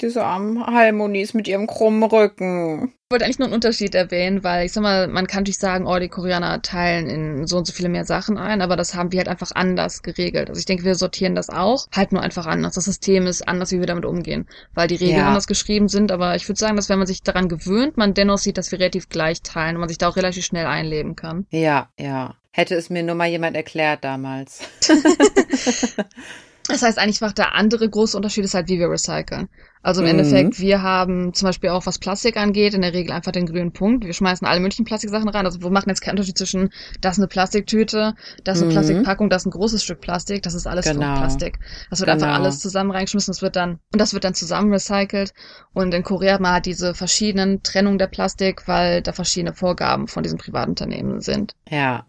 Diese 0.02 0.26
armen 0.26 0.66
Harmonies 0.66 1.34
mit 1.34 1.48
ihrem 1.48 1.68
krummen 1.68 2.04
Rücken. 2.04 2.94
Ich 3.06 3.12
wollte 3.12 3.26
eigentlich 3.26 3.38
nur 3.38 3.46
einen 3.46 3.54
Unterschied 3.54 3.94
erwähnen, 3.94 4.44
weil 4.44 4.66
ich 4.66 4.74
sag 4.74 4.82
mal, 4.82 5.08
man 5.08 5.28
kann 5.28 5.42
natürlich 5.42 5.60
sagen, 5.60 5.86
oh, 5.86 6.00
die 6.00 6.10
Koreaner 6.10 6.64
teilen 6.64 7.08
in 7.08 7.48
so 7.48 7.60
und 7.60 7.68
so 7.68 7.74
viele 7.74 7.90
mehr 7.90 8.04
Sachen 8.04 8.40
ein, 8.40 8.62
aber 8.62 8.76
das 8.76 8.96
haben 8.96 9.12
wir 9.12 9.20
halt 9.20 9.28
einfach 9.28 9.52
anders 9.54 10.02
geregelt. 10.02 10.50
Also 10.50 10.58
ich 10.58 10.66
denke, 10.66 10.84
wir 10.84 10.96
sortieren 10.96 11.36
das 11.36 11.50
auch, 11.50 11.86
halt 11.96 12.12
nur 12.12 12.24
einfach 12.24 12.48
anders. 12.48 12.74
Das 12.74 12.86
System 12.86 13.28
ist 13.28 13.48
anders, 13.48 13.72
wie 13.72 13.80
wir 13.80 13.86
damit 13.86 14.06
umgehen, 14.06 14.48
weil 14.74 14.88
die 14.88 14.96
Regeln 14.96 15.20
ja. 15.20 15.28
anders 15.28 15.46
geschrieben 15.46 15.88
sind, 15.88 16.12
aber 16.12 16.36
ich 16.36 16.50
würde 16.50 16.60
sagen, 16.60 16.76
dass 16.76 16.90
wenn 16.90 16.98
man 16.98 17.08
sich 17.08 17.22
daran 17.22 17.48
gewöhnt, 17.48 17.96
man 17.96 18.16
dennoch 18.16 18.40
sieht, 18.40 18.58
dass 18.58 18.72
wir 18.72 18.80
relativ 18.80 19.10
gleich 19.10 19.44
teilen 19.44 19.76
und 19.76 19.82
man 19.82 19.90
sich 19.90 20.00
da 20.00 20.10
auch 20.10 20.16
relativ 20.18 20.44
schnell 20.44 20.66
einleben 20.66 21.16
kann. 21.16 21.46
Ja, 21.52 21.90
ja. 22.00 22.36
Hätte 22.52 22.76
es 22.76 22.90
mir 22.90 23.04
nur 23.04 23.16
mal 23.16 23.30
jemand 23.30 23.56
erklärt 23.56 24.04
damals. 24.04 24.62
Das 26.68 26.82
heißt, 26.82 26.98
eigentlich 26.98 27.22
macht 27.22 27.38
der 27.38 27.56
andere 27.56 27.90
große 27.90 28.16
Unterschied 28.16 28.46
ist 28.46 28.54
halt, 28.54 28.70
wie 28.70 28.80
wir 28.80 28.90
recyceln. 28.90 29.50
Also 29.82 30.02
im 30.02 30.08
mhm. 30.08 30.20
Endeffekt, 30.20 30.60
wir 30.60 30.82
haben 30.82 31.34
zum 31.34 31.48
Beispiel 31.48 31.70
auch, 31.72 31.86
was 31.86 32.00
Plastik 32.00 32.38
angeht, 32.38 32.74
in 32.74 32.82
der 32.82 32.94
Regel 32.94 33.12
einfach 33.12 33.34
den 33.34 33.46
grünen 33.46 33.74
Punkt. 33.74 34.06
Wir 34.06 34.14
schmeißen 34.14 34.48
alle 34.48 34.62
möglichen 34.62 34.86
Plastiksachen 34.86 35.28
rein. 35.28 35.46
Also 35.46 35.62
wir 35.62 35.70
machen 35.72 35.90
jetzt 35.90 36.00
keinen 36.00 36.14
Unterschied 36.14 36.38
zwischen, 36.38 36.70
das 37.02 37.18
ist 37.18 37.20
eine 37.20 37.28
Plastiktüte, 37.28 38.16
das 38.46 38.58
ist 38.58 38.64
eine 38.64 38.72
mhm. 38.72 38.76
Plastikpackung, 38.76 39.30
das 39.30 39.42
ist 39.42 39.48
ein 39.48 39.52
großes 39.52 39.84
Stück 39.84 40.00
Plastik, 40.00 40.42
das 40.44 40.54
ist 40.54 40.68
alles 40.68 40.86
genau. 40.86 41.18
Plastik. 41.18 41.60
Das 41.90 42.00
wird 42.00 42.10
genau. 42.10 42.24
einfach 42.24 42.40
alles 42.40 42.60
zusammen 42.60 42.92
reingeschmissen, 42.92 43.32
das 43.32 43.42
wird 43.42 43.58
dann, 43.58 43.80
und 43.92 44.00
das 44.00 44.14
wird 44.14 44.24
dann 44.24 44.34
zusammen 44.34 44.72
recycelt. 44.72 45.34
Und 45.74 45.94
in 45.94 46.04
Korea 46.04 46.36
hat 46.36 46.42
man 46.42 46.54
halt 46.54 46.66
diese 46.66 46.94
verschiedenen 46.94 47.62
Trennungen 47.62 47.98
der 47.98 48.08
Plastik, 48.08 48.70
weil 48.70 49.02
da 49.02 49.12
verschiedene 49.12 49.54
Vorgaben 49.54 50.08
von 50.08 50.24
diesen 50.24 50.38
Privatunternehmen 50.38 51.20
sind. 51.20 51.56
Ja, 51.70 52.06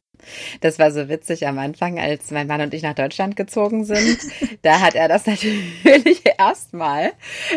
das 0.61 0.79
war 0.79 0.91
so 0.91 1.09
witzig 1.09 1.47
am 1.47 1.59
Anfang, 1.59 1.99
als 1.99 2.31
mein 2.31 2.47
Mann 2.47 2.61
und 2.61 2.75
ich 2.75 2.83
nach 2.83 2.95
Deutschland 2.95 3.37
gezogen 3.37 3.85
sind. 3.85 4.19
da 4.63 4.81
hat 4.81 4.95
er 4.95 5.09
das 5.09 5.27
natürlich 5.27 6.23
erstmal 6.39 7.13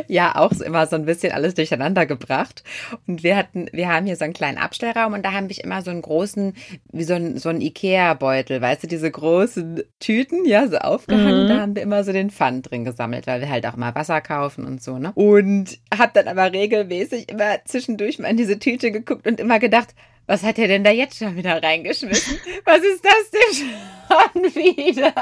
ja 0.07 0.35
auch 0.35 0.51
immer 0.51 0.87
so 0.87 0.95
ein 0.95 1.05
bisschen 1.05 1.31
alles 1.31 1.53
durcheinander 1.53 2.05
gebracht. 2.05 2.63
Und 3.07 3.23
wir 3.23 3.35
hatten, 3.35 3.67
wir 3.71 3.89
haben 3.89 4.05
hier 4.05 4.15
so 4.15 4.23
einen 4.23 4.33
kleinen 4.33 4.57
Abstellraum 4.57 5.13
und 5.13 5.25
da 5.25 5.33
haben 5.33 5.49
wir 5.49 5.63
immer 5.63 5.81
so 5.81 5.91
einen 5.91 6.01
großen, 6.01 6.53
wie 6.91 7.03
so 7.03 7.13
ein, 7.13 7.37
so 7.37 7.49
ein 7.49 7.61
Ikea-Beutel, 7.61 8.61
weißt 8.61 8.83
du, 8.83 8.87
diese 8.87 9.09
großen 9.09 9.83
Tüten, 9.99 10.45
ja, 10.45 10.67
so 10.67 10.77
aufgehangen. 10.77 11.45
Mhm. 11.45 11.47
Da 11.47 11.59
haben 11.59 11.75
wir 11.75 11.83
immer 11.83 12.03
so 12.03 12.11
den 12.11 12.29
Pfand 12.29 12.69
drin 12.69 12.85
gesammelt, 12.85 13.27
weil 13.27 13.41
wir 13.41 13.49
halt 13.49 13.65
auch 13.65 13.75
mal 13.75 13.95
Wasser 13.95 14.21
kaufen 14.21 14.65
und 14.65 14.81
so, 14.81 14.97
ne? 14.97 15.11
Und 15.15 15.79
hab 15.97 16.13
dann 16.13 16.27
aber 16.27 16.51
regelmäßig 16.51 17.29
immer 17.29 17.63
zwischendurch 17.65 18.19
mal 18.19 18.29
in 18.29 18.37
diese 18.37 18.59
Tüte 18.59 18.91
geguckt 18.91 19.27
und 19.27 19.39
immer 19.39 19.59
gedacht, 19.59 19.93
was 20.27 20.43
hat 20.43 20.59
er 20.59 20.67
denn 20.67 20.83
da 20.83 20.91
jetzt 20.91 21.17
schon 21.17 21.35
wieder 21.35 21.61
reingeschmissen? 21.63 22.37
Was 22.65 22.79
ist 22.79 23.03
das 23.03 23.31
denn 23.31 23.67
schon 24.07 24.55
wieder? 24.55 25.13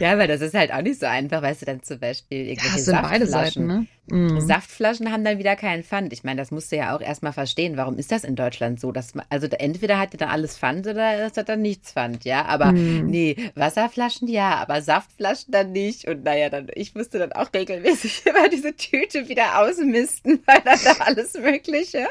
Ja, 0.00 0.18
weil 0.18 0.26
das 0.26 0.40
ist 0.40 0.54
halt 0.54 0.72
auch 0.72 0.82
nicht 0.82 1.00
so 1.00 1.06
einfach, 1.06 1.42
weißt 1.42 1.62
du, 1.62 1.66
dann 1.66 1.82
zum 1.82 1.98
Beispiel 1.98 2.48
irgendwelche 2.48 2.78
ja, 2.78 2.82
Saftflaschen. 2.82 3.10
beide 3.10 3.26
Seiten, 3.26 3.66
ne? 3.66 3.86
Mhm. 4.08 4.40
Saftflaschen 4.40 5.10
haben 5.10 5.24
dann 5.24 5.38
wieder 5.38 5.56
keinen 5.56 5.82
Pfand. 5.82 6.12
Ich 6.12 6.22
meine, 6.22 6.40
das 6.40 6.52
musst 6.52 6.70
du 6.70 6.76
ja 6.76 6.94
auch 6.94 7.00
erstmal 7.00 7.32
verstehen. 7.32 7.76
Warum 7.76 7.98
ist 7.98 8.12
das 8.12 8.22
in 8.22 8.36
Deutschland 8.36 8.78
so? 8.78 8.92
Dass 8.92 9.14
man, 9.14 9.26
also 9.30 9.48
entweder 9.48 9.98
hat 9.98 10.14
er 10.14 10.18
dann 10.18 10.28
alles 10.28 10.56
Pfand 10.56 10.86
oder 10.86 11.26
ist 11.26 11.36
er 11.36 11.42
dann 11.42 11.60
nichts 11.60 11.92
Pfand, 11.92 12.24
ja? 12.24 12.44
Aber 12.44 12.72
mhm. 12.72 13.06
nee, 13.06 13.36
Wasserflaschen 13.56 14.28
ja, 14.28 14.54
aber 14.56 14.80
Saftflaschen 14.80 15.50
dann 15.50 15.72
nicht. 15.72 16.06
Und 16.06 16.24
naja, 16.24 16.50
dann, 16.50 16.68
ich 16.74 16.94
musste 16.94 17.18
dann 17.18 17.32
auch 17.32 17.52
regelmäßig 17.52 18.22
immer 18.26 18.48
diese 18.48 18.76
Tüte 18.76 19.28
wieder 19.28 19.60
ausmisten, 19.60 20.40
weil 20.46 20.60
dann 20.64 20.78
da 20.84 21.04
alles 21.04 21.34
Mögliche 21.34 22.06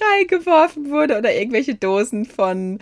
reingeworfen 0.00 0.90
wurde 0.90 1.15
oder 1.16 1.34
irgendwelche 1.34 1.74
Dosen 1.74 2.24
von, 2.24 2.78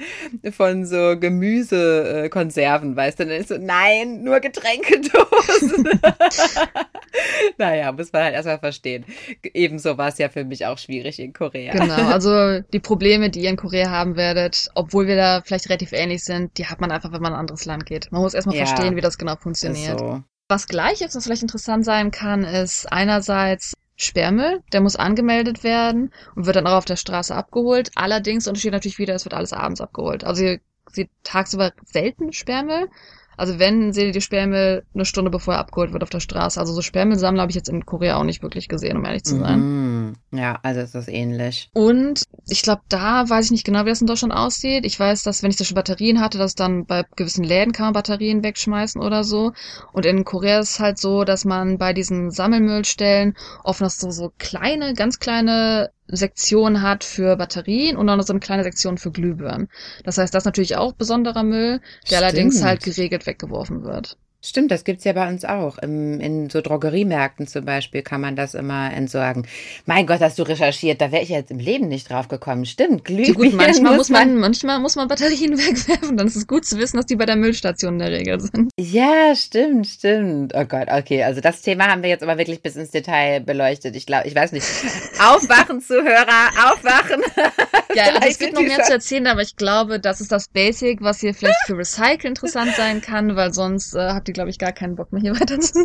von 0.51 0.85
so 0.87 1.19
Gemüsekonserven, 1.19 2.97
weißt 2.97 3.21
du? 3.21 3.27
Dann 3.27 3.41
ist 3.41 3.49
so, 3.49 3.59
nein, 3.59 4.23
nur 4.23 4.41
Getränkedosen. 4.41 6.01
naja, 7.59 7.93
muss 7.93 8.13
man 8.13 8.23
halt 8.25 8.35
erstmal 8.35 8.59
verstehen. 8.59 9.05
Ebenso 9.43 9.99
war 9.99 10.09
es 10.09 10.19
ja 10.19 10.29
für 10.29 10.45
mich 10.45 10.67
auch 10.67 10.79
schwierig 10.79 11.19
in 11.19 11.33
Korea. 11.33 11.73
Genau, 11.73 11.95
also 12.13 12.61
die 12.61 12.81
Probleme, 12.81 13.31
die 13.31 13.43
ihr 13.43 13.51
in 13.51 13.57
Korea 13.57 13.91
haben 13.91 14.17
werdet, 14.17 14.69
obwohl 14.75 15.07
wir 15.07 15.17
da 15.17 15.43
vielleicht 15.45 15.69
relativ 15.69 15.93
ähnlich 15.93 16.25
sind, 16.25 16.59
die 16.59 16.67
hat 16.67 16.81
man 16.81 16.91
einfach, 16.91 17.13
wenn 17.13 17.23
man 17.23 17.33
in 17.33 17.37
ein 17.37 17.41
anderes 17.41 17.65
Land 17.65 17.87
geht. 17.87 18.11
Man 18.13 18.23
muss 18.23 18.35
erstmal 18.35 18.57
ja, 18.57 18.67
verstehen, 18.67 18.97
wie 18.97 19.01
das 19.01 19.19
genau 19.19 19.37
funktioniert. 19.37 19.99
So. 19.99 20.23
Was 20.49 20.67
gleich 20.67 21.01
ist, 21.01 21.17
was 21.17 21.25
vielleicht 21.25 21.43
interessant 21.43 21.85
sein 21.85 22.11
kann, 22.11 22.45
ist 22.45 22.91
einerseits 22.93 23.73
Sperrmüll, 23.97 24.63
der 24.73 24.81
muss 24.81 24.97
angemeldet 24.97 25.63
werden 25.63 26.13
und 26.35 26.47
wird 26.47 26.57
dann 26.57 26.67
auch 26.67 26.79
auf 26.79 26.85
der 26.85 26.97
Straße 26.97 27.35
abgeholt. 27.35 27.91
Allerdings 27.95 28.49
untersteht 28.49 28.73
natürlich 28.73 28.99
wieder, 28.99 29.15
es 29.15 29.25
wird 29.25 29.35
alles 29.35 29.53
abends 29.53 29.81
abgeholt. 29.81 30.25
Also 30.25 30.43
ihr 30.45 30.61
seht 30.91 31.11
tagsüber 31.23 31.73
selten 31.85 32.33
Sperrmüll, 32.33 32.89
also 33.37 33.59
wenn, 33.59 33.93
seht 33.93 34.07
ihr 34.07 34.13
die 34.13 34.21
Sperrmüll 34.21 34.85
eine 34.95 35.05
Stunde 35.05 35.31
bevor 35.31 35.55
er 35.55 35.61
abgeholt 35.61 35.93
wird 35.93 36.03
auf 36.03 36.11
der 36.11 36.21
Straße. 36.21 36.59
Also 36.59 36.73
so 36.73 36.83
Sperrmüllsammler 36.83 37.43
habe 37.43 37.51
ich 37.51 37.57
jetzt 37.57 37.69
in 37.69 37.87
Korea 37.87 38.17
auch 38.17 38.25
nicht 38.25 38.43
wirklich 38.43 38.69
gesehen, 38.69 38.97
um 38.97 39.05
ehrlich 39.05 39.25
zu 39.25 39.39
sein. 39.39 40.11
Mm, 40.11 40.13
ja, 40.33 40.59
also 40.63 40.81
ist 40.81 40.95
das 40.95 41.09
ähnlich. 41.09 41.71
Und 41.75 42.25
ich 42.47 42.63
glaube, 42.63 42.83
da 42.89 43.29
weiß 43.29 43.47
ich 43.47 43.51
nicht 43.51 43.65
genau, 43.65 43.85
wie 43.85 43.91
das 43.91 44.01
in 44.01 44.07
Deutschland 44.07 44.35
aussieht. 44.35 44.85
Ich 44.85 44.99
weiß, 44.99 45.23
dass 45.23 45.43
wenn 45.43 45.51
ich 45.51 45.57
da 45.57 45.65
schon 45.65 45.75
Batterien 45.75 46.21
hatte, 46.21 46.39
dass 46.39 46.55
dann 46.55 46.87
bei 46.87 47.05
gewissen 47.17 47.45
Läden 47.45 47.73
kann 47.73 47.87
man 47.87 47.93
Batterien 47.95 48.43
wegschmeißen 48.43 49.01
oder 49.01 49.25
so. 49.25 49.53
Und 49.93 50.07
in 50.07 50.25
Korea 50.25 50.61
ist 50.61 50.71
es 50.71 50.81
halt 50.81 50.99
so, 50.99 51.25
dass 51.25 51.45
man 51.45 51.79
bei 51.79 51.93
diesen 51.93 52.31
Sammelmüllstellen 52.31 53.35
oft 53.63 53.81
noch 53.81 53.91
so, 53.91 54.11
so 54.11 54.33
kleine, 54.39 54.95
ganz 54.95 55.19
kleine 55.19 55.91
Sektion 56.07 56.83
hat 56.83 57.05
für 57.05 57.37
Batterien 57.37 57.97
und 57.97 58.07
dann 58.07 58.19
noch 58.19 58.27
so 58.27 58.33
eine 58.33 58.41
kleine 58.41 58.63
Sektion 58.63 58.99
für 58.99 59.11
Glühbirnen. 59.11 59.69
Das 60.05 60.19
heißt, 60.19 60.35
das 60.35 60.43
ist 60.43 60.47
natürlich 60.47 60.77
auch 60.77 60.93
besonderer 60.93 61.43
Müll, 61.43 61.81
der 61.81 62.07
Stimmt. 62.07 62.23
allerdings 62.23 62.63
halt 62.63 62.83
geregelt 62.83 63.27
weggeworfen 63.27 63.85
wird. 63.85 64.19
Stimmt, 64.47 64.71
das 64.71 64.85
gibt's 64.85 65.05
ja 65.05 65.15
bei 65.15 65.27
uns 65.27 65.47
auch. 65.47 65.79
Im, 65.79 66.21
in 66.21 66.51
so 66.51 66.61
Drogeriemärkten 66.61 67.47
zum 67.47 67.65
Beispiel 67.65 68.03
kann 68.03 68.21
man 68.21 68.37
das 68.37 68.53
immer 68.53 68.93
entsorgen. 68.93 69.47
Mein 69.87 70.07
Gott, 70.07 70.21
hast 70.21 70.39
du 70.39 70.43
recherchiert, 70.43 71.01
da 71.01 71.11
wäre 71.13 71.23
ich 71.23 71.31
jetzt 71.31 71.51
im 71.51 71.59
Leben 71.59 71.89
nicht 71.89 72.11
drauf 72.11 72.29
gekommen. 72.29 72.67
Stimmt, 72.67 73.07
Glühbirnen. 73.07 73.35
So 73.35 73.41
gut, 73.41 73.55
manchmal 73.55 73.97
muss 73.97 74.11
man, 74.11 74.37
manchmal 74.37 74.81
muss 74.81 74.97
man 74.97 75.09
Batterien 75.09 75.53
wegwerfen, 75.59 76.19
dann 76.19 76.27
ist 76.27 76.37
es 76.37 76.47
gut 76.47 76.67
zu 76.67 76.79
wissen, 76.79 76.99
dass 76.99 77.07
die 77.07 77.17
bei 77.17 77.25
der 77.25 77.37
Müllstation 77.37 77.95
in 77.95 77.99
der 78.01 78.11
Regel 78.11 78.39
sind. 78.39 78.71
Ja, 78.79 79.35
stimmt, 79.35 79.87
stimmt. 79.87 80.53
Oh 80.55 80.67
Gott, 80.67 80.89
okay, 80.91 81.23
also 81.23 81.41
das 81.41 81.63
Thema 81.63 81.87
haben 81.87 82.03
wir 82.03 82.11
jetzt 82.11 82.23
aber 82.23 82.37
wirklich 82.37 82.61
bis 82.61 82.77
ins 82.77 82.91
Detail 82.91 83.41
beleuchtet. 83.41 83.97
Ich 83.97 84.05
glaube, 84.05 84.29
ich 84.29 84.35
weiß 84.35 84.53
nicht. 84.53 84.67
Aufwachen, 85.21 85.81
Zuhörer, 85.81 86.51
aufwachen. 86.67 87.23
ja, 87.95 88.05
also 88.05 88.29
es 88.29 88.39
gibt 88.39 88.55
noch 88.55 88.63
mehr 88.63 88.83
zu 88.83 88.93
erzählen, 88.93 89.27
aber 89.27 89.43
ich 89.43 89.57
glaube, 89.57 90.01
das 90.01 90.21
ist 90.21 90.33
das 90.33 90.49
Basic, 90.49 91.03
was 91.03 91.21
hier 91.21 91.35
vielleicht 91.35 91.59
für 91.67 91.77
Recycle 91.77 92.29
interessant 92.29 92.75
sein 92.77 93.01
kann, 93.01 93.37
weil 93.37 93.53
sonst 93.53 93.95
äh, 93.95 93.99
habt 93.99 94.29
ihr 94.29 94.35
glaube 94.35 94.51
ich, 94.51 94.59
gar 94.59 94.73
keinen 94.73 94.97
Bock 94.97 95.13
mehr 95.13 95.23
hier 95.23 95.33
weiter 95.41 95.59
zu 95.61 95.85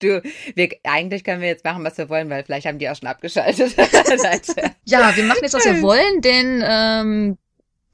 Du, 0.00 0.22
wir, 0.54 0.68
eigentlich 0.84 1.24
können 1.24 1.40
wir 1.40 1.48
jetzt 1.48 1.64
machen, 1.64 1.84
was 1.84 1.98
wir 1.98 2.08
wollen, 2.08 2.30
weil 2.30 2.44
vielleicht 2.44 2.66
haben 2.66 2.78
die 2.78 2.88
auch 2.88 2.96
schon 2.96 3.08
abgeschaltet. 3.08 3.76
ja, 4.84 5.16
wir 5.16 5.24
machen 5.24 5.40
jetzt, 5.42 5.54
was 5.54 5.64
wir 5.64 5.82
wollen, 5.82 6.20
denn 6.22 6.62
ähm, 6.64 7.38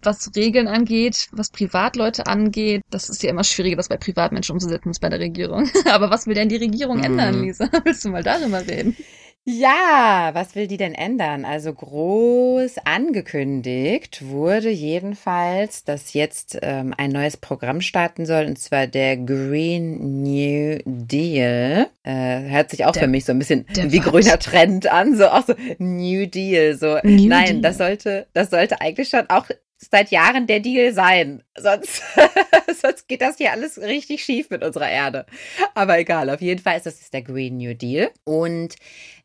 was 0.02 0.30
Regeln 0.36 0.68
angeht, 0.68 1.28
was 1.32 1.50
Privatleute 1.50 2.26
angeht, 2.26 2.82
das 2.90 3.08
ist 3.08 3.22
ja 3.22 3.30
immer 3.30 3.44
schwieriger, 3.44 3.76
das 3.76 3.88
bei 3.88 3.96
Privatmenschen 3.96 4.54
umzusetzen 4.54 4.88
als 4.88 5.00
bei 5.00 5.08
der 5.08 5.18
Regierung. 5.18 5.68
Aber 5.90 6.10
was 6.10 6.26
will 6.26 6.34
denn 6.34 6.48
die 6.48 6.56
Regierung 6.56 7.00
mm. 7.00 7.04
ändern, 7.04 7.42
Lisa? 7.42 7.68
Willst 7.84 8.04
du 8.04 8.10
mal 8.10 8.22
darüber 8.22 8.60
reden? 8.60 8.96
Ja, 9.48 10.30
was 10.32 10.56
will 10.56 10.66
die 10.66 10.76
denn 10.76 10.92
ändern? 10.92 11.44
Also 11.44 11.72
groß 11.72 12.78
angekündigt 12.84 14.26
wurde 14.26 14.70
jedenfalls, 14.70 15.84
dass 15.84 16.14
jetzt 16.14 16.58
ähm, 16.62 16.92
ein 16.98 17.12
neues 17.12 17.36
Programm 17.36 17.80
starten 17.80 18.26
soll, 18.26 18.46
und 18.46 18.58
zwar 18.58 18.88
der 18.88 19.16
Green 19.16 20.22
New 20.24 20.80
Deal. 20.84 21.86
Äh, 22.02 22.40
hört 22.50 22.70
sich 22.70 22.86
auch 22.86 22.90
der, 22.90 23.04
für 23.04 23.08
mich 23.08 23.24
so 23.24 23.30
ein 23.30 23.38
bisschen 23.38 23.66
wie 23.70 24.00
was? 24.00 24.06
grüner 24.06 24.38
Trend 24.40 24.90
an, 24.90 25.16
so 25.16 25.28
auch 25.28 25.46
so 25.46 25.54
New 25.78 26.26
Deal. 26.26 26.76
So 26.76 26.98
New 27.04 27.28
nein, 27.28 27.46
Deal. 27.46 27.60
das 27.60 27.78
sollte, 27.78 28.26
das 28.32 28.50
sollte 28.50 28.80
eigentlich 28.80 29.10
schon 29.10 29.30
auch 29.30 29.46
seit 29.78 30.10
Jahren 30.10 30.46
der 30.46 30.60
Deal 30.60 30.92
sein. 30.92 31.44
Sonst, 31.56 32.02
sonst 32.82 33.08
geht 33.08 33.20
das 33.20 33.36
hier 33.36 33.52
alles 33.52 33.78
richtig 33.78 34.24
schief 34.24 34.50
mit 34.50 34.64
unserer 34.64 34.90
Erde. 34.90 35.26
Aber 35.74 35.98
egal, 35.98 36.30
auf 36.30 36.40
jeden 36.40 36.60
Fall 36.60 36.78
ist 36.78 36.86
das 36.86 37.00
ist 37.00 37.14
der 37.14 37.22
Green 37.22 37.58
New 37.58 37.74
Deal. 37.74 38.10
Und 38.24 38.74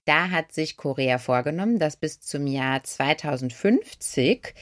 da 0.06 0.30
hat 0.30 0.52
sich 0.52 0.78
Korea 0.78 1.18
vorgenommen, 1.18 1.80
dass 1.80 1.96
bis 1.96 2.20
zum 2.20 2.48
Jahr 2.48 2.84
2050 2.84 4.54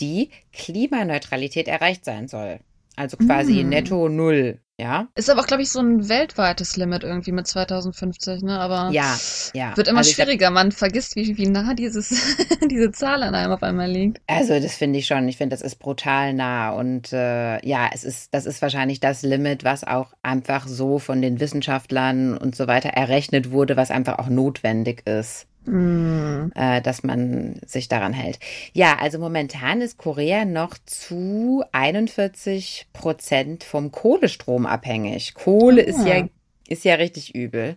die 0.00 0.30
Klimaneutralität 0.52 1.68
erreicht 1.68 2.04
sein 2.04 2.28
soll. 2.28 2.60
Also 2.96 3.16
quasi 3.16 3.62
mm. 3.62 3.68
netto 3.68 4.08
null 4.08 4.60
ja. 4.80 5.08
Ist 5.16 5.28
aber 5.28 5.40
auch, 5.40 5.46
glaube 5.46 5.62
ich, 5.62 5.70
so 5.70 5.80
ein 5.80 6.08
weltweites 6.08 6.76
Limit 6.76 7.02
irgendwie 7.02 7.32
mit 7.32 7.48
2050, 7.48 8.42
ne? 8.42 8.60
Aber 8.60 8.90
ja, 8.92 9.18
ja. 9.52 9.76
wird 9.76 9.88
immer 9.88 9.98
also 9.98 10.12
schwieriger. 10.12 10.50
Man 10.50 10.70
vergisst, 10.70 11.16
wie, 11.16 11.36
wie 11.36 11.48
nah 11.48 11.74
dieses, 11.74 12.36
diese 12.70 12.92
Zahl 12.92 13.24
an 13.24 13.34
einem 13.34 13.52
auf 13.52 13.62
einmal 13.64 13.90
liegt. 13.90 14.20
Also 14.28 14.60
das 14.60 14.76
finde 14.76 15.00
ich 15.00 15.06
schon. 15.06 15.26
Ich 15.26 15.36
finde, 15.36 15.54
das 15.54 15.62
ist 15.62 15.80
brutal 15.80 16.32
nah. 16.32 16.70
Und 16.70 17.12
äh, 17.12 17.66
ja, 17.66 17.90
es 17.92 18.04
ist, 18.04 18.32
das 18.32 18.46
ist 18.46 18.62
wahrscheinlich 18.62 19.00
das 19.00 19.22
Limit, 19.22 19.64
was 19.64 19.82
auch 19.82 20.12
einfach 20.22 20.68
so 20.68 21.00
von 21.00 21.20
den 21.20 21.40
Wissenschaftlern 21.40 22.38
und 22.38 22.54
so 22.54 22.68
weiter 22.68 22.90
errechnet 22.90 23.50
wurde, 23.50 23.76
was 23.76 23.90
einfach 23.90 24.20
auch 24.20 24.28
notwendig 24.28 25.04
ist. 25.08 25.48
Mm. 25.64 26.50
Äh, 26.54 26.80
dass 26.80 27.02
man 27.02 27.60
sich 27.66 27.88
daran 27.88 28.12
hält. 28.12 28.38
Ja, 28.72 28.96
also 28.98 29.18
momentan 29.18 29.80
ist 29.80 29.98
Korea 29.98 30.44
noch 30.44 30.78
zu 30.86 31.62
41 31.72 32.86
Prozent 32.92 33.64
vom 33.64 33.92
Kohlestrom 33.92 34.64
abhängig. 34.66 35.34
Kohle 35.34 35.82
ah. 35.82 35.84
ist 35.84 36.06
ja 36.06 36.24
ist 36.68 36.84
ja 36.84 36.94
richtig 36.96 37.34
übel, 37.34 37.76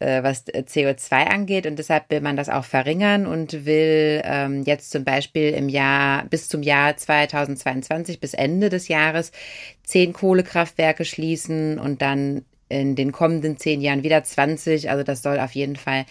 äh, 0.00 0.22
was 0.22 0.46
CO2 0.46 1.26
angeht 1.26 1.66
und 1.66 1.78
deshalb 1.78 2.10
will 2.10 2.22
man 2.22 2.36
das 2.36 2.48
auch 2.48 2.64
verringern 2.64 3.26
und 3.26 3.66
will 3.66 4.22
ähm, 4.24 4.62
jetzt 4.64 4.90
zum 4.90 5.04
Beispiel 5.04 5.50
im 5.50 5.68
Jahr 5.68 6.24
bis 6.24 6.48
zum 6.48 6.62
Jahr 6.62 6.96
2022 6.96 8.20
bis 8.20 8.34
Ende 8.34 8.70
des 8.70 8.88
Jahres 8.88 9.32
zehn 9.84 10.12
Kohlekraftwerke 10.12 11.04
schließen 11.04 11.78
und 11.78 12.02
dann 12.02 12.44
in 12.72 12.96
den 12.96 13.12
kommenden 13.12 13.58
zehn 13.58 13.82
Jahren 13.82 14.02
wieder 14.02 14.24
20. 14.24 14.90
Also 14.90 15.04
das 15.04 15.22
soll 15.22 15.38
auf 15.38 15.52
jeden 15.52 15.76
Fall 15.76 16.06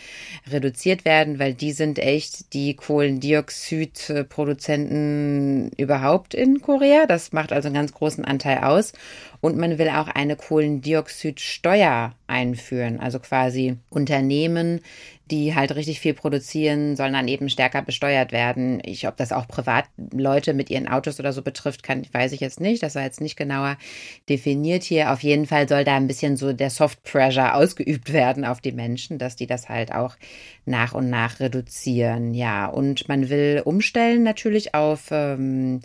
reduziert 0.50 1.04
werden, 1.04 1.40
weil 1.40 1.54
die 1.54 1.72
sind 1.72 2.00
echt 2.00 2.54
die 2.54 2.76
Kohlendioxidproduzenten 2.76 5.72
überhaupt 5.76 6.36
in 6.36 6.62
Korea. 6.62 7.08
Das 7.08 7.34
macht 7.34 7.52
also 7.52 7.68
einen 7.68 7.76
ganz 7.76 7.94
großen 7.94 8.24
Anteil 8.24 8.60
aus. 8.60 8.94
Und 9.42 9.58
man 9.58 9.78
will 9.80 9.90
auch 9.90 10.08
eine 10.08 10.36
Kohlendioxidsteuer 10.36 12.14
einführen. 12.28 13.00
Also 13.00 13.18
quasi 13.20 13.78
Unternehmen, 13.90 14.82
die 15.32 15.56
halt 15.56 15.74
richtig 15.76 16.00
viel 16.00 16.14
produzieren, 16.14 16.96
sollen 16.96 17.14
dann 17.14 17.28
eben 17.28 17.50
stärker 17.50 17.82
besteuert 17.82 18.32
werden. 18.32 18.82
Ich, 18.86 19.08
ob 19.08 19.16
das 19.16 19.32
auch 19.32 19.48
Privatleute 19.48 20.54
mit 20.54 20.70
ihren 20.70 20.88
Autos 20.88 21.20
oder 21.20 21.32
so 21.32 21.42
betrifft, 21.42 21.84
kann, 21.84 22.06
weiß 22.12 22.34
ich 22.34 22.42
jetzt 22.42 22.60
nicht. 22.60 22.84
Das 22.84 22.96
war 22.96 23.04
jetzt 23.04 23.22
nicht 23.22 23.38
genauer 23.38 23.78
definiert 24.28 24.84
hier. 24.84 25.12
Auf 25.12 25.24
jeden 25.24 25.48
Fall 25.48 25.68
soll 25.70 25.86
da 25.86 25.96
ein 25.96 26.08
bisschen 26.08 26.36
so 26.36 26.52
der 26.52 26.70
Soft 26.70 27.02
Pressure 27.04 27.56
ausgeübt 27.62 28.12
werden 28.12 28.44
auf 28.44 28.60
die 28.60 28.74
Menschen, 28.74 29.18
dass 29.18 29.36
die 29.36 29.48
das 29.48 29.70
halt 29.70 29.94
auch 29.94 30.18
nach 30.66 30.94
und 30.94 31.10
nach 31.10 31.40
reduzieren. 31.40 32.34
Ja, 32.34 32.68
und 32.68 33.08
man 33.08 33.30
will 33.30 33.62
umstellen 33.64 34.24
natürlich 34.24 34.76
auf 34.76 35.08
ähm, 35.12 35.80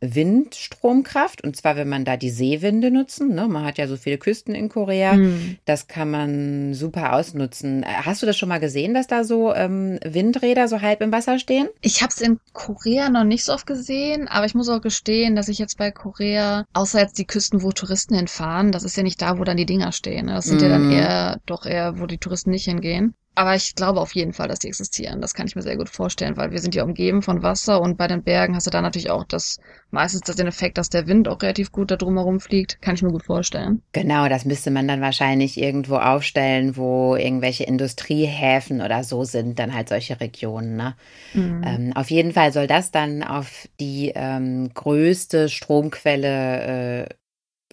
Windstromkraft 0.00 1.42
und 1.42 1.56
zwar, 1.56 1.76
wenn 1.76 1.88
man 1.88 2.04
da 2.04 2.16
die 2.16 2.30
Seewinde 2.30 2.90
nutzen. 2.90 3.34
Ne? 3.34 3.48
Man 3.48 3.64
hat 3.64 3.78
ja 3.78 3.88
so 3.88 3.96
viele 3.96 4.18
Küsten 4.18 4.54
in 4.54 4.68
Korea. 4.68 5.14
Mhm. 5.14 5.56
Das 5.64 5.88
kann 5.88 6.10
man 6.10 6.74
super 6.74 7.14
ausnutzen. 7.14 7.84
Hast 7.86 8.22
du 8.22 8.26
das 8.26 8.36
schon 8.36 8.48
mal 8.48 8.60
gesehen, 8.60 8.94
dass 8.94 9.06
da 9.06 9.24
so 9.24 9.54
ähm, 9.54 9.98
Windräder 10.04 10.68
so 10.68 10.80
halb 10.80 11.00
im 11.00 11.12
Wasser 11.12 11.38
stehen? 11.38 11.68
Ich 11.80 12.02
habe 12.02 12.10
es 12.14 12.20
in 12.20 12.38
Korea 12.52 13.08
noch 13.08 13.24
nicht 13.24 13.44
so 13.44 13.52
oft 13.52 13.66
gesehen, 13.66 14.28
aber 14.28 14.46
ich 14.46 14.54
muss 14.54 14.68
auch 14.68 14.80
gestehen, 14.80 15.36
dass 15.36 15.48
ich 15.48 15.58
jetzt 15.58 15.78
bei 15.78 15.90
Korea, 15.90 16.66
außer 16.72 17.00
jetzt 17.00 17.18
die 17.18 17.26
Küsten, 17.26 17.62
wo 17.62 17.72
Touristen 17.72 18.14
hinfahren, 18.14 18.72
das 18.72 18.84
ist 18.84 18.96
ja 18.96 19.02
nicht 19.02 19.20
da, 19.22 19.38
wo 19.38 19.44
dann 19.44 19.56
die 19.56 19.66
Dinger 19.66 19.92
stehen. 19.92 20.26
Ne? 20.26 20.34
Das 20.34 20.46
sind 20.46 20.58
mhm. 20.58 20.62
ja 20.62 20.68
dann 20.68 20.86
mhm. 20.86 20.92
eher 20.92 21.40
doch 21.46 21.66
eher, 21.66 21.98
wo 21.98 22.06
die 22.06 22.18
Touristen 22.18 22.50
nicht 22.50 22.64
hingehen. 22.64 23.14
Aber 23.36 23.54
ich 23.54 23.74
glaube 23.74 24.00
auf 24.00 24.14
jeden 24.14 24.32
Fall, 24.32 24.48
dass 24.48 24.60
die 24.60 24.68
existieren. 24.68 25.20
Das 25.20 25.34
kann 25.34 25.46
ich 25.46 25.54
mir 25.54 25.60
sehr 25.60 25.76
gut 25.76 25.90
vorstellen, 25.90 26.38
weil 26.38 26.52
wir 26.52 26.58
sind 26.58 26.74
ja 26.74 26.84
umgeben 26.84 27.20
von 27.20 27.42
Wasser 27.42 27.82
und 27.82 27.98
bei 27.98 28.08
den 28.08 28.22
Bergen 28.22 28.56
hast 28.56 28.66
du 28.66 28.70
da 28.70 28.80
natürlich 28.80 29.10
auch 29.10 29.24
das 29.24 29.60
meistens 29.90 30.22
das 30.22 30.36
den 30.36 30.46
Effekt, 30.46 30.78
dass 30.78 30.88
der 30.88 31.06
Wind 31.06 31.28
auch 31.28 31.42
relativ 31.42 31.70
gut 31.70 31.90
da 31.90 31.96
drumherum 31.96 32.40
fliegt. 32.40 32.80
Kann 32.80 32.94
ich 32.94 33.02
mir 33.02 33.12
gut 33.12 33.26
vorstellen. 33.26 33.82
Genau, 33.92 34.26
das 34.30 34.46
müsste 34.46 34.70
man 34.70 34.88
dann 34.88 35.02
wahrscheinlich 35.02 35.60
irgendwo 35.60 35.96
aufstellen, 35.96 36.78
wo 36.78 37.14
irgendwelche 37.14 37.64
Industriehäfen 37.64 38.80
oder 38.80 39.04
so 39.04 39.24
sind, 39.24 39.58
dann 39.58 39.74
halt 39.74 39.90
solche 39.90 40.18
Regionen. 40.18 40.76
Ne? 40.76 40.94
Mhm. 41.34 41.62
Ähm, 41.62 41.92
auf 41.94 42.10
jeden 42.10 42.32
Fall 42.32 42.54
soll 42.54 42.66
das 42.66 42.90
dann 42.90 43.22
auf 43.22 43.68
die 43.78 44.12
ähm, 44.14 44.70
größte 44.72 45.50
Stromquelle 45.50 47.04
äh, 47.04 47.08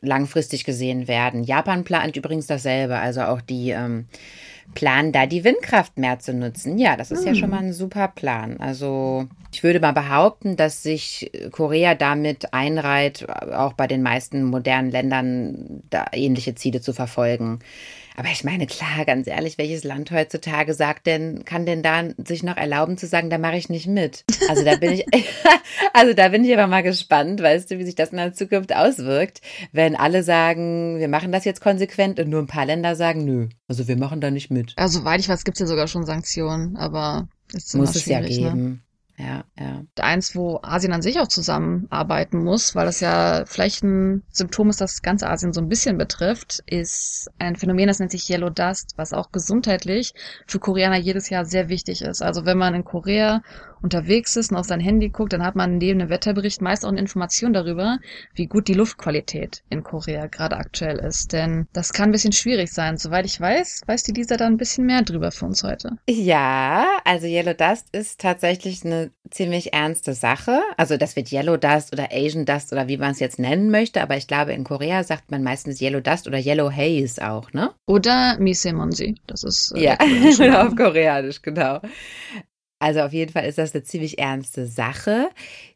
langfristig 0.01 0.65
gesehen 0.65 1.07
werden. 1.07 1.43
Japan 1.45 1.85
plant 1.85 2.17
übrigens 2.17 2.47
dasselbe, 2.47 2.97
also 2.97 3.21
auch 3.21 3.39
die 3.39 3.69
ähm, 3.69 4.07
planen 4.73 5.11
da 5.11 5.25
die 5.25 5.43
Windkraft 5.43 5.97
mehr 5.97 6.19
zu 6.19 6.33
nutzen. 6.33 6.77
Ja, 6.77 6.97
das 6.97 7.11
ist 7.11 7.21
hm. 7.21 7.27
ja 7.27 7.35
schon 7.35 7.43
hm. 7.43 7.49
mal 7.51 7.63
ein 7.63 7.73
super 7.73 8.07
Plan. 8.07 8.57
Also 8.59 9.27
ich 9.51 9.63
würde 9.63 9.79
mal 9.79 9.91
behaupten, 9.91 10.55
dass 10.55 10.83
sich 10.83 11.31
Korea 11.51 11.95
damit 11.95 12.53
einreiht, 12.53 13.27
auch 13.29 13.73
bei 13.73 13.87
den 13.87 14.01
meisten 14.01 14.43
modernen 14.43 14.91
Ländern 14.91 15.83
da 15.89 16.05
ähnliche 16.11 16.55
Ziele 16.55 16.81
zu 16.81 16.93
verfolgen. 16.93 17.59
Aber 18.15 18.29
ich 18.29 18.43
meine, 18.43 18.67
klar, 18.67 19.05
ganz 19.05 19.27
ehrlich, 19.27 19.57
welches 19.57 19.83
Land 19.83 20.11
heutzutage 20.11 20.73
sagt 20.73 21.07
denn, 21.07 21.45
kann 21.45 21.65
denn 21.65 21.81
da 21.81 22.03
sich 22.17 22.43
noch 22.43 22.57
erlauben 22.57 22.97
zu 22.97 23.07
sagen, 23.07 23.29
da 23.29 23.37
mache 23.37 23.57
ich 23.57 23.69
nicht 23.69 23.87
mit? 23.87 24.23
Also 24.49 24.63
da 24.63 24.75
bin 24.75 24.91
ich, 24.91 25.05
also 25.93 26.13
da 26.13 26.29
bin 26.29 26.43
ich 26.45 26.53
aber 26.53 26.67
mal 26.67 26.83
gespannt, 26.83 27.41
weißt 27.41 27.71
du, 27.71 27.79
wie 27.79 27.85
sich 27.85 27.95
das 27.95 28.09
in 28.09 28.17
der 28.17 28.33
Zukunft 28.33 28.75
auswirkt, 28.75 29.41
wenn 29.71 29.95
alle 29.95 30.23
sagen, 30.23 30.99
wir 30.99 31.07
machen 31.07 31.31
das 31.31 31.45
jetzt 31.45 31.61
konsequent 31.61 32.19
und 32.19 32.29
nur 32.29 32.41
ein 32.41 32.47
paar 32.47 32.65
Länder 32.65 32.95
sagen, 32.95 33.25
nö, 33.25 33.49
also 33.67 33.87
wir 33.87 33.97
machen 33.97 34.21
da 34.21 34.29
nicht 34.29 34.51
mit. 34.51 34.73
Also 34.75 34.99
soweit 34.99 35.19
ich 35.19 35.29
weiß, 35.29 35.43
gibt's 35.43 35.59
ja 35.59 35.65
sogar 35.65 35.87
schon 35.87 36.05
Sanktionen, 36.05 36.77
aber 36.77 37.27
ist 37.51 37.75
muss 37.75 37.95
es 37.95 38.05
ja 38.05 38.21
ne? 38.21 38.27
geben. 38.27 38.63
Ne? 38.63 38.79
Ja, 39.17 39.43
ja. 39.59 39.83
Eins, 39.99 40.35
wo 40.35 40.59
Asien 40.63 40.91
an 40.91 41.03
sich 41.03 41.19
auch 41.19 41.27
zusammenarbeiten 41.27 42.43
muss, 42.43 42.75
weil 42.75 42.85
das 42.85 42.99
ja 42.99 43.43
vielleicht 43.45 43.83
ein 43.83 44.23
Symptom 44.29 44.69
ist, 44.69 44.81
das 44.81 45.03
ganze 45.03 45.29
Asien 45.29 45.53
so 45.53 45.61
ein 45.61 45.69
bisschen 45.69 45.99
betrifft, 45.99 46.63
ist 46.65 47.29
ein 47.37 47.55
Phänomen, 47.55 47.87
das 47.87 47.99
nennt 47.99 48.11
sich 48.11 48.27
Yellow 48.27 48.49
Dust, 48.49 48.93
was 48.95 49.13
auch 49.13 49.31
gesundheitlich 49.31 50.13
für 50.47 50.59
Koreaner 50.59 50.97
jedes 50.97 51.29
Jahr 51.29 51.45
sehr 51.45 51.69
wichtig 51.69 52.01
ist. 52.01 52.23
Also 52.23 52.45
wenn 52.45 52.57
man 52.57 52.73
in 52.73 52.85
Korea 52.85 53.43
unterwegs 53.83 54.35
ist 54.35 54.51
und 54.51 54.57
auf 54.57 54.65
sein 54.65 54.79
Handy 54.79 55.09
guckt, 55.09 55.33
dann 55.33 55.43
hat 55.43 55.55
man 55.55 55.77
neben 55.77 55.99
dem 55.99 56.09
Wetterbericht 56.09 56.61
meist 56.61 56.85
auch 56.85 56.89
eine 56.89 56.99
Information 56.99 57.53
darüber, 57.53 57.99
wie 58.33 58.47
gut 58.47 58.67
die 58.67 58.73
Luftqualität 58.73 59.63
in 59.69 59.83
Korea 59.83 60.27
gerade 60.27 60.57
aktuell 60.57 60.97
ist. 60.99 61.33
Denn 61.33 61.67
das 61.73 61.93
kann 61.93 62.09
ein 62.09 62.11
bisschen 62.11 62.31
schwierig 62.31 62.71
sein. 62.71 62.97
Soweit 62.97 63.25
ich 63.25 63.39
weiß, 63.39 63.81
weiß 63.85 64.03
die 64.03 64.13
Lisa 64.13 64.37
da 64.37 64.47
ein 64.47 64.57
bisschen 64.57 64.85
mehr 64.85 65.03
drüber 65.03 65.31
für 65.31 65.45
uns 65.45 65.63
heute. 65.63 65.97
Ja, 66.09 66.85
also 67.05 67.27
Yellow 67.27 67.53
Dust 67.53 67.87
ist 67.91 68.21
tatsächlich 68.21 68.83
eine 68.85 69.11
ziemlich 69.29 69.73
ernste 69.73 70.13
Sache. 70.13 70.61
Also 70.77 70.97
das 70.97 71.15
wird 71.15 71.31
Yellow 71.31 71.57
Dust 71.57 71.91
oder 71.91 72.09
Asian 72.11 72.45
Dust 72.45 72.71
oder 72.71 72.87
wie 72.87 72.97
man 72.97 73.11
es 73.11 73.19
jetzt 73.19 73.39
nennen 73.39 73.69
möchte, 73.69 74.01
aber 74.01 74.15
ich 74.15 74.27
glaube 74.27 74.53
in 74.53 74.63
Korea 74.63 75.03
sagt 75.03 75.31
man 75.31 75.43
meistens 75.43 75.81
Yellow 75.81 75.99
Dust 75.99 76.27
oder 76.27 76.37
Yellow 76.37 76.71
Haze 76.71 77.27
auch, 77.27 77.51
ne? 77.53 77.71
Oder 77.85 78.37
Misemonsi, 78.39 79.15
das 79.27 79.43
ist 79.43 79.73
äh, 79.75 79.83
ja 79.83 79.97
auf 80.65 80.75
Koreanisch 80.75 81.41
genau. 81.41 81.81
Also 82.83 82.99
auf 82.99 83.13
jeden 83.13 83.31
Fall 83.31 83.45
ist 83.45 83.57
das 83.57 83.73
eine 83.73 83.83
ziemlich 83.83 84.19
ernste 84.19 84.67
Sache. 84.67 85.29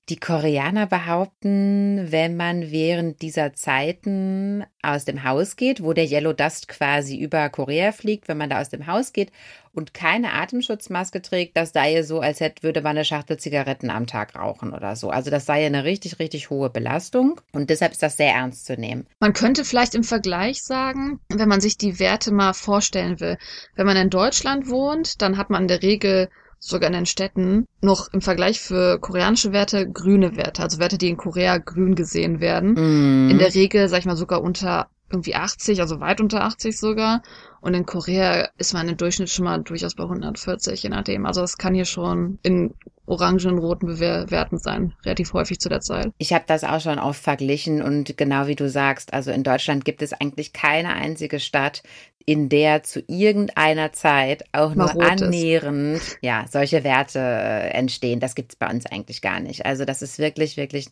Die 0.10 0.18
Koreaner 0.18 0.88
behaupten, 0.88 2.12
wenn 2.12 2.36
man 2.36 2.70
während 2.70 3.22
dieser 3.22 3.54
Zeiten 3.54 4.66
aus 4.82 5.06
dem 5.06 5.24
Haus 5.24 5.56
geht, 5.56 5.82
wo 5.82 5.94
der 5.94 6.04
Yellow 6.04 6.34
Dust 6.34 6.68
quasi 6.68 7.18
über 7.18 7.48
Korea 7.48 7.94
fliegt, 7.94 8.28
wenn 8.28 8.38
man 8.38 8.50
da 8.50 8.60
aus 8.60 8.68
dem 8.68 8.88
Haus 8.88 9.14
geht 9.14 9.32
und 9.72 9.94
keine 9.94 10.34
Atemschutzmaske 10.34 11.22
trägt, 11.22 11.56
das 11.56 11.72
sei 11.72 12.04
so, 12.04 12.20
als 12.20 12.42
hätte, 12.42 12.64
würde 12.64 12.82
man 12.82 12.98
eine 12.98 13.06
Schachtel 13.06 13.38
Zigaretten 13.38 13.90
am 13.90 14.06
Tag 14.06 14.36
rauchen 14.36 14.74
oder 14.74 14.98
so. 14.98 15.10
Also 15.10 15.32
das 15.32 15.46
sei 15.46 15.66
eine 15.66 15.86
richtig, 15.86 16.20
richtig 16.20 16.50
hohe 16.50 16.70
Belastung 16.70 17.40
und 17.54 17.70
deshalb 17.70 17.94
ist 17.94 18.04
das 18.04 18.18
sehr 18.18 18.34
ernst 18.34 18.66
zu 18.66 18.76
nehmen. 18.76 19.08
Man 19.22 19.32
könnte 19.32 19.64
vielleicht 19.64 19.96
im 19.96 20.04
Vergleich 20.04 20.62
sagen, 20.62 21.22
wenn 21.30 21.48
man 21.48 21.62
sich 21.62 21.78
die 21.78 22.00
Werte 22.00 22.34
mal 22.34 22.52
vorstellen 22.52 23.22
will, 23.22 23.38
wenn 23.76 23.86
man 23.86 23.96
in 23.96 24.10
Deutschland 24.10 24.70
wohnt, 24.70 25.22
dann 25.22 25.38
hat 25.38 25.50
man 25.50 25.62
in 25.62 25.68
der 25.70 25.82
Regel 25.82 26.28
sogar 26.60 26.88
in 26.88 26.94
den 26.94 27.06
Städten 27.06 27.66
noch 27.82 28.12
im 28.14 28.22
Vergleich 28.22 28.60
für 28.60 29.00
koreanische 29.00 29.52
Werte 29.52 29.90
grüne 29.90 30.36
Werte, 30.36 30.64
also 30.64 30.80
Werte, 30.80 30.98
die 30.98 31.10
in 31.10 31.18
Korea 31.18 31.58
grün 31.58 31.96
gesehen 31.96 32.40
werden. 32.40 32.74
Mm. 32.74 33.30
In 33.30 33.38
der 33.38 33.54
Regel, 33.54 33.88
sag 33.90 34.00
ich 34.00 34.06
mal, 34.06 34.18
sogar 34.18 34.42
unter 34.42 34.88
irgendwie 35.10 35.36
80, 35.36 35.80
also 35.80 36.00
weit 36.00 36.20
unter 36.20 36.44
80 36.44 36.78
sogar. 36.78 37.22
Und 37.62 37.74
in 37.74 37.86
Korea 37.86 38.50
ist 38.58 38.74
man 38.74 38.90
im 38.90 38.98
Durchschnitt 38.98 39.30
schon 39.30 39.46
mal 39.46 39.62
durchaus 39.62 39.96
bei 39.96 40.04
140, 40.04 40.84
je 40.84 40.90
nachdem. 40.90 41.26
Also 41.26 41.42
das 41.42 41.58
kann 41.58 41.74
hier 41.74 41.86
schon 41.86 42.40
in 42.44 42.74
orangen, 43.06 43.58
roten 43.58 44.00
Werten 44.00 44.58
sein, 44.58 44.94
relativ 45.06 45.34
häufig 45.34 45.60
zu 45.60 45.70
der 45.70 45.80
Zeit. 45.80 46.12
Ich 46.18 46.34
habe 46.34 46.44
das 46.46 46.66
auch 46.66 46.82
schon 46.82 47.00
oft 47.00 47.22
verglichen 47.22 47.82
und 47.82 48.18
genau 48.18 48.48
wie 48.48 48.56
du 48.56 48.70
sagst, 48.70 49.14
also 49.14 49.32
in 49.32 49.44
Deutschland 49.44 49.86
gibt 49.86 50.02
es 50.02 50.12
eigentlich 50.12 50.52
keine 50.52 50.90
einzige 50.90 51.40
Stadt, 51.40 51.84
in 52.30 52.50
der 52.50 52.84
zu 52.84 53.02
irgendeiner 53.08 53.94
Zeit 53.94 54.44
auch 54.52 54.76
nur 54.76 55.02
annähernd 55.02 56.02
ja 56.22 56.44
solche 56.52 56.84
Werte 56.84 57.20
äh, 57.20 57.70
entstehen. 57.70 58.20
Das 58.20 58.36
gibt 58.36 58.52
es 58.52 58.56
bei 58.58 58.70
uns 58.70 58.86
eigentlich 58.86 59.22
gar 59.22 59.40
nicht. 59.40 59.66
Also 59.66 59.86
das 59.86 60.02
ist 60.02 60.20
wirklich, 60.20 60.58
wirklich 60.58 60.90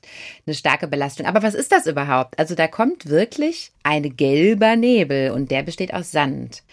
eine 0.47 0.55
starke 0.55 0.87
Belastung. 0.87 1.25
Aber 1.25 1.43
was 1.43 1.53
ist 1.53 1.73
das 1.73 1.87
überhaupt? 1.87 2.39
Also 2.39 2.55
da 2.55 2.69
kommt 2.69 3.09
wirklich 3.09 3.73
ein 3.83 4.15
gelber 4.15 4.77
Nebel 4.77 5.31
und 5.31 5.51
der 5.51 5.63
besteht 5.63 5.93
aus 5.93 6.09
Sand. 6.09 6.63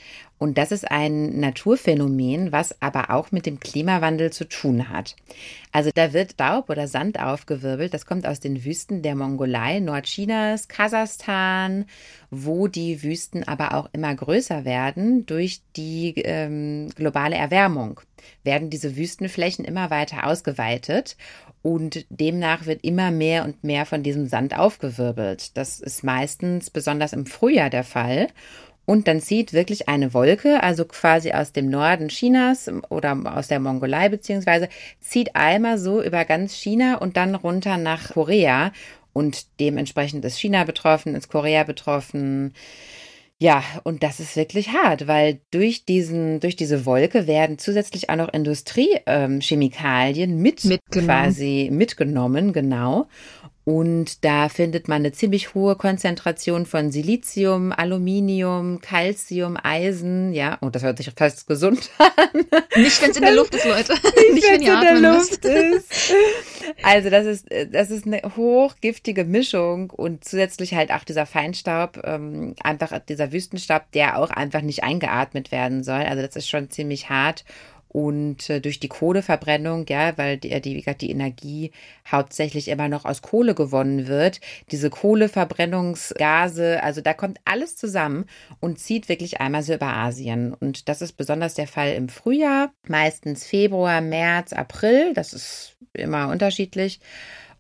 Und 0.42 0.58
das 0.58 0.72
ist 0.72 0.90
ein 0.90 1.38
Naturphänomen, 1.38 2.50
was 2.50 2.82
aber 2.82 3.10
auch 3.10 3.30
mit 3.30 3.46
dem 3.46 3.60
Klimawandel 3.60 4.32
zu 4.32 4.48
tun 4.48 4.88
hat. 4.88 5.14
Also 5.70 5.90
da 5.94 6.12
wird 6.12 6.32
Staub 6.32 6.68
oder 6.68 6.88
Sand 6.88 7.20
aufgewirbelt. 7.20 7.94
Das 7.94 8.06
kommt 8.06 8.26
aus 8.26 8.40
den 8.40 8.64
Wüsten 8.64 9.02
der 9.02 9.14
Mongolei, 9.14 9.78
Nordchinas, 9.78 10.66
Kasachstan, 10.66 11.84
wo 12.32 12.66
die 12.66 13.04
Wüsten 13.04 13.46
aber 13.46 13.74
auch 13.74 13.88
immer 13.92 14.12
größer 14.12 14.64
werden 14.64 15.26
durch 15.26 15.60
die 15.76 16.14
ähm, 16.16 16.88
globale 16.96 17.36
Erwärmung. 17.36 18.00
Werden 18.42 18.68
diese 18.68 18.96
Wüstenflächen 18.96 19.64
immer 19.64 19.90
weiter 19.90 20.26
ausgeweitet 20.26 21.16
und 21.62 22.04
demnach 22.10 22.66
wird 22.66 22.82
immer 22.82 23.12
mehr 23.12 23.44
und 23.44 23.62
mehr 23.62 23.86
von 23.86 24.02
diesem 24.02 24.26
Sand 24.26 24.58
aufgewirbelt. 24.58 25.56
Das 25.56 25.78
ist 25.78 26.02
meistens 26.02 26.70
besonders 26.70 27.12
im 27.12 27.26
Frühjahr 27.26 27.70
der 27.70 27.84
Fall. 27.84 28.26
Und 28.92 29.08
dann 29.08 29.22
zieht 29.22 29.54
wirklich 29.54 29.88
eine 29.88 30.12
Wolke, 30.12 30.62
also 30.62 30.84
quasi 30.84 31.32
aus 31.32 31.54
dem 31.54 31.70
Norden 31.70 32.08
Chinas 32.08 32.70
oder 32.90 33.18
aus 33.24 33.48
der 33.48 33.58
Mongolei 33.58 34.10
beziehungsweise, 34.10 34.68
zieht 35.00 35.34
einmal 35.34 35.78
so 35.78 36.02
über 36.02 36.26
ganz 36.26 36.52
China 36.52 36.96
und 36.96 37.16
dann 37.16 37.34
runter 37.34 37.78
nach 37.78 38.12
Korea. 38.12 38.70
Und 39.14 39.46
dementsprechend 39.60 40.26
ist 40.26 40.38
China 40.38 40.64
betroffen, 40.64 41.14
ist 41.14 41.30
Korea 41.30 41.64
betroffen. 41.64 42.52
Ja, 43.38 43.64
und 43.82 44.02
das 44.02 44.20
ist 44.20 44.36
wirklich 44.36 44.68
hart, 44.68 45.08
weil 45.08 45.40
durch 45.50 45.86
diesen, 45.86 46.40
durch 46.40 46.54
diese 46.54 46.84
Wolke 46.84 47.26
werden 47.26 47.58
zusätzlich 47.58 48.10
auch 48.10 48.16
noch 48.16 48.30
Industriechemikalien 48.30 50.32
ähm, 50.32 50.42
mit 50.42 50.66
mitgenommen. 50.66 51.06
quasi 51.06 51.70
mitgenommen, 51.72 52.52
genau. 52.52 53.06
Und 53.64 54.24
da 54.24 54.48
findet 54.48 54.88
man 54.88 55.02
eine 55.02 55.12
ziemlich 55.12 55.54
hohe 55.54 55.76
Konzentration 55.76 56.66
von 56.66 56.90
Silizium, 56.90 57.70
Aluminium, 57.70 58.80
Calcium, 58.80 59.56
Eisen. 59.62 60.32
Ja, 60.32 60.54
und 60.54 60.68
oh, 60.68 60.70
das 60.70 60.82
hört 60.82 60.98
sich 60.98 61.12
fast 61.16 61.46
gesund 61.46 61.90
an. 61.98 62.44
Nicht, 62.76 63.00
wenn 63.00 63.10
es 63.12 63.16
in 63.16 63.22
der 63.22 63.34
Luft 63.34 63.54
ist, 63.54 63.64
Leute. 63.64 63.92
Nicht, 63.92 64.34
Nicht 64.34 64.48
wenn 64.48 64.62
es 64.62 64.68
in 64.68 65.02
der 65.02 65.12
Luft 65.12 65.44
ist. 65.44 66.14
Also 66.82 67.10
das 67.10 67.26
ist, 67.26 67.46
das 67.70 67.90
ist 67.90 68.04
eine 68.04 68.22
hochgiftige 68.36 69.24
Mischung 69.24 69.90
und 69.90 70.24
zusätzlich 70.24 70.74
halt 70.74 70.90
auch 70.90 71.04
dieser 71.04 71.26
Feinstaub, 71.26 72.00
ähm, 72.04 72.56
einfach 72.62 72.98
dieser 72.98 73.32
Wüstenstaub, 73.32 73.92
der 73.92 74.18
auch 74.18 74.30
einfach 74.30 74.62
nicht 74.62 74.82
eingeatmet 74.82 75.52
werden 75.52 75.84
soll. 75.84 76.00
Also 76.02 76.22
das 76.22 76.34
ist 76.34 76.48
schon 76.48 76.70
ziemlich 76.70 77.10
hart. 77.10 77.44
Und 77.92 78.48
äh, 78.48 78.60
durch 78.60 78.80
die 78.80 78.88
Kohleverbrennung, 78.88 79.84
ja, 79.86 80.16
weil 80.16 80.38
die, 80.38 80.58
die, 80.62 80.82
die 80.82 81.10
Energie 81.10 81.72
hauptsächlich 82.10 82.68
immer 82.68 82.88
noch 82.88 83.04
aus 83.04 83.20
Kohle 83.20 83.54
gewonnen 83.54 84.06
wird, 84.06 84.40
diese 84.70 84.88
Kohleverbrennungsgase, 84.88 86.82
also 86.82 87.02
da 87.02 87.12
kommt 87.12 87.38
alles 87.44 87.76
zusammen 87.76 88.24
und 88.60 88.78
zieht 88.78 89.10
wirklich 89.10 89.42
einmal 89.42 89.62
so 89.62 89.74
über 89.74 89.94
Asien. 89.94 90.54
Und 90.54 90.88
das 90.88 91.02
ist 91.02 91.12
besonders 91.18 91.52
der 91.52 91.68
Fall 91.68 91.92
im 91.92 92.08
Frühjahr, 92.08 92.72
meistens 92.88 93.44
Februar, 93.44 94.00
März, 94.00 94.54
April, 94.54 95.12
das 95.12 95.34
ist 95.34 95.76
immer 95.92 96.28
unterschiedlich. 96.28 96.98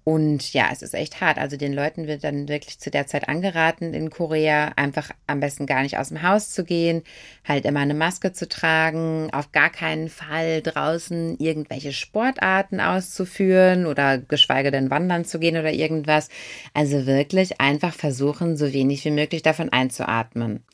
Und 0.04 0.52
ja, 0.52 0.68
es 0.72 0.82
ist 0.82 0.94
echt 0.94 1.20
hart. 1.20 1.38
Also 1.38 1.56
den 1.56 1.72
Leuten 1.72 2.08
wird 2.08 2.24
dann 2.24 2.48
wirklich 2.48 2.80
zu 2.80 2.90
der 2.90 3.06
Zeit 3.06 3.28
angeraten, 3.28 3.94
in 3.94 4.10
Korea 4.10 4.72
einfach 4.74 5.10
am 5.28 5.38
besten 5.38 5.66
gar 5.66 5.82
nicht 5.82 5.96
aus 5.96 6.08
dem 6.08 6.22
Haus 6.22 6.50
zu 6.50 6.64
gehen, 6.64 7.02
halt 7.44 7.64
immer 7.64 7.80
eine 7.80 7.94
Maske 7.94 8.32
zu 8.32 8.48
tragen, 8.48 9.28
auf 9.32 9.52
gar 9.52 9.70
keinen 9.70 10.08
Fall 10.08 10.60
draußen 10.60 11.38
irgendwelche 11.38 11.92
Sportarten 11.92 12.80
auszuführen 12.80 13.86
oder 13.86 14.18
geschweige 14.18 14.72
denn 14.72 14.90
wandern 14.90 15.24
zu 15.24 15.38
gehen 15.38 15.56
oder 15.56 15.72
irgendwas. 15.72 16.28
Also 16.74 17.06
wirklich 17.06 17.60
einfach 17.60 17.94
versuchen, 17.94 18.56
so 18.56 18.72
wenig 18.72 19.04
wie 19.04 19.12
möglich 19.12 19.42
davon 19.42 19.68
einzuatmen. 19.68 20.64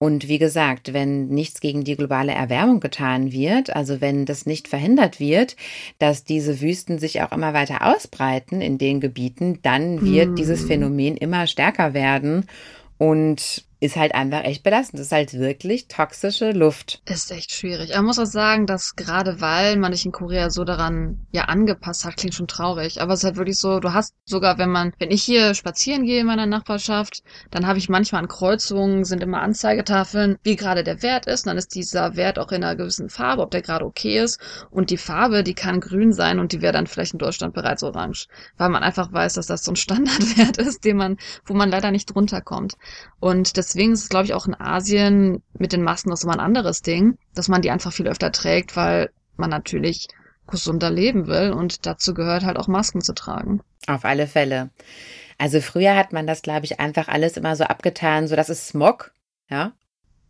Und 0.00 0.28
wie 0.28 0.38
gesagt, 0.38 0.92
wenn 0.92 1.26
nichts 1.26 1.60
gegen 1.60 1.82
die 1.82 1.96
globale 1.96 2.32
Erwärmung 2.32 2.78
getan 2.78 3.32
wird, 3.32 3.74
also 3.74 4.00
wenn 4.00 4.26
das 4.26 4.46
nicht 4.46 4.68
verhindert 4.68 5.18
wird, 5.18 5.56
dass 5.98 6.22
diese 6.22 6.60
Wüsten 6.60 7.00
sich 7.00 7.20
auch 7.20 7.32
immer 7.32 7.52
weiter 7.52 7.84
ausbreiten 7.84 8.60
in 8.60 8.78
den 8.78 9.00
Gebieten, 9.00 9.58
dann 9.62 10.04
wird 10.04 10.28
hm. 10.28 10.36
dieses 10.36 10.64
Phänomen 10.64 11.16
immer 11.16 11.48
stärker 11.48 11.94
werden. 11.94 12.46
Und 12.96 13.64
ist 13.80 13.96
halt 13.96 14.14
einfach 14.14 14.42
echt 14.42 14.64
belastend. 14.64 14.98
Das 14.98 15.06
ist 15.06 15.12
halt 15.12 15.34
wirklich 15.34 15.86
toxische 15.86 16.50
Luft. 16.50 17.00
Ist 17.06 17.30
echt 17.30 17.52
schwierig. 17.52 17.94
Man 17.94 18.06
muss 18.06 18.18
auch 18.18 18.26
sagen, 18.26 18.66
dass 18.66 18.96
gerade 18.96 19.40
weil 19.40 19.76
man 19.76 19.92
sich 19.92 20.04
in 20.04 20.12
Korea 20.12 20.50
so 20.50 20.64
daran 20.64 21.26
ja 21.30 21.44
angepasst 21.44 22.04
hat, 22.04 22.16
klingt 22.16 22.34
schon 22.34 22.48
traurig. 22.48 23.00
Aber 23.00 23.12
es 23.12 23.20
ist 23.20 23.24
halt 23.24 23.36
wirklich 23.36 23.58
so, 23.58 23.78
du 23.78 23.92
hast 23.92 24.14
sogar, 24.24 24.58
wenn 24.58 24.70
man, 24.70 24.92
wenn 24.98 25.12
ich 25.12 25.22
hier 25.22 25.54
spazieren 25.54 26.04
gehe 26.04 26.20
in 26.20 26.26
meiner 26.26 26.46
Nachbarschaft, 26.46 27.22
dann 27.50 27.66
habe 27.66 27.78
ich 27.78 27.88
manchmal 27.88 28.22
an 28.22 28.28
Kreuzungen 28.28 29.04
sind 29.04 29.22
immer 29.22 29.42
Anzeigetafeln, 29.42 30.38
wie 30.42 30.56
gerade 30.56 30.82
der 30.82 31.02
Wert 31.02 31.26
ist. 31.26 31.46
Und 31.46 31.50
dann 31.50 31.58
ist 31.58 31.74
dieser 31.74 32.16
Wert 32.16 32.38
auch 32.38 32.50
in 32.50 32.64
einer 32.64 32.74
gewissen 32.74 33.08
Farbe, 33.08 33.42
ob 33.42 33.52
der 33.52 33.62
gerade 33.62 33.84
okay 33.84 34.18
ist. 34.18 34.40
Und 34.70 34.90
die 34.90 34.96
Farbe, 34.96 35.44
die 35.44 35.54
kann 35.54 35.80
grün 35.80 36.12
sein 36.12 36.40
und 36.40 36.50
die 36.52 36.62
wäre 36.62 36.72
dann 36.72 36.88
vielleicht 36.88 37.12
in 37.12 37.18
Deutschland 37.18 37.54
bereits 37.54 37.84
orange. 37.84 38.26
Weil 38.56 38.70
man 38.70 38.82
einfach 38.82 39.12
weiß, 39.12 39.34
dass 39.34 39.46
das 39.46 39.62
so 39.62 39.70
ein 39.70 39.76
Standardwert 39.88 40.56
ist, 40.56 40.84
den 40.84 40.96
man, 40.96 41.16
wo 41.44 41.54
man 41.54 41.70
leider 41.70 41.92
nicht 41.92 42.12
drunter 42.12 42.40
kommt. 42.40 42.74
Und 43.20 43.56
das 43.56 43.67
deswegen 43.68 43.92
ist 43.92 44.02
es, 44.02 44.08
glaube 44.08 44.24
ich, 44.24 44.34
auch 44.34 44.46
in 44.46 44.58
Asien 44.58 45.42
mit 45.58 45.72
den 45.72 45.82
Masken 45.82 46.10
noch 46.10 46.16
so 46.16 46.28
ein 46.28 46.40
anderes 46.40 46.82
Ding, 46.82 47.18
dass 47.34 47.48
man 47.48 47.62
die 47.62 47.70
einfach 47.70 47.92
viel 47.92 48.08
öfter 48.08 48.32
trägt, 48.32 48.76
weil 48.76 49.10
man 49.36 49.50
natürlich 49.50 50.08
gesunder 50.46 50.90
leben 50.90 51.26
will 51.26 51.52
und 51.52 51.86
dazu 51.86 52.14
gehört 52.14 52.44
halt 52.44 52.56
auch 52.56 52.68
Masken 52.68 53.02
zu 53.02 53.14
tragen. 53.14 53.60
Auf 53.86 54.04
alle 54.04 54.26
Fälle. 54.26 54.70
Also 55.36 55.60
früher 55.60 55.94
hat 55.94 56.12
man 56.12 56.26
das, 56.26 56.42
glaube 56.42 56.64
ich, 56.64 56.80
einfach 56.80 57.08
alles 57.08 57.36
immer 57.36 57.54
so 57.54 57.64
abgetan, 57.64 58.26
so 58.26 58.34
das 58.34 58.48
ist 58.48 58.68
Smog, 58.68 59.12
ja, 59.50 59.72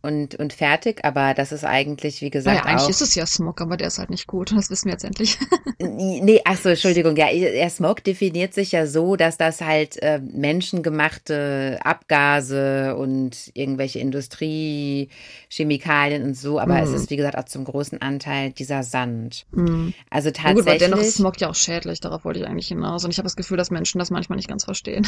und, 0.01 0.35
und 0.35 0.53
fertig, 0.53 1.03
aber 1.03 1.33
das 1.33 1.51
ist 1.51 1.65
eigentlich, 1.65 2.21
wie 2.21 2.29
gesagt. 2.29 2.63
Naja, 2.63 2.69
eigentlich 2.69 2.85
auch, 2.85 2.89
ist 2.89 3.01
es 3.01 3.15
ja 3.15 3.25
Smog, 3.25 3.59
aber 3.59 3.75
der 3.75 3.87
ist 3.87 3.99
halt 3.99 4.09
nicht 4.09 4.27
gut. 4.27 4.53
Das 4.53 4.69
wissen 4.69 4.85
wir 4.85 4.93
jetzt 4.93 5.03
endlich. 5.03 5.37
nee, 5.79 6.39
ach 6.45 6.55
so, 6.57 6.69
Entschuldigung. 6.69 7.17
Ja, 7.17 7.27
der 7.31 7.69
Smog 7.69 8.05
definiert 8.05 8.53
sich 8.53 8.71
ja 8.71 8.87
so, 8.87 9.17
dass 9.17 9.37
das 9.37 9.59
halt 9.59 10.01
äh, 10.01 10.19
menschengemachte 10.19 11.79
Abgase 11.83 12.95
und 12.95 13.51
irgendwelche 13.53 13.99
Industriechemikalien 13.99 16.23
und 16.23 16.37
so, 16.37 16.59
aber 16.59 16.75
mm. 16.75 16.83
es 16.83 16.91
ist, 16.91 17.09
wie 17.09 17.17
gesagt, 17.17 17.37
auch 17.37 17.45
zum 17.45 17.65
großen 17.65 18.01
Anteil 18.01 18.51
dieser 18.51 18.83
Sand. 18.83 19.47
Mm. 19.51 19.89
Also 20.09 20.31
tatsächlich. 20.31 20.55
Gut, 20.55 20.65
weil 20.65 20.77
dennoch 20.77 20.99
ist 20.99 21.15
Smog 21.15 21.41
ja 21.41 21.49
auch 21.49 21.55
schädlich, 21.55 21.99
darauf 21.99 22.23
wollte 22.23 22.39
ich 22.39 22.47
eigentlich 22.47 22.69
hinaus. 22.69 23.03
Und 23.03 23.11
ich 23.11 23.17
habe 23.17 23.25
das 23.25 23.35
Gefühl, 23.35 23.57
dass 23.57 23.69
Menschen 23.69 23.99
das 23.99 24.11
manchmal 24.11 24.37
nicht 24.37 24.47
ganz 24.47 24.63
verstehen. 24.63 25.05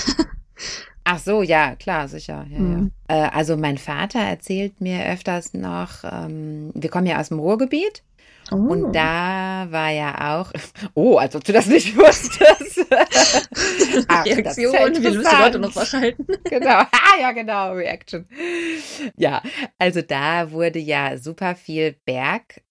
ach 1.05 1.19
so, 1.19 1.43
ja, 1.43 1.75
klar, 1.75 2.09
sicher. 2.09 2.45
Ja, 2.49 2.59
mm. 2.59 2.73
ja. 2.73 2.89
Äh, 3.11 3.29
also 3.33 3.57
mein 3.57 3.77
Vater 3.77 4.19
erzählt 4.19 4.79
mir 4.79 5.05
öfters 5.05 5.53
noch, 5.53 6.05
ähm, 6.09 6.71
wir 6.73 6.89
kommen 6.89 7.07
ja 7.07 7.19
aus 7.19 7.27
dem 7.27 7.39
Ruhrgebiet. 7.39 8.03
Oh. 8.51 8.55
Und 8.55 8.93
da 8.93 9.67
war 9.69 9.89
ja 9.91 10.39
auch, 10.39 10.51
oh, 10.93 11.17
als 11.17 11.35
ob 11.35 11.43
du 11.43 11.51
das 11.51 11.65
nicht 11.65 11.97
wusstest. 11.97 12.85
Ach, 14.07 14.25
Reaktion, 14.25 14.73
wir 14.73 15.11
müssen 15.11 15.29
die 15.29 15.43
Leute 15.43 15.59
noch 15.59 15.73
verschalten. 15.73 16.25
genau, 16.45 16.69
ah, 16.69 17.19
ja, 17.19 17.33
genau, 17.33 17.73
Reaction. 17.73 18.25
Ja, 19.17 19.41
also 19.77 20.01
da 20.01 20.51
wurde 20.51 20.79
ja 20.79 21.17
super 21.17 21.55
viel 21.55 21.95
Berg, 22.05 22.61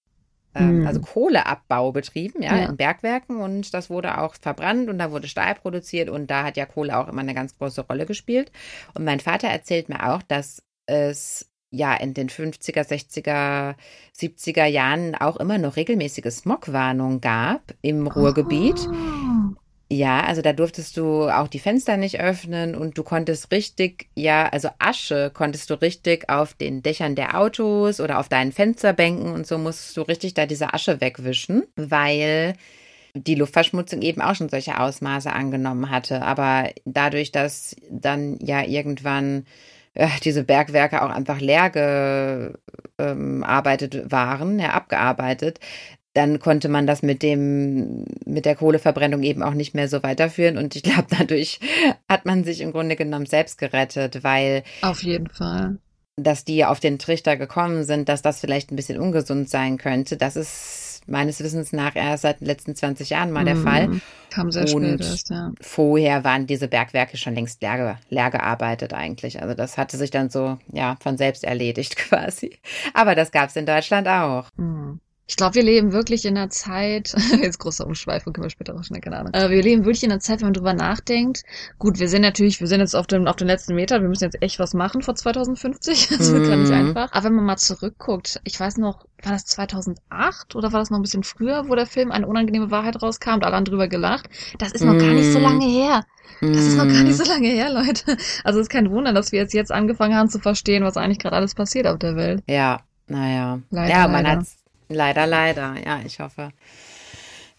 ähm, 0.54 0.82
mm. 0.82 0.86
also 0.86 1.00
Kohleabbau 1.00 1.92
betrieben, 1.92 2.42
ja, 2.42 2.56
ja, 2.56 2.68
in 2.68 2.76
Bergwerken 2.76 3.40
und 3.40 3.72
das 3.72 3.90
wurde 3.90 4.18
auch 4.18 4.34
verbrannt 4.34 4.88
und 4.88 4.98
da 4.98 5.10
wurde 5.10 5.28
Stahl 5.28 5.54
produziert 5.54 6.10
und 6.10 6.30
da 6.30 6.44
hat 6.44 6.56
ja 6.56 6.66
Kohle 6.66 6.98
auch 6.98 7.08
immer 7.08 7.20
eine 7.20 7.34
ganz 7.34 7.56
große 7.56 7.82
Rolle 7.82 8.06
gespielt. 8.06 8.50
Und 8.94 9.04
mein 9.04 9.20
Vater 9.20 9.48
erzählt 9.48 9.88
mir 9.88 10.12
auch, 10.12 10.22
dass 10.22 10.62
es 10.86 11.50
ja 11.70 11.94
in 11.94 12.14
den 12.14 12.28
50er, 12.28 12.82
60er, 12.82 13.74
70er 14.18 14.64
Jahren 14.64 15.14
auch 15.14 15.36
immer 15.36 15.58
noch 15.58 15.76
regelmäßige 15.76 16.30
Smogwarnungen 16.30 17.20
gab 17.20 17.74
im 17.80 18.08
Ruhrgebiet. 18.08 18.88
Oh. 18.88 19.29
Ja, 19.92 20.20
also 20.22 20.40
da 20.40 20.52
durftest 20.52 20.96
du 20.96 21.24
auch 21.28 21.48
die 21.48 21.58
Fenster 21.58 21.96
nicht 21.96 22.20
öffnen 22.20 22.76
und 22.76 22.96
du 22.96 23.02
konntest 23.02 23.50
richtig, 23.50 24.06
ja, 24.14 24.48
also 24.48 24.68
Asche 24.78 25.32
konntest 25.34 25.68
du 25.68 25.74
richtig 25.74 26.28
auf 26.30 26.54
den 26.54 26.80
Dächern 26.80 27.16
der 27.16 27.36
Autos 27.36 27.98
oder 27.98 28.20
auf 28.20 28.28
deinen 28.28 28.52
Fensterbänken 28.52 29.32
und 29.32 29.48
so 29.48 29.58
musstest 29.58 29.96
du 29.96 30.02
richtig 30.02 30.34
da 30.34 30.46
diese 30.46 30.72
Asche 30.74 31.00
wegwischen, 31.00 31.64
weil 31.74 32.54
die 33.14 33.34
Luftverschmutzung 33.34 34.02
eben 34.02 34.20
auch 34.22 34.36
schon 34.36 34.48
solche 34.48 34.78
Ausmaße 34.80 35.32
angenommen 35.32 35.90
hatte. 35.90 36.22
Aber 36.22 36.70
dadurch, 36.84 37.32
dass 37.32 37.76
dann 37.90 38.38
ja 38.40 38.62
irgendwann 38.64 39.46
äh, 39.94 40.08
diese 40.24 40.44
Bergwerke 40.44 41.02
auch 41.02 41.10
einfach 41.10 41.40
leer 41.40 41.70
gearbeitet 42.98 43.94
ähm, 43.94 44.10
waren, 44.12 44.58
ja, 44.60 44.70
abgearbeitet, 44.70 45.60
dann 46.14 46.40
konnte 46.40 46.68
man 46.68 46.86
das 46.86 47.02
mit 47.02 47.22
dem, 47.22 48.04
mit 48.24 48.44
der 48.44 48.56
Kohleverbrennung 48.56 49.22
eben 49.22 49.42
auch 49.42 49.54
nicht 49.54 49.74
mehr 49.74 49.88
so 49.88 50.02
weiterführen. 50.02 50.58
Und 50.58 50.74
ich 50.74 50.82
glaube, 50.82 51.06
dadurch 51.18 51.60
hat 52.08 52.26
man 52.26 52.44
sich 52.44 52.60
im 52.60 52.72
Grunde 52.72 52.96
genommen 52.96 53.26
selbst 53.26 53.58
gerettet, 53.58 54.24
weil. 54.24 54.62
Auf 54.82 55.02
jeden 55.02 55.28
Fall. 55.28 55.78
Dass 56.16 56.44
die 56.44 56.64
auf 56.64 56.80
den 56.80 56.98
Trichter 56.98 57.36
gekommen 57.36 57.84
sind, 57.84 58.08
dass 58.08 58.22
das 58.22 58.40
vielleicht 58.40 58.70
ein 58.70 58.76
bisschen 58.76 58.98
ungesund 58.98 59.48
sein 59.48 59.78
könnte. 59.78 60.16
Das 60.16 60.36
ist 60.36 61.02
meines 61.06 61.42
Wissens 61.42 61.72
nach 61.72 61.96
erst 61.96 62.22
seit 62.22 62.40
den 62.40 62.46
letzten 62.46 62.74
20 62.74 63.10
Jahren 63.10 63.30
mal 63.30 63.44
der 63.44 63.54
mm, 63.54 63.62
Fall. 63.62 64.00
Kam 64.28 64.50
sehr 64.50 64.62
und 64.74 64.84
spät 64.84 65.00
erst, 65.00 65.30
ja. 65.30 65.52
Vorher 65.60 66.24
waren 66.24 66.46
diese 66.46 66.68
Bergwerke 66.68 67.16
schon 67.16 67.34
längst 67.34 67.62
leer, 67.62 67.98
leer 68.10 68.30
gearbeitet 68.30 68.92
eigentlich. 68.92 69.40
Also 69.40 69.54
das 69.54 69.78
hatte 69.78 69.96
sich 69.96 70.10
dann 70.10 70.28
so, 70.28 70.58
ja, 70.72 70.96
von 71.00 71.16
selbst 71.16 71.44
erledigt 71.44 71.96
quasi. 71.96 72.58
Aber 72.92 73.14
das 73.14 73.32
gab 73.32 73.48
es 73.48 73.56
in 73.56 73.64
Deutschland 73.64 74.06
auch. 74.08 74.48
Mm. 74.56 74.98
Ich 75.30 75.36
glaube, 75.36 75.54
wir 75.54 75.62
leben 75.62 75.92
wirklich 75.92 76.24
in 76.24 76.36
einer 76.36 76.50
Zeit, 76.50 77.14
jetzt 77.40 77.60
großer 77.60 77.86
Umschweifung, 77.86 78.32
können 78.32 78.46
wir 78.46 78.50
später 78.50 78.74
auch 78.74 78.82
schnell, 78.82 79.00
keine 79.00 79.16
Ahnung. 79.16 79.32
Aber 79.32 79.48
wir 79.48 79.62
leben 79.62 79.84
wirklich 79.84 80.02
in 80.02 80.10
einer 80.10 80.18
Zeit, 80.18 80.40
wenn 80.40 80.46
man 80.46 80.54
drüber 80.54 80.74
nachdenkt. 80.74 81.44
Gut, 81.78 82.00
wir 82.00 82.08
sind 82.08 82.22
natürlich, 82.22 82.58
wir 82.58 82.66
sind 82.66 82.80
jetzt 82.80 82.96
auf 82.96 83.06
dem, 83.06 83.28
auf 83.28 83.36
den 83.36 83.46
letzten 83.46 83.76
Meter, 83.76 84.02
wir 84.02 84.08
müssen 84.08 84.24
jetzt 84.24 84.42
echt 84.42 84.58
was 84.58 84.74
machen 84.74 85.02
vor 85.02 85.14
2050. 85.14 86.08
Das 86.20 86.32
wird 86.32 86.48
mhm. 86.48 86.62
nicht 86.62 86.72
einfach. 86.72 87.12
Aber 87.12 87.26
wenn 87.26 87.34
man 87.34 87.44
mal 87.44 87.56
zurückguckt, 87.56 88.40
ich 88.42 88.58
weiß 88.58 88.78
noch, 88.78 89.06
war 89.22 89.32
das 89.32 89.44
2008 89.44 90.56
oder 90.56 90.72
war 90.72 90.80
das 90.80 90.90
noch 90.90 90.98
ein 90.98 91.02
bisschen 91.02 91.22
früher, 91.22 91.68
wo 91.68 91.76
der 91.76 91.86
Film 91.86 92.10
eine 92.10 92.26
unangenehme 92.26 92.72
Wahrheit 92.72 93.00
rauskam 93.00 93.34
und 93.34 93.44
alle 93.44 93.54
haben 93.54 93.64
drüber 93.64 93.86
gelacht? 93.86 94.28
Das 94.58 94.72
ist 94.72 94.84
noch 94.84 94.94
mhm. 94.94 94.98
gar 94.98 95.12
nicht 95.12 95.32
so 95.32 95.38
mhm. 95.38 95.44
lange 95.44 95.66
her. 95.66 96.04
Das 96.40 96.66
ist 96.66 96.76
noch 96.76 96.88
gar 96.88 97.04
nicht 97.04 97.16
so 97.16 97.24
lange 97.24 97.48
her, 97.48 97.72
Leute. 97.72 98.16
Also 98.42 98.58
es 98.58 98.64
ist 98.64 98.70
kein 98.70 98.90
Wunder, 98.90 99.12
dass 99.12 99.30
wir 99.30 99.38
jetzt 99.38 99.54
jetzt 99.54 99.70
angefangen 99.70 100.16
haben 100.16 100.28
zu 100.28 100.40
verstehen, 100.40 100.82
was 100.82 100.96
eigentlich 100.96 101.20
gerade 101.20 101.36
alles 101.36 101.54
passiert 101.54 101.86
auf 101.86 102.00
der 102.00 102.16
Welt. 102.16 102.42
Ja, 102.48 102.80
naja. 103.06 103.60
Leider, 103.70 103.92
ja, 103.92 104.08
man 104.08 104.26
hat 104.26 104.46
Leider, 104.90 105.26
leider. 105.26 105.76
Ja, 105.84 106.00
ich 106.04 106.20
hoffe. 106.20 106.50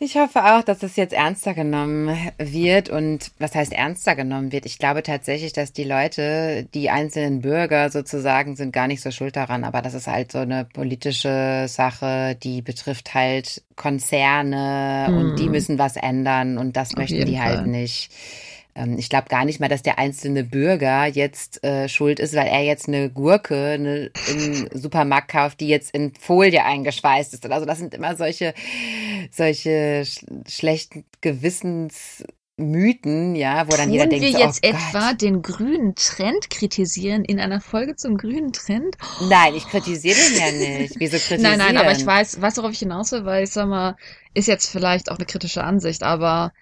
Ich 0.03 0.17
hoffe 0.17 0.43
auch, 0.43 0.63
dass 0.63 0.81
es 0.81 0.95
jetzt 0.95 1.13
ernster 1.13 1.53
genommen 1.53 2.09
wird. 2.39 2.89
Und 2.89 3.31
was 3.37 3.53
heißt 3.53 3.71
ernster 3.71 4.15
genommen 4.15 4.51
wird? 4.51 4.65
Ich 4.65 4.79
glaube 4.79 5.03
tatsächlich, 5.03 5.53
dass 5.53 5.73
die 5.73 5.83
Leute, 5.83 6.67
die 6.73 6.89
einzelnen 6.89 7.41
Bürger 7.41 7.91
sozusagen, 7.91 8.55
sind 8.55 8.73
gar 8.73 8.87
nicht 8.87 9.01
so 9.01 9.11
schuld 9.11 9.35
daran. 9.35 9.63
Aber 9.63 9.83
das 9.83 9.93
ist 9.93 10.07
halt 10.07 10.31
so 10.31 10.39
eine 10.39 10.65
politische 10.65 11.65
Sache, 11.67 12.35
die 12.41 12.63
betrifft 12.63 13.13
halt 13.13 13.61
Konzerne 13.75 15.05
hm. 15.07 15.17
und 15.17 15.35
die 15.39 15.45
mhm. 15.45 15.51
müssen 15.51 15.79
was 15.79 15.95
ändern 15.97 16.57
und 16.57 16.75
das 16.75 16.93
Auf 16.93 16.97
möchten 16.97 17.25
die 17.25 17.39
halt 17.39 17.49
Fall. 17.49 17.57
halt 17.57 17.67
nicht. 17.67 18.11
Ähm, 18.75 18.97
ich 18.97 19.09
glaube 19.09 19.29
gar 19.29 19.45
nicht 19.45 19.59
mal, 19.59 19.69
dass 19.69 19.83
der 19.83 19.99
einzelne 19.99 20.43
Bürger 20.43 21.05
jetzt 21.05 21.63
äh, 21.63 21.89
schuld 21.89 22.19
ist, 22.19 22.35
weil 22.35 22.47
er 22.47 22.63
jetzt 22.63 22.87
eine 22.87 23.09
Gurke 23.09 23.71
eine, 23.71 24.11
im 24.29 24.69
Supermarkt 24.73 25.29
kauft, 25.29 25.59
die 25.59 25.67
jetzt 25.67 25.93
in 25.93 26.13
Folie 26.13 26.63
eingeschweißt 26.63 27.33
ist. 27.33 27.49
Also 27.49 27.65
das 27.65 27.79
sind 27.79 27.93
immer 27.93 28.15
solche, 28.15 28.53
solche 29.31 30.03
sch 30.05 30.25
schlechten 30.47 31.05
Gewissens 31.21 32.23
Mythen, 32.61 33.35
ja, 33.35 33.65
wo 33.67 33.71
dann 33.71 33.85
Tun 33.85 33.93
jeder 33.93 34.07
denkt, 34.07 34.23
wir 34.23 34.39
jetzt 34.39 34.63
oh 34.63 34.69
etwa 34.69 35.09
Gott. 35.09 35.21
den 35.21 35.41
grünen 35.41 35.95
Trend 35.95 36.49
kritisieren 36.49 37.25
in 37.25 37.39
einer 37.39 37.59
Folge 37.59 37.95
zum 37.95 38.17
grünen 38.17 38.53
Trend? 38.53 38.95
Nein, 39.29 39.55
ich 39.55 39.65
kritisiere 39.67 40.15
den 40.15 40.37
ja 40.37 40.79
nicht. 40.79 40.95
Wieso 40.97 41.17
kritisieren? 41.17 41.41
Nein, 41.57 41.57
nein, 41.57 41.77
aber 41.77 41.91
ich 41.91 42.05
weiß, 42.05 42.39
weiß 42.39 42.57
worauf 42.57 42.71
ich 42.71 42.79
hinaus 42.79 43.11
will, 43.11 43.25
weil 43.25 43.43
ich 43.43 43.51
sag 43.51 43.67
mal, 43.67 43.95
ist 44.33 44.47
jetzt 44.47 44.69
vielleicht 44.69 45.11
auch 45.11 45.17
eine 45.17 45.25
kritische 45.25 45.63
Ansicht, 45.63 46.03
aber 46.03 46.53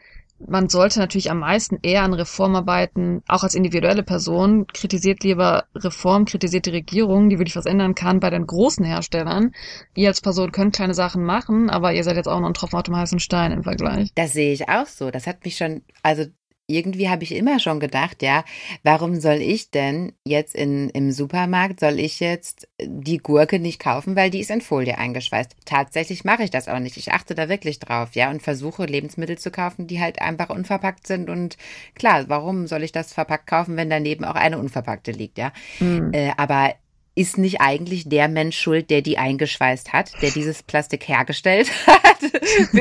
man 0.48 0.70
sollte 0.70 1.00
natürlich 1.00 1.32
am 1.32 1.40
meisten 1.40 1.80
eher 1.82 2.04
an 2.04 2.14
Reformarbeiten, 2.14 3.22
auch 3.28 3.44
als 3.44 3.56
individuelle 3.56 4.04
Person, 4.04 4.68
kritisiert 4.68 5.24
lieber 5.24 5.66
Reform, 5.76 6.26
kritisiert 6.26 6.66
die 6.66 6.72
Regierung, 6.72 7.30
die 7.30 7.40
wirklich 7.40 7.56
was 7.56 7.66
ändern 7.66 7.96
kann 7.96 8.20
bei 8.20 8.30
den 8.30 8.48
großen 8.48 8.86
Herstellern. 8.86 9.54
Ihr 9.96 10.08
als 10.08 10.22
Person 10.22 10.52
könnt 10.52 10.76
kleine 10.76 10.94
Sachen 10.94 11.24
machen, 11.24 11.70
aber 11.70 11.94
ihr 11.94 12.04
seid 12.04 12.16
jetzt 12.16 12.28
auch 12.28 12.40
noch 12.40 12.48
ein 12.48 12.54
Tropfen 12.54 12.78
auf 12.78 12.84
dem 12.84 12.96
heißen 12.96 13.20
Stein 13.20 13.52
im 13.52 13.64
Vergleich. 13.64 14.12
Das 14.16 14.34
sehe 14.34 14.54
ich 14.54 14.70
auch 14.70 14.88
so. 14.88 15.12
Das 15.12 15.28
hat 15.28 15.44
mich 15.44 15.58
schon, 15.58 15.84
also 16.04 16.26
irgendwie 16.70 17.10
habe 17.10 17.24
ich 17.24 17.34
immer 17.34 17.60
schon 17.60 17.80
gedacht, 17.80 18.22
ja, 18.22 18.44
warum 18.84 19.20
soll 19.20 19.42
ich 19.42 19.72
denn 19.72 20.14
jetzt 20.24 20.56
in, 20.56 20.90
im 20.90 21.12
Supermarkt, 21.12 21.80
soll 21.80 22.00
ich 22.00 22.20
jetzt 22.20 22.68
die 22.82 23.18
Gurke 23.18 23.60
nicht 23.60 23.80
kaufen, 23.80 24.16
weil 24.16 24.30
die 24.30 24.40
ist 24.40 24.52
in 24.52 24.62
Folie 24.62 24.98
eingeschweißt. 24.98 25.56
Tatsächlich 25.66 26.24
mache 26.24 26.44
ich 26.44 26.52
das 26.52 26.68
auch 26.68 26.80
nicht. 26.80 26.98
Ich 26.98 27.12
achte 27.12 27.36
da 27.36 27.50
wirklich 27.50 27.80
drauf, 27.80 28.10
ja, 28.14 28.30
und 28.30 28.42
versuche 28.42 28.86
Lebensmittel 28.86 29.38
zu 29.38 29.52
kaufen, 29.52 29.88
die 29.88 30.00
halt 30.00 30.22
einfach 30.22 30.50
unverpackt 30.50 31.08
sind. 31.08 31.30
Und 31.30 31.58
klar, 31.96 32.26
warum 32.28 32.68
soll 32.68 32.84
ich 32.84 32.92
das 32.92 33.14
verpackt 33.14 33.48
kaufen, 33.48 33.76
wenn 33.76 33.90
daneben 33.90 34.24
auch 34.26 34.36
eine 34.36 34.60
unverpackte 34.60 35.12
liegt, 35.12 35.38
ja? 35.38 35.52
Mhm. 35.80 36.12
Äh, 36.14 36.32
aber 36.38 36.76
ist 37.20 37.38
nicht 37.38 37.60
eigentlich 37.60 38.08
der 38.08 38.30
Mensch 38.30 38.58
schuld, 38.58 38.90
der 38.90 39.02
die 39.02 39.18
eingeschweißt 39.18 39.92
hat, 39.92 40.14
der 40.22 40.32
dieses 40.32 40.64
Plastik 40.64 41.06
hergestellt 41.06 41.70
hat? 41.88 42.24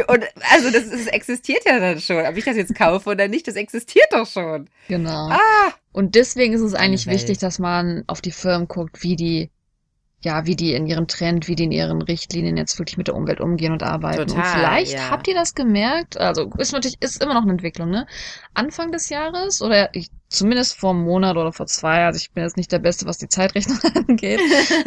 Und 0.06 0.24
also 0.52 0.70
das, 0.70 0.88
das 0.90 1.06
existiert 1.08 1.64
ja 1.66 1.80
dann 1.80 2.00
schon. 2.00 2.24
Ob 2.24 2.36
ich 2.36 2.44
das 2.44 2.56
jetzt 2.56 2.72
kaufe 2.76 3.10
oder 3.10 3.26
nicht, 3.26 3.48
das 3.48 3.56
existiert 3.56 4.06
doch 4.12 4.26
schon. 4.26 4.70
Genau. 4.86 5.30
Ah. 5.30 5.72
Und 5.90 6.14
deswegen 6.14 6.54
ist 6.54 6.60
es 6.60 6.74
eigentlich 6.74 7.08
wichtig, 7.08 7.38
dass 7.38 7.58
man 7.58 8.04
auf 8.06 8.20
die 8.20 8.30
Firmen 8.30 8.68
guckt, 8.68 9.02
wie 9.02 9.16
die 9.16 9.50
ja, 10.20 10.46
wie 10.46 10.56
die 10.56 10.74
in 10.74 10.86
ihrem 10.86 11.06
Trend, 11.06 11.46
wie 11.46 11.54
die 11.54 11.64
in 11.64 11.72
ihren 11.72 12.02
Richtlinien 12.02 12.56
jetzt 12.56 12.76
wirklich 12.78 12.96
mit 12.96 13.06
der 13.06 13.14
Umwelt 13.14 13.40
umgehen 13.40 13.72
und 13.72 13.84
arbeiten. 13.84 14.26
Total, 14.26 14.36
und 14.36 14.46
vielleicht 14.46 14.94
ja. 14.94 15.10
habt 15.10 15.28
ihr 15.28 15.34
das 15.34 15.54
gemerkt, 15.54 16.18
also 16.18 16.50
ist 16.58 16.72
natürlich, 16.72 17.00
ist 17.00 17.22
immer 17.22 17.34
noch 17.34 17.42
eine 17.42 17.52
Entwicklung, 17.52 17.90
ne? 17.90 18.06
Anfang 18.52 18.90
des 18.90 19.10
Jahres 19.10 19.62
oder 19.62 19.94
ich, 19.94 20.10
zumindest 20.28 20.78
vor 20.78 20.90
einem 20.90 21.02
Monat 21.04 21.36
oder 21.36 21.52
vor 21.52 21.66
zwei, 21.66 22.04
also 22.04 22.18
ich 22.18 22.32
bin 22.32 22.44
jetzt 22.44 22.56
nicht 22.56 22.72
der 22.72 22.78
Beste, 22.78 23.06
was 23.06 23.18
die 23.18 23.28
Zeitrechnung 23.28 23.78
angeht, 24.08 24.40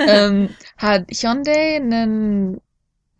ähm, 0.08 0.50
hat 0.78 1.10
Hyundai 1.12 1.76
einen 1.76 2.62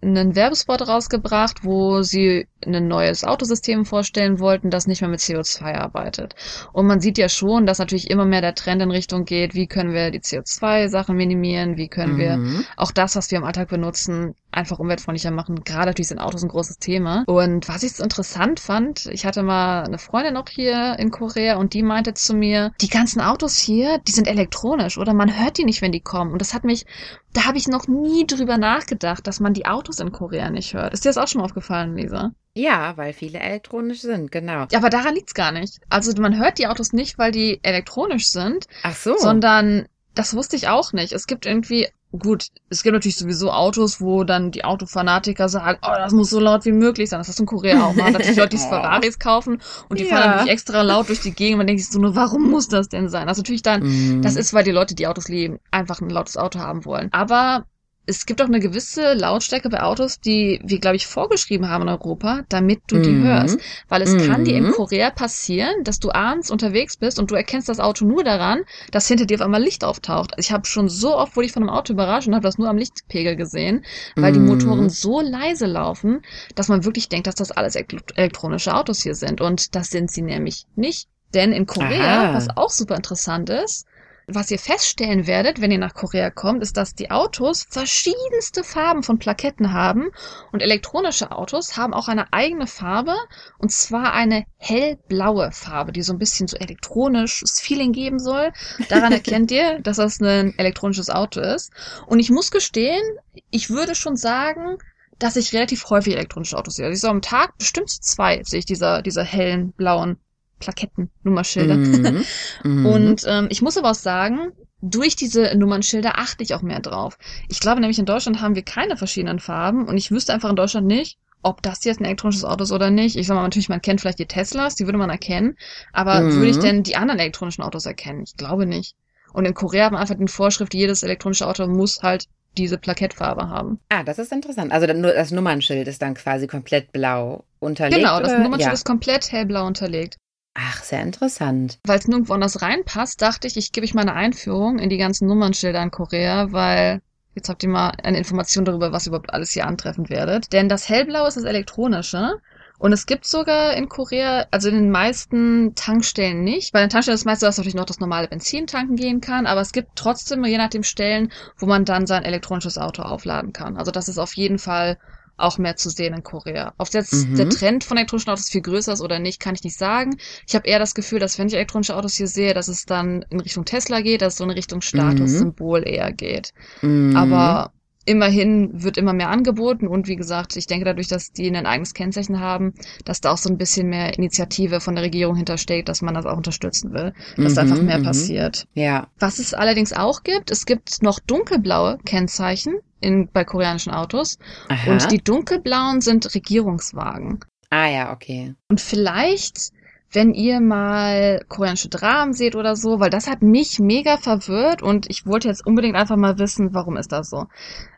einen 0.02 0.36
Werbespot 0.36 0.88
rausgebracht, 0.88 1.64
wo 1.64 2.02
sie 2.02 2.48
ein 2.66 2.88
neues 2.88 3.24
Autosystem 3.24 3.86
vorstellen 3.86 4.40
wollten, 4.40 4.70
das 4.70 4.88
nicht 4.88 5.02
mehr 5.02 5.10
mit 5.10 5.20
CO2 5.20 5.76
arbeitet. 5.76 6.36
Und 6.74 6.88
man 6.88 7.00
sieht 7.00 7.18
ja 7.18 7.30
schon, 7.30 7.66
dass 7.66 7.80
natürlich 7.80 8.10
immer 8.10 8.26
mehr 8.26 8.42
der 8.42 8.56
Trend 8.56 8.82
in 8.82 8.92
Richtung 8.92 9.26
geht, 9.26 9.54
wie 9.54 9.68
können 9.68 9.94
wir 9.94 10.12
die 10.12 10.20
CO2-Sachen 10.20 11.16
minimieren, 11.16 11.78
wie 11.78 11.88
können 11.88 12.14
mhm. 12.14 12.18
wir 12.18 12.64
auch 12.78 12.92
das, 12.92 13.16
was 13.16 13.32
wir 13.32 13.38
im 13.38 13.44
Alltag 13.44 13.70
benutzen, 13.70 14.36
einfach 14.52 14.80
umweltfreundlicher 14.80 15.32
machen. 15.32 15.64
Gerade 15.64 15.88
natürlich 15.88 16.10
sind 16.10 16.20
Autos 16.20 16.44
ein 16.44 16.50
großes 16.50 16.78
Thema. 16.80 17.24
Und 17.28 17.68
was 17.70 17.84
ich 17.84 17.94
so 17.94 18.04
interessant 18.04 18.60
fand, 18.60 19.06
ich 19.08 19.26
hatte 19.26 19.44
mal 19.44 19.84
eine 19.84 19.98
Freundin 19.98 20.34
noch 20.34 20.50
hier 20.50 20.98
in 21.00 21.12
Korea 21.12 21.56
und 21.56 21.74
die 21.74 21.84
meinte 21.84 22.14
zu 22.14 22.34
mir, 22.34 22.74
die 22.82 22.90
ganzen 22.90 23.22
Autos 23.22 23.58
hier, 23.58 24.00
die 24.00 24.12
sind 24.12 24.28
elektronisch 24.28 24.98
oder 24.98 25.14
man 25.14 25.40
hört 25.40 25.58
die 25.58 25.66
nicht, 25.66 25.82
wenn 25.82 25.92
die 25.92 26.02
kommen. 26.02 26.32
Und 26.32 26.42
das 26.42 26.54
hat 26.54 26.64
mich, 26.64 26.86
da 27.34 27.46
habe 27.46 27.58
ich 27.58 27.68
noch 27.68 27.88
nie 27.88 28.28
drüber 28.28 28.58
nachgedacht, 28.58 29.26
dass 29.26 29.40
man 29.40 29.54
die 29.54 29.66
Autos 29.66 30.00
in 30.00 30.12
Korea 30.12 30.50
nicht 30.50 30.74
hört. 30.74 30.94
Ist 30.94 31.06
dir 31.06 31.10
das 31.10 31.18
auch 31.18 31.28
schon 31.28 31.40
mal 31.40 31.46
aufgefallen, 31.46 31.96
Lisa? 31.96 32.32
Ja, 32.54 32.98
weil 32.98 33.14
viele 33.14 33.40
elektronisch 33.40 34.02
sind, 34.02 34.32
genau. 34.32 34.66
Ja, 34.72 34.80
aber 34.80 34.90
daran 34.90 35.16
liegt's 35.16 35.34
gar 35.34 35.52
nicht. 35.52 35.80
Also 35.90 36.12
man 36.22 36.38
hört 36.38 36.58
die 36.58 36.68
Autos 36.68 36.92
nicht, 36.92 37.18
weil 37.18 37.32
die 37.32 37.60
elektronisch 37.64 38.30
sind. 38.30 38.68
Ach 38.84 38.96
so. 38.96 39.18
Sondern 39.18 39.88
das 40.14 40.36
wusste 40.36 40.58
ich 40.58 40.68
auch 40.68 40.92
nicht. 40.92 41.14
Es 41.14 41.28
gibt 41.28 41.46
irgendwie, 41.46 41.88
gut, 42.18 42.48
es 42.70 42.84
gibt 42.84 42.94
natürlich 42.94 43.16
sowieso 43.16 43.52
Autos, 43.52 44.02
wo 44.02 44.24
dann 44.24 44.52
die 44.52 44.64
Autofanatiker 44.64 45.48
sagen, 45.50 45.80
oh, 45.82 45.94
das 45.96 46.14
muss 46.14 46.30
so 46.30 46.40
laut 46.40 46.66
wie 46.66 46.72
möglich 46.72 47.10
sein. 47.10 47.20
Das 47.20 47.34
du 47.34 47.44
in 47.44 47.48
Korea 47.48 47.86
auch 47.86 47.96
mal. 47.96 48.12
Natürlich 48.12 48.38
Leute, 48.38 48.58
die 48.58 48.58
Ferraris 48.58 49.20
kaufen 49.20 49.62
und 49.90 50.00
die 50.00 50.06
ja. 50.06 50.16
fahren 50.16 50.30
natürlich 50.32 50.52
extra 50.52 50.82
laut 50.82 51.10
durch 51.10 51.22
die 51.22 51.32
Gegend. 51.32 51.58
Man 51.58 51.68
denkt 51.68 51.82
sich 51.82 51.92
so 51.92 52.00
nur, 52.00 52.16
warum 52.16 52.50
muss 52.50 52.68
das 52.68 52.90
denn 52.90 53.10
sein? 53.10 53.28
Also 53.30 53.42
natürlich 53.42 53.62
dann, 53.62 53.84
mhm. 53.84 54.22
das 54.22 54.36
ist, 54.36 54.54
weil 54.54 54.64
die 54.64 54.72
Leute, 54.72 54.96
die 54.96 55.08
Autos 55.08 55.30
lieben, 55.30 55.60
einfach 55.72 56.02
ein 56.02 56.10
lautes 56.10 56.38
Auto 56.38 56.60
haben 56.60 56.86
wollen. 56.86 57.10
Aber 57.12 57.66
es 58.08 58.26
gibt 58.26 58.42
auch 58.42 58.48
eine 58.48 58.60
gewisse 58.60 59.14
Lautstärke 59.14 59.70
bei 59.70 59.84
Autos, 59.84 60.20
die 60.20 60.60
wir, 60.64 60.80
glaube 60.80 60.96
ich, 60.96 61.06
vorgeschrieben 61.06 61.70
haben 61.70 61.84
in 61.84 61.90
Europa, 61.90 62.42
damit 62.50 62.82
du 62.88 63.00
die 63.00 63.12
mhm. 63.12 63.24
hörst. 63.24 63.60
Weil 63.90 64.02
es 64.02 64.14
mhm. 64.14 64.28
kann 64.28 64.44
dir 64.44 64.58
in 64.58 64.66
mhm. 64.66 64.72
Korea 64.72 65.12
passieren, 65.12 65.84
dass 65.84 66.00
du 66.00 66.12
abends 66.12 66.50
unterwegs 66.50 66.98
bist 66.98 67.20
und 67.20 67.30
du 67.30 67.36
erkennst 67.36 67.70
das 67.70 67.80
Auto 67.80 68.06
nur 68.06 68.24
daran, 68.24 68.62
dass 68.92 69.08
hinter 69.08 69.26
dir 69.26 69.36
auf 69.36 69.42
einmal 69.42 69.62
Licht 69.62 69.84
auftaucht. 69.84 70.34
Ich 70.38 70.52
habe 70.52 70.66
schon 70.66 70.90
so 70.90 71.16
oft, 71.16 71.36
wurde 71.36 71.46
ich 71.46 71.52
von 71.52 71.64
einem 71.64 71.70
Auto 71.70 71.94
überrascht 71.94 72.28
und 72.28 72.34
habe 72.34 72.44
das 72.44 72.58
nur 72.58 72.70
am 72.70 72.78
Lichtpegel 72.78 73.36
gesehen, 73.36 73.86
weil 74.16 74.32
mhm. 74.32 74.36
die 74.36 74.52
Motoren 74.52 74.90
so 74.90 75.22
leise 75.22 75.68
laufen, 75.68 76.22
dass 76.56 76.70
man 76.70 76.84
wirklich 76.84 77.08
denkt, 77.08 77.28
dass 77.28 77.36
das 77.36 77.52
alles 77.52 77.76
elektronische 77.76 78.74
Autos 78.74 79.04
hier 79.04 79.16
sind. 79.16 79.42
Und 79.42 79.76
das 79.76 79.90
sind 79.90 80.10
sie 80.10 80.24
nämlich 80.24 80.66
nicht. 80.76 81.08
Denn 81.34 81.54
in 81.54 81.66
Korea, 81.66 82.30
Aha. 82.30 82.34
was 82.34 82.50
auch 82.58 82.70
super 82.70 82.96
interessant 82.96 83.50
ist, 83.50 83.86
was 84.28 84.52
ihr 84.52 84.60
feststellen 84.60 85.28
werdet, 85.28 85.62
wenn 85.62 85.72
ihr 85.72 85.78
nach 85.78 85.94
Korea 85.94 86.30
kommt, 86.30 86.62
ist, 86.62 86.78
dass 86.78 86.96
die 86.96 87.12
Autos 87.12 87.66
verschiedenste 87.70 88.64
Farben 88.64 89.04
von 89.04 89.20
Plaketten 89.20 89.74
haben 89.74 90.10
und 90.52 90.62
elektronische 90.62 91.32
Autos 91.32 91.78
haben 91.78 91.94
auch 91.94 92.08
eine 92.08 92.32
eigene 92.32 92.68
Farbe 92.68 93.16
und 93.58 93.72
zwar 93.72 94.14
eine 94.14 94.46
hellblaue 94.58 95.52
Farbe, 95.52 95.92
die 95.92 96.02
so 96.02 96.14
ein 96.14 96.20
bisschen 96.20 96.48
so 96.48 96.58
elektronisches 96.58 97.60
Feeling 97.60 97.94
geben 97.94 98.20
soll. 98.20 98.52
Daran 98.90 99.12
erkennt 99.12 99.52
ihr, 99.52 99.80
dass 99.84 99.98
das 99.98 100.20
ein 100.22 100.58
elektronisches 100.58 101.10
Auto 101.10 101.40
ist. 101.42 101.72
Und 102.08 102.20
ich 102.20 102.30
muss 102.30 102.52
gestehen, 102.52 103.02
ich 103.50 103.70
würde 103.70 103.96
schon 103.96 104.16
sagen, 104.16 104.78
dass 105.20 105.36
ich 105.36 105.54
relativ 105.54 105.90
häufig 105.90 106.16
elektronische 106.16 106.58
Autos 106.58 106.76
sehe. 106.76 106.86
Also 106.86 106.96
ich 106.96 107.02
so 107.02 107.08
am 107.08 107.22
Tag 107.22 107.58
bestimmt 107.58 107.90
zwei 107.90 108.42
sehe 108.44 108.60
ich 108.60 108.66
dieser, 108.66 109.02
dieser 109.02 109.24
hellen 109.24 109.72
blauen 109.72 110.18
Plaketten, 110.62 111.10
Nummerschilder. 111.24 111.76
Mhm. 111.76 112.24
Mhm. 112.64 112.86
Und 112.86 113.26
ähm, 113.28 113.48
ich 113.50 113.62
muss 113.62 113.78
aber 113.78 113.92
auch 113.92 113.96
sagen, 113.96 114.52
durch 114.82 115.16
diese 115.16 115.56
Nummernschilder 115.56 116.18
achte 116.18 116.44
ich 116.44 116.54
auch 116.54 116.62
mehr 116.62 116.80
drauf. 116.80 117.18
Ich 117.50 117.60
glaube 117.60 117.82
nämlich 117.82 118.00
in 118.00 118.06
Deutschland 118.06 118.42
haben 118.42 118.56
wir 118.56 118.64
keine 118.64 118.98
verschiedenen 118.98 119.40
Farben 119.40 119.88
und 119.88 119.98
ich 119.98 120.12
wüsste 120.12 120.34
einfach 120.34 120.50
in 120.50 120.56
Deutschland 120.56 120.88
nicht, 120.88 121.18
ob 121.44 121.62
das 121.62 121.84
jetzt 121.84 122.00
ein 122.00 122.06
elektronisches 122.06 122.46
Auto 122.46 122.64
ist 122.64 122.72
oder 122.72 122.90
nicht. 122.90 123.16
Ich 123.16 123.28
sag 123.28 123.36
mal, 123.36 123.44
natürlich, 123.44 123.70
man 123.70 123.82
kennt 123.82 124.02
vielleicht 124.02 124.20
die 124.20 124.28
Teslas, 124.28 124.76
die 124.76 124.86
würde 124.86 124.98
man 124.98 125.10
erkennen, 125.10 125.56
aber 125.94 126.22
mhm. 126.22 126.36
würde 126.36 126.50
ich 126.50 126.60
denn 126.60 126.84
die 126.84 126.96
anderen 126.96 127.20
elektronischen 127.20 127.64
Autos 127.64 127.86
erkennen? 127.86 128.24
Ich 128.24 128.36
glaube 128.38 128.66
nicht. 128.66 128.96
Und 129.34 129.46
in 129.46 129.54
Korea 129.54 129.86
haben 129.86 129.96
wir 129.96 130.00
einfach 130.00 130.16
die 130.18 130.28
Vorschrift, 130.28 130.74
jedes 130.74 131.04
elektronische 131.04 131.48
Auto 131.48 131.66
muss 131.68 132.02
halt 132.04 132.28
diese 132.58 132.78
Plakettfarbe 132.78 133.50
haben. 133.50 133.80
Ah, 133.90 134.04
das 134.04 134.20
ist 134.20 134.32
interessant. 134.32 134.72
Also 134.72 134.88
das 134.88 135.32
Nummernschild 135.32 135.88
ist 135.88 136.02
dann 136.02 136.16
quasi 136.16 136.48
komplett 136.48 136.92
blau 136.92 137.46
unterlegt. 137.60 137.98
Genau, 137.98 138.20
das 138.20 138.34
oder? 138.34 138.40
Nummernschild 138.40 138.68
ja. 138.68 138.74
ist 138.74 138.86
komplett 138.86 139.32
hellblau 139.32 139.66
unterlegt. 139.66 140.18
Ach, 140.54 140.84
sehr 140.84 141.02
interessant. 141.02 141.80
Weil 141.86 142.00
es 142.00 142.08
nirgendwo 142.08 142.34
anders 142.34 142.62
reinpasst, 142.62 143.22
dachte 143.22 143.48
ich, 143.48 143.56
ich 143.56 143.72
gebe 143.72 143.86
euch 143.86 143.94
mal 143.94 144.02
eine 144.02 144.14
Einführung 144.14 144.80
in 144.80 144.90
die 144.90 144.98
ganzen 144.98 145.28
Nummernschilder 145.28 145.82
in 145.82 145.92
Korea, 145.92 146.52
weil 146.52 147.02
jetzt 147.36 147.48
habt 147.48 147.64
ihr 147.64 147.70
mal 147.70 147.92
eine 148.04 148.18
Information 148.18 148.66
darüber, 148.66 148.92
was 148.92 149.06
ihr 149.06 149.10
überhaupt 149.10 149.34
alles 149.34 149.52
hier 149.52 149.66
antreffen 149.66 150.10
werdet. 150.10 150.52
Denn 150.52 150.68
das 150.68 150.90
Hellblau 150.90 151.26
ist 151.26 151.38
das 151.38 151.46
Elektronische. 151.46 152.40
Und 152.78 152.94
es 152.94 153.06
gibt 153.06 153.28
sogar 153.28 153.76
in 153.76 153.90
Korea, 153.90 154.48
also 154.50 154.68
in 154.68 154.74
den 154.74 154.92
meisten 154.92 155.76
Tankstellen 155.76 156.44
nicht. 156.44 156.74
Bei 156.74 156.82
den 156.82 156.90
Tankstellen 156.90 157.14
ist 157.14 157.22
es 157.22 157.26
meistens, 157.26 157.48
dass 157.48 157.58
natürlich 157.58 157.76
noch 157.76 157.86
das 157.86 158.00
normale 158.00 158.28
Benzin 158.28 158.66
tanken 158.66 158.96
gehen 158.96 159.22
kann, 159.22 159.46
aber 159.46 159.62
es 159.62 159.72
gibt 159.72 159.90
trotzdem, 159.96 160.44
je 160.46 160.58
nach 160.58 160.72
dem 160.72 160.82
Stellen, 160.82 161.32
wo 161.60 161.68
man 161.68 161.86
dann 161.86 162.08
sein 162.08 162.24
elektronisches 162.24 162.80
Auto 162.80 163.04
aufladen 163.04 163.54
kann. 163.54 163.78
Also 163.78 163.92
das 163.92 164.10
ist 164.10 164.18
auf 164.18 164.36
jeden 164.36 164.58
Fall 164.58 164.98
auch 165.42 165.58
mehr 165.58 165.76
zu 165.76 165.90
sehen 165.90 166.14
in 166.14 166.24
Korea. 166.24 166.74
Ob 166.78 166.90
jetzt 166.94 167.28
mhm. 167.28 167.36
der 167.36 167.50
Trend 167.50 167.84
von 167.84 167.98
elektronischen 167.98 168.32
Autos 168.32 168.50
viel 168.50 168.62
größer 168.62 168.94
ist 168.94 169.02
oder 169.02 169.20
nicht, 169.20 169.40
kann 169.40 169.56
ich 169.56 169.64
nicht 169.64 169.78
sagen. 169.78 170.18
Ich 170.48 170.56
habe 170.56 170.68
eher 170.68 170.80
das 170.80 170.96
Gefühl, 170.96 171.20
dass 171.20 171.38
wenn 171.38 171.48
ich 171.48 171.54
elektronische 171.54 171.96
Autos 171.96 172.16
hier 172.16 172.28
sehe, 172.28 172.54
dass 172.54 172.68
es 172.68 172.86
dann 172.86 173.26
in 173.30 173.40
Richtung 173.40 173.66
Tesla 173.66 174.02
geht, 174.02 174.22
dass 174.22 174.34
es 174.34 174.38
so 174.38 174.44
in 174.44 174.52
Richtung 174.52 174.82
Statussymbol 174.82 175.82
mhm. 175.82 175.88
eher 175.88 176.12
geht. 176.12 176.54
Mhm. 176.82 177.16
Aber 177.16 177.72
immerhin 178.06 178.84
wird 178.84 178.98
immer 178.98 179.14
mehr 179.14 179.30
angeboten 179.30 179.88
und 179.88 180.08
wie 180.08 180.16
gesagt, 180.16 180.56
ich 180.56 180.68
denke 180.68 180.86
dadurch, 180.86 181.08
dass 181.08 181.32
die 181.32 181.48
ein 181.48 181.66
eigenes 181.66 181.94
Kennzeichen 181.94 182.40
haben, 182.40 182.74
dass 183.06 183.22
da 183.22 183.32
auch 183.32 183.38
so 183.38 183.50
ein 183.50 183.58
bisschen 183.58 183.90
mehr 183.90 184.18
Initiative 184.18 184.80
von 184.80 184.96
der 184.96 185.04
Regierung 185.04 185.36
hintersteht, 185.36 185.88
dass 185.88 186.02
man 186.02 186.16
das 186.16 186.26
auch 186.26 186.38
unterstützen 186.38 186.94
will, 186.94 187.14
dass 187.38 187.52
mhm, 187.52 187.56
da 187.56 187.62
einfach 187.62 187.82
mehr 187.82 188.00
mhm. 188.00 188.04
passiert. 188.04 188.68
Ja. 188.74 189.08
Was 189.20 189.40
es 189.40 189.54
allerdings 189.54 189.94
auch 189.94 190.24
gibt, 190.24 190.52
es 190.52 190.66
gibt 190.66 191.04
noch 191.04 191.20
dunkelblaue 191.20 192.00
Kennzeichen 192.06 192.80
in, 193.00 193.30
bei 193.32 193.44
koreanischen 193.44 193.92
Autos 193.92 194.38
Aha. 194.70 194.92
und 194.92 195.12
die 195.12 195.24
dunkelblauen 195.24 196.02
sind 196.02 196.34
Regierungswagen. 196.34 197.40
Ah 197.70 197.88
ja, 197.88 198.14
okay. 198.14 198.54
Und 198.68 198.82
vielleicht 198.82 199.72
wenn 200.12 200.34
ihr 200.34 200.60
mal 200.60 201.44
koreanische 201.48 201.90
Dramen 201.90 202.34
seht 202.34 202.56
oder 202.56 202.76
so, 202.76 203.00
weil 203.00 203.10
das 203.10 203.30
hat 203.30 203.42
mich 203.42 203.80
mega 203.80 204.18
verwirrt 204.18 204.82
und 204.82 205.10
ich 205.10 205.26
wollte 205.26 205.48
jetzt 205.48 205.66
unbedingt 205.66 205.96
einfach 205.96 206.18
mal 206.18 206.38
wissen, 206.38 206.74
warum 206.74 206.98
ist 206.98 207.12
das 207.12 207.30
so. 207.30 207.48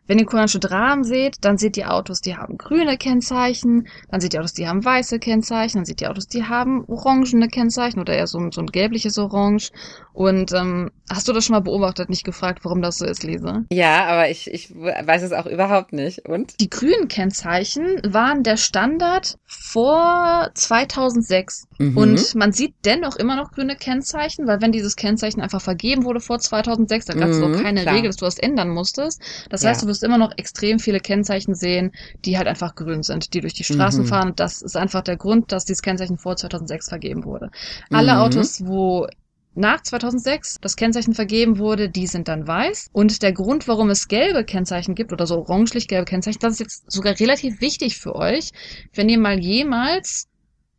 Wenn 0.06 0.20
ihr 0.20 0.26
koreanische 0.26 0.60
Dramen 0.60 1.04
seht, 1.04 1.38
dann 1.42 1.58
seht 1.58 1.78
ihr 1.78 1.94
Autos, 1.94 2.20
die 2.20 2.36
haben 2.36 2.58
grüne 2.58 2.98
Kennzeichen, 2.98 3.88
dann 4.10 4.20
seht 4.20 4.34
ihr 4.34 4.42
Autos, 4.42 4.54
die 4.54 4.68
haben 4.68 4.84
weiße 4.84 5.20
Kennzeichen, 5.20 5.78
dann 5.78 5.86
seht 5.86 6.02
ihr 6.02 6.10
Autos, 6.10 6.28
die 6.28 6.44
haben 6.44 6.84
orangene 6.88 7.48
Kennzeichen 7.48 8.00
oder 8.00 8.14
eher 8.14 8.28
so 8.28 8.38
ein, 8.38 8.52
so 8.52 8.62
ein 8.62 8.68
gelbliches 8.68 9.18
Orange. 9.18 9.72
Und 10.14 10.52
ähm, 10.54 10.92
hast 11.10 11.28
du 11.28 11.34
das 11.34 11.46
schon 11.46 11.56
mal 11.56 11.62
beobachtet, 11.62 12.10
nicht 12.10 12.24
gefragt, 12.24 12.60
warum 12.64 12.82
das 12.82 12.98
so 12.98 13.06
ist, 13.06 13.24
Lisa? 13.24 13.64
Ja, 13.72 14.06
aber 14.06 14.30
ich, 14.30 14.52
ich 14.52 14.74
weiß 14.76 15.24
es 15.24 15.32
auch 15.32 15.48
überhaupt 15.48 15.92
nicht. 15.92 16.28
Und? 16.28 16.60
Die 16.60 16.70
grünen 16.70 17.08
Kennzeichen 17.08 18.00
waren 18.06 18.44
der 18.44 18.58
Standard 18.58 19.38
vor 19.46 20.52
2006. 20.54 21.68
Mhm. 21.80 21.98
Und 21.98 22.36
man 22.36 22.52
sieht 22.52 22.76
dennoch 22.86 23.16
immer 23.16 23.36
noch 23.36 23.52
grüne 23.52 23.76
Kennzeichen, 23.76 24.46
weil 24.46 24.62
wenn 24.62 24.72
dieses 24.72 24.96
Kennzeichen 24.96 25.42
einfach 25.42 25.62
vergeben 25.62 26.04
wurde 26.04 26.20
vor 26.20 26.40
2006, 26.40 27.06
da 27.06 27.14
gab 27.14 27.30
es 27.30 27.40
mhm, 27.40 27.44
auch 27.56 27.62
keine 27.64 27.82
klar. 27.82 27.96
Regel, 27.96 28.10
dass 28.10 28.18
du 28.18 28.26
das 28.26 28.38
ändern 28.38 28.70
musstest. 28.70 29.22
Das 29.50 29.66
heißt, 29.66 29.82
ja. 29.82 29.88
du 29.88 29.93
wirst 29.94 30.04
immer 30.04 30.18
noch 30.18 30.34
extrem 30.38 30.80
viele 30.80 31.00
Kennzeichen 31.00 31.54
sehen, 31.54 31.92
die 32.26 32.38
halt 32.38 32.48
einfach 32.48 32.74
grün 32.74 33.04
sind, 33.04 33.34
die 33.34 33.42
durch 33.42 33.54
die 33.54 33.64
Straßen 33.64 34.04
mhm. 34.04 34.08
fahren. 34.08 34.34
Das 34.36 34.64
ist 34.64 34.76
einfach 34.76 35.02
der 35.02 35.18
Grund, 35.18 35.52
dass 35.52 35.66
dieses 35.66 35.84
Kennzeichen 35.84 36.18
vor 36.18 36.36
2006 36.36 36.90
vergeben 36.90 37.24
wurde. 37.24 37.52
Alle 37.92 38.14
mhm. 38.14 38.20
Autos, 38.20 38.66
wo 38.66 39.08
nach 39.56 39.84
2006 39.84 40.58
das 40.62 40.76
Kennzeichen 40.76 41.14
vergeben 41.14 41.60
wurde, 41.60 41.88
die 41.88 42.08
sind 42.08 42.28
dann 42.28 42.48
weiß. 42.48 42.90
Und 42.92 43.22
der 43.22 43.34
Grund, 43.34 43.68
warum 43.68 43.92
es 43.92 44.08
gelbe 44.08 44.44
Kennzeichen 44.44 44.96
gibt 44.96 45.14
oder 45.14 45.28
so 45.28 45.38
orangelich 45.38 45.88
gelbe 45.88 46.06
Kennzeichen, 46.06 46.40
das 46.42 46.54
ist 46.54 46.60
jetzt 46.60 46.92
sogar 46.92 47.20
relativ 47.20 47.62
wichtig 47.62 48.00
für 48.00 48.16
euch. 48.16 48.50
Wenn 48.94 49.10
ihr 49.10 49.20
mal 49.20 49.40
jemals 49.40 50.28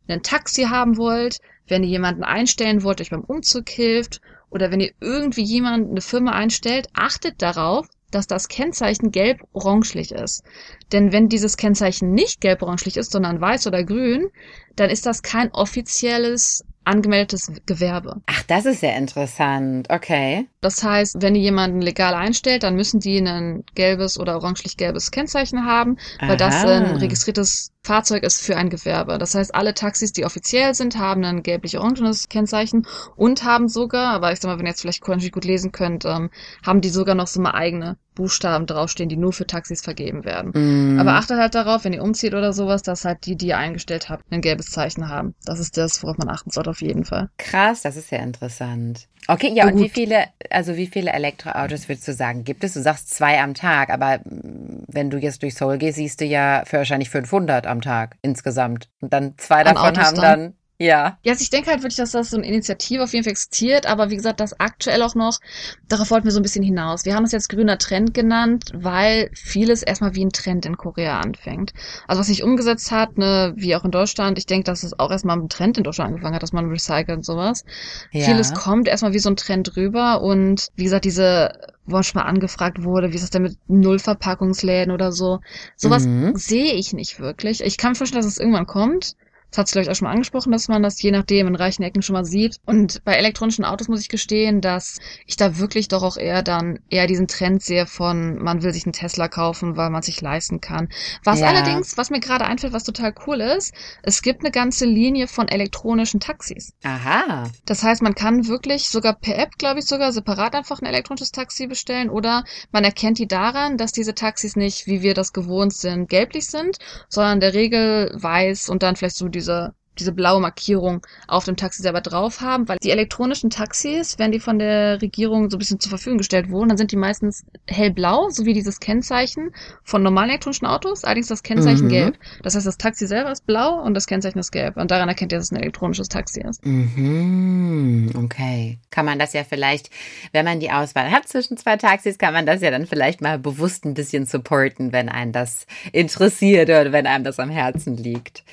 ein 0.09 0.23
Taxi 0.23 0.63
haben 0.63 0.97
wollt, 0.97 1.37
wenn 1.67 1.83
ihr 1.83 1.89
jemanden 1.89 2.23
einstellen 2.23 2.83
wollt, 2.83 2.99
euch 2.99 3.11
beim 3.11 3.23
Umzug 3.23 3.69
hilft 3.69 4.19
oder 4.49 4.71
wenn 4.71 4.81
ihr 4.81 4.91
irgendwie 4.99 5.43
jemanden 5.43 5.91
eine 5.91 6.01
Firma 6.01 6.31
einstellt, 6.31 6.89
achtet 6.93 7.41
darauf, 7.41 7.87
dass 8.15 8.27
das 8.27 8.47
Kennzeichen 8.47 9.11
gelb-orangelich 9.11 10.11
ist. 10.11 10.43
Denn 10.91 11.11
wenn 11.11 11.29
dieses 11.29 11.57
Kennzeichen 11.57 12.13
nicht 12.13 12.41
gelb-orangelich 12.41 12.97
ist, 12.97 13.11
sondern 13.11 13.41
weiß 13.41 13.67
oder 13.67 13.83
grün, 13.83 14.29
dann 14.75 14.89
ist 14.89 15.05
das 15.05 15.21
kein 15.21 15.51
offizielles 15.51 16.63
angemeldetes 16.85 17.51
Gewerbe. 17.65 18.21
Ach, 18.27 18.43
das 18.43 18.65
ist 18.65 18.79
sehr 18.79 18.95
interessant. 18.95 19.87
Okay. 19.89 20.47
Das 20.61 20.83
heißt, 20.83 21.17
wenn 21.19 21.33
die 21.33 21.41
jemanden 21.41 21.81
legal 21.81 22.13
einstellt, 22.13 22.63
dann 22.63 22.75
müssen 22.75 22.99
die 22.99 23.17
ein 23.17 23.63
gelbes 23.73 24.19
oder 24.19 24.35
orangelich-gelbes 24.35 25.11
Kennzeichen 25.11 25.65
haben, 25.65 25.97
weil 26.19 26.29
Aha. 26.29 26.35
das 26.35 26.63
ein 26.63 26.95
registriertes 26.97 27.71
Fahrzeug 27.83 28.23
ist 28.23 28.41
für 28.41 28.55
ein 28.55 28.69
Gewerbe. 28.69 29.17
Das 29.17 29.35
heißt, 29.35 29.53
alle 29.53 29.73
Taxis, 29.73 30.13
die 30.13 30.25
offiziell 30.25 30.73
sind, 30.73 30.97
haben 30.97 31.23
ein 31.23 31.43
gelblich-orangenes 31.43 32.29
Kennzeichen 32.29 32.87
und 33.15 33.43
haben 33.43 33.67
sogar, 33.67 34.13
aber 34.13 34.31
ich 34.31 34.39
sag 34.39 34.49
mal, 34.49 34.59
wenn 34.59 34.65
ihr 34.65 34.71
jetzt 34.71 34.81
vielleicht 34.81 35.01
gut 35.01 35.45
lesen 35.45 35.71
könnt, 35.71 36.05
ähm, 36.05 36.29
haben 36.65 36.81
die 36.81 36.89
sogar 36.89 37.15
noch 37.15 37.27
so 37.27 37.41
mal 37.41 37.51
eigene 37.51 37.97
Buchstaben 38.15 38.65
draufstehen, 38.65 39.09
die 39.09 39.17
nur 39.17 39.33
für 39.33 39.45
Taxis 39.45 39.81
vergeben 39.81 40.25
werden. 40.25 40.51
Mm. 40.53 40.99
Aber 40.99 41.13
achtet 41.13 41.37
halt 41.37 41.53
darauf, 41.53 41.83
wenn 41.83 41.93
ihr 41.93 42.03
umzieht 42.03 42.33
oder 42.33 42.53
sowas, 42.53 42.81
dass 42.81 43.05
halt 43.05 43.25
die, 43.25 43.35
die 43.35 43.47
ihr 43.47 43.57
eingestellt 43.57 44.09
habt, 44.09 44.23
ein 44.31 44.41
gelbes 44.41 44.71
Zeichen 44.71 45.09
haben. 45.09 45.35
Das 45.45 45.59
ist 45.59 45.77
das, 45.77 46.01
worauf 46.01 46.17
man 46.17 46.29
achten 46.29 46.49
sollte 46.49 46.69
auf 46.69 46.81
jeden 46.81 47.05
Fall. 47.05 47.29
Krass, 47.37 47.81
das 47.81 47.95
ist 47.95 48.11
ja 48.11 48.19
interessant. 48.19 49.07
Okay, 49.27 49.51
ja, 49.53 49.63
so 49.67 49.73
und 49.73 49.79
wie 49.79 49.89
viele, 49.89 50.25
also 50.49 50.75
wie 50.75 50.87
viele 50.87 51.11
Elektroautos 51.11 51.89
würdest 51.89 52.07
du 52.07 52.13
sagen, 52.13 52.43
gibt 52.43 52.63
es? 52.63 52.73
Du 52.73 52.81
sagst 52.81 53.09
zwei 53.09 53.41
am 53.41 53.53
Tag, 53.53 53.89
aber 53.89 54.19
wenn 54.23 55.09
du 55.09 55.17
jetzt 55.17 55.41
durch 55.41 55.55
Seoul 55.55 55.77
gehst, 55.77 55.97
siehst 55.97 56.21
du 56.21 56.25
ja 56.25 56.63
für 56.65 56.77
wahrscheinlich 56.77 57.09
500 57.09 57.65
am 57.65 57.81
Tag 57.81 58.17
insgesamt. 58.21 58.89
Und 59.01 59.13
dann 59.13 59.33
zwei 59.37 59.63
davon 59.63 59.97
haben 59.97 60.15
dann, 60.15 60.21
dann 60.21 60.53
ja. 60.77 61.17
Ja, 61.23 61.31
also 61.31 61.41
ich 61.41 61.49
denke 61.49 61.69
halt 61.69 61.81
wirklich, 61.81 61.95
dass 61.95 62.11
das 62.11 62.31
so 62.31 62.37
eine 62.37 62.47
Initiative 62.47 63.03
auf 63.03 63.13
jeden 63.13 63.23
Fall 63.23 63.31
existiert, 63.31 63.85
aber 63.85 64.09
wie 64.09 64.15
gesagt, 64.15 64.39
das 64.39 64.59
aktuell 64.59 65.01
auch 65.03 65.15
noch, 65.15 65.39
darauf 65.87 66.11
wollten 66.11 66.25
wir 66.25 66.31
so 66.31 66.39
ein 66.39 66.43
bisschen 66.43 66.63
hinaus. 66.63 67.05
Wir 67.05 67.15
haben 67.15 67.23
es 67.23 67.31
jetzt 67.31 67.49
grüner 67.49 67.77
Trend 67.77 68.13
genannt, 68.13 68.71
weil 68.73 69.29
vieles 69.33 69.83
erstmal 69.83 70.15
wie 70.15 70.25
ein 70.25 70.31
Trend 70.31 70.65
in 70.65 70.75
Korea 70.75 71.19
anfängt. 71.19 71.73
Also 72.07 72.19
was 72.19 72.27
sich 72.27 72.43
umgesetzt 72.43 72.91
hat, 72.91 73.17
ne, 73.17 73.53
wie 73.55 73.75
auch 73.75 73.85
in 73.85 73.91
Deutschland, 73.91 74.37
ich 74.37 74.45
denke, 74.45 74.65
dass 74.65 74.83
es 74.83 74.99
auch 74.99 75.11
erstmal 75.11 75.37
mit 75.37 75.51
Trend 75.51 75.77
in 75.77 75.83
Deutschland 75.83 76.09
angefangen 76.09 76.35
hat, 76.35 76.43
dass 76.43 76.53
man 76.53 76.69
recycelt 76.69 77.17
und 77.17 77.25
sowas. 77.25 77.63
Ja. 78.11 78.25
Vieles 78.25 78.53
kommt 78.53 78.87
erstmal 78.87 79.13
wie 79.13 79.19
so 79.19 79.29
ein 79.29 79.37
Trend 79.37 79.77
rüber 79.77 80.21
und 80.21 80.69
wie 80.75 80.83
gesagt, 80.83 81.05
diese 81.05 81.53
wo 81.85 82.01
schon 82.01 82.19
mal 82.19 82.27
angefragt 82.27 82.83
wurde, 82.83 83.11
wie 83.11 83.15
ist 83.15 83.21
das 83.21 83.29
denn 83.29 83.43
mit 83.43 83.57
Nullverpackungsläden 83.67 84.91
oder 84.91 85.11
so. 85.11 85.39
Sowas 85.75 86.05
mhm. 86.05 86.35
sehe 86.35 86.73
ich 86.73 86.93
nicht 86.93 87.19
wirklich. 87.19 87.61
Ich 87.61 87.77
kann 87.77 87.91
mir 87.91 87.95
vorstellen, 87.95 88.23
dass 88.23 88.31
es 88.31 88.39
irgendwann 88.39 88.65
kommt. 88.65 89.15
Das 89.55 89.59
hat 89.59 89.67
es, 89.67 89.71
glaube 89.71 89.83
ich, 89.83 89.89
auch 89.89 89.95
schon 89.95 90.07
mal 90.07 90.11
angesprochen, 90.11 90.51
dass 90.51 90.67
man 90.67 90.83
das 90.83 91.01
je 91.01 91.11
nachdem 91.11 91.47
in 91.47 91.55
reichen 91.55 91.81
Ecken 91.83 92.01
schon 92.01 92.13
mal 92.13 92.25
sieht. 92.25 92.59
Und 92.65 93.01
bei 93.05 93.13
elektronischen 93.13 93.63
Autos 93.63 93.87
muss 93.87 94.01
ich 94.01 94.09
gestehen, 94.09 94.59
dass 94.59 94.99
ich 95.27 95.37
da 95.37 95.57
wirklich 95.57 95.87
doch 95.87 96.03
auch 96.03 96.17
eher 96.17 96.43
dann 96.43 96.79
eher 96.89 97.07
diesen 97.07 97.29
Trend 97.29 97.63
sehe 97.63 97.85
von, 97.85 98.37
man 98.43 98.63
will 98.63 98.73
sich 98.73 98.85
einen 98.85 98.91
Tesla 98.91 99.29
kaufen, 99.29 99.77
weil 99.77 99.91
man 99.91 100.01
sich 100.01 100.19
leisten 100.19 100.59
kann. 100.59 100.89
Was 101.23 101.39
ja. 101.39 101.47
allerdings, 101.47 101.97
was 101.97 102.09
mir 102.09 102.19
gerade 102.19 102.43
einfällt, 102.43 102.73
was 102.73 102.83
total 102.83 103.15
cool 103.27 103.39
ist, 103.39 103.73
es 104.03 104.21
gibt 104.21 104.41
eine 104.41 104.51
ganze 104.51 104.83
Linie 104.83 105.29
von 105.29 105.47
elektronischen 105.47 106.19
Taxis. 106.19 106.73
Aha. 106.83 107.49
Das 107.65 107.81
heißt, 107.81 108.01
man 108.01 108.13
kann 108.13 108.49
wirklich 108.49 108.89
sogar 108.89 109.13
per 109.13 109.37
App, 109.37 109.57
glaube 109.57 109.79
ich, 109.79 109.85
sogar 109.85 110.11
separat 110.11 110.53
einfach 110.53 110.81
ein 110.81 110.85
elektronisches 110.85 111.31
Taxi 111.31 111.67
bestellen 111.67 112.09
oder 112.09 112.43
man 112.73 112.83
erkennt 112.83 113.19
die 113.19 113.27
daran, 113.27 113.77
dass 113.77 113.93
diese 113.93 114.15
Taxis 114.15 114.57
nicht, 114.57 114.85
wie 114.85 115.01
wir 115.01 115.13
das 115.13 115.31
gewohnt 115.31 115.73
sind, 115.73 116.09
gelblich 116.09 116.47
sind, 116.47 116.77
sondern 117.07 117.39
der 117.39 117.53
Regel 117.53 118.11
weiß 118.15 118.67
und 118.67 118.83
dann 118.83 118.97
vielleicht 118.97 119.15
so 119.15 119.29
diese 119.29 119.44
diese 119.45 119.75
diese 119.99 120.11
blaue 120.11 120.41
Markierung 120.41 121.05
auf 121.27 121.45
dem 121.45 121.55
Taxi 121.55 121.81
selber 121.81 122.01
drauf 122.01 122.41
haben, 122.41 122.67
weil 122.67 122.77
die 122.81 122.91
elektronischen 122.91 123.49
Taxis, 123.49 124.17
wenn 124.19 124.31
die 124.31 124.39
von 124.39 124.59
der 124.59 125.01
Regierung 125.01 125.49
so 125.49 125.57
ein 125.57 125.59
bisschen 125.59 125.79
zur 125.79 125.89
Verfügung 125.89 126.17
gestellt 126.17 126.49
wurden, 126.49 126.69
dann 126.69 126.77
sind 126.77 126.91
die 126.91 126.97
meistens 126.97 127.45
hellblau, 127.67 128.29
so 128.29 128.45
wie 128.45 128.53
dieses 128.53 128.79
Kennzeichen 128.79 129.51
von 129.83 130.03
normalen 130.03 130.29
elektronischen 130.29 130.67
Autos, 130.67 131.03
allerdings 131.03 131.27
das 131.27 131.43
Kennzeichen 131.43 131.85
mhm. 131.85 131.89
gelb. 131.89 132.17
Das 132.43 132.55
heißt, 132.55 132.65
das 132.65 132.77
Taxi 132.77 133.07
selber 133.07 133.31
ist 133.31 133.45
blau 133.45 133.81
und 133.81 133.93
das 133.93 134.07
Kennzeichen 134.07 134.39
ist 134.39 134.51
gelb. 134.51 134.77
Und 134.77 134.91
daran 134.91 135.09
erkennt 135.09 135.31
ihr, 135.31 135.37
dass 135.37 135.47
es 135.47 135.51
ein 135.51 135.61
elektronisches 135.61 136.09
Taxi 136.09 136.41
ist. 136.41 136.65
Mhm. 136.65 138.11
Okay. 138.15 138.79
Kann 138.91 139.05
man 139.05 139.19
das 139.19 139.33
ja 139.33 139.43
vielleicht, 139.43 139.89
wenn 140.31 140.45
man 140.45 140.59
die 140.59 140.71
Auswahl 140.71 141.11
hat 141.11 141.27
zwischen 141.27 141.57
zwei 141.57 141.77
Taxis, 141.77 142.17
kann 142.17 142.33
man 142.33 142.45
das 142.45 142.61
ja 142.61 142.71
dann 142.71 142.85
vielleicht 142.85 143.21
mal 143.21 143.39
bewusst 143.39 143.85
ein 143.85 143.93
bisschen 143.93 144.25
supporten, 144.25 144.91
wenn 144.91 145.09
einen 145.09 145.31
das 145.31 145.67
interessiert 145.91 146.69
oder 146.69 146.91
wenn 146.91 147.07
einem 147.07 147.23
das 147.23 147.39
am 147.39 147.49
Herzen 147.49 147.97
liegt. 147.97 148.43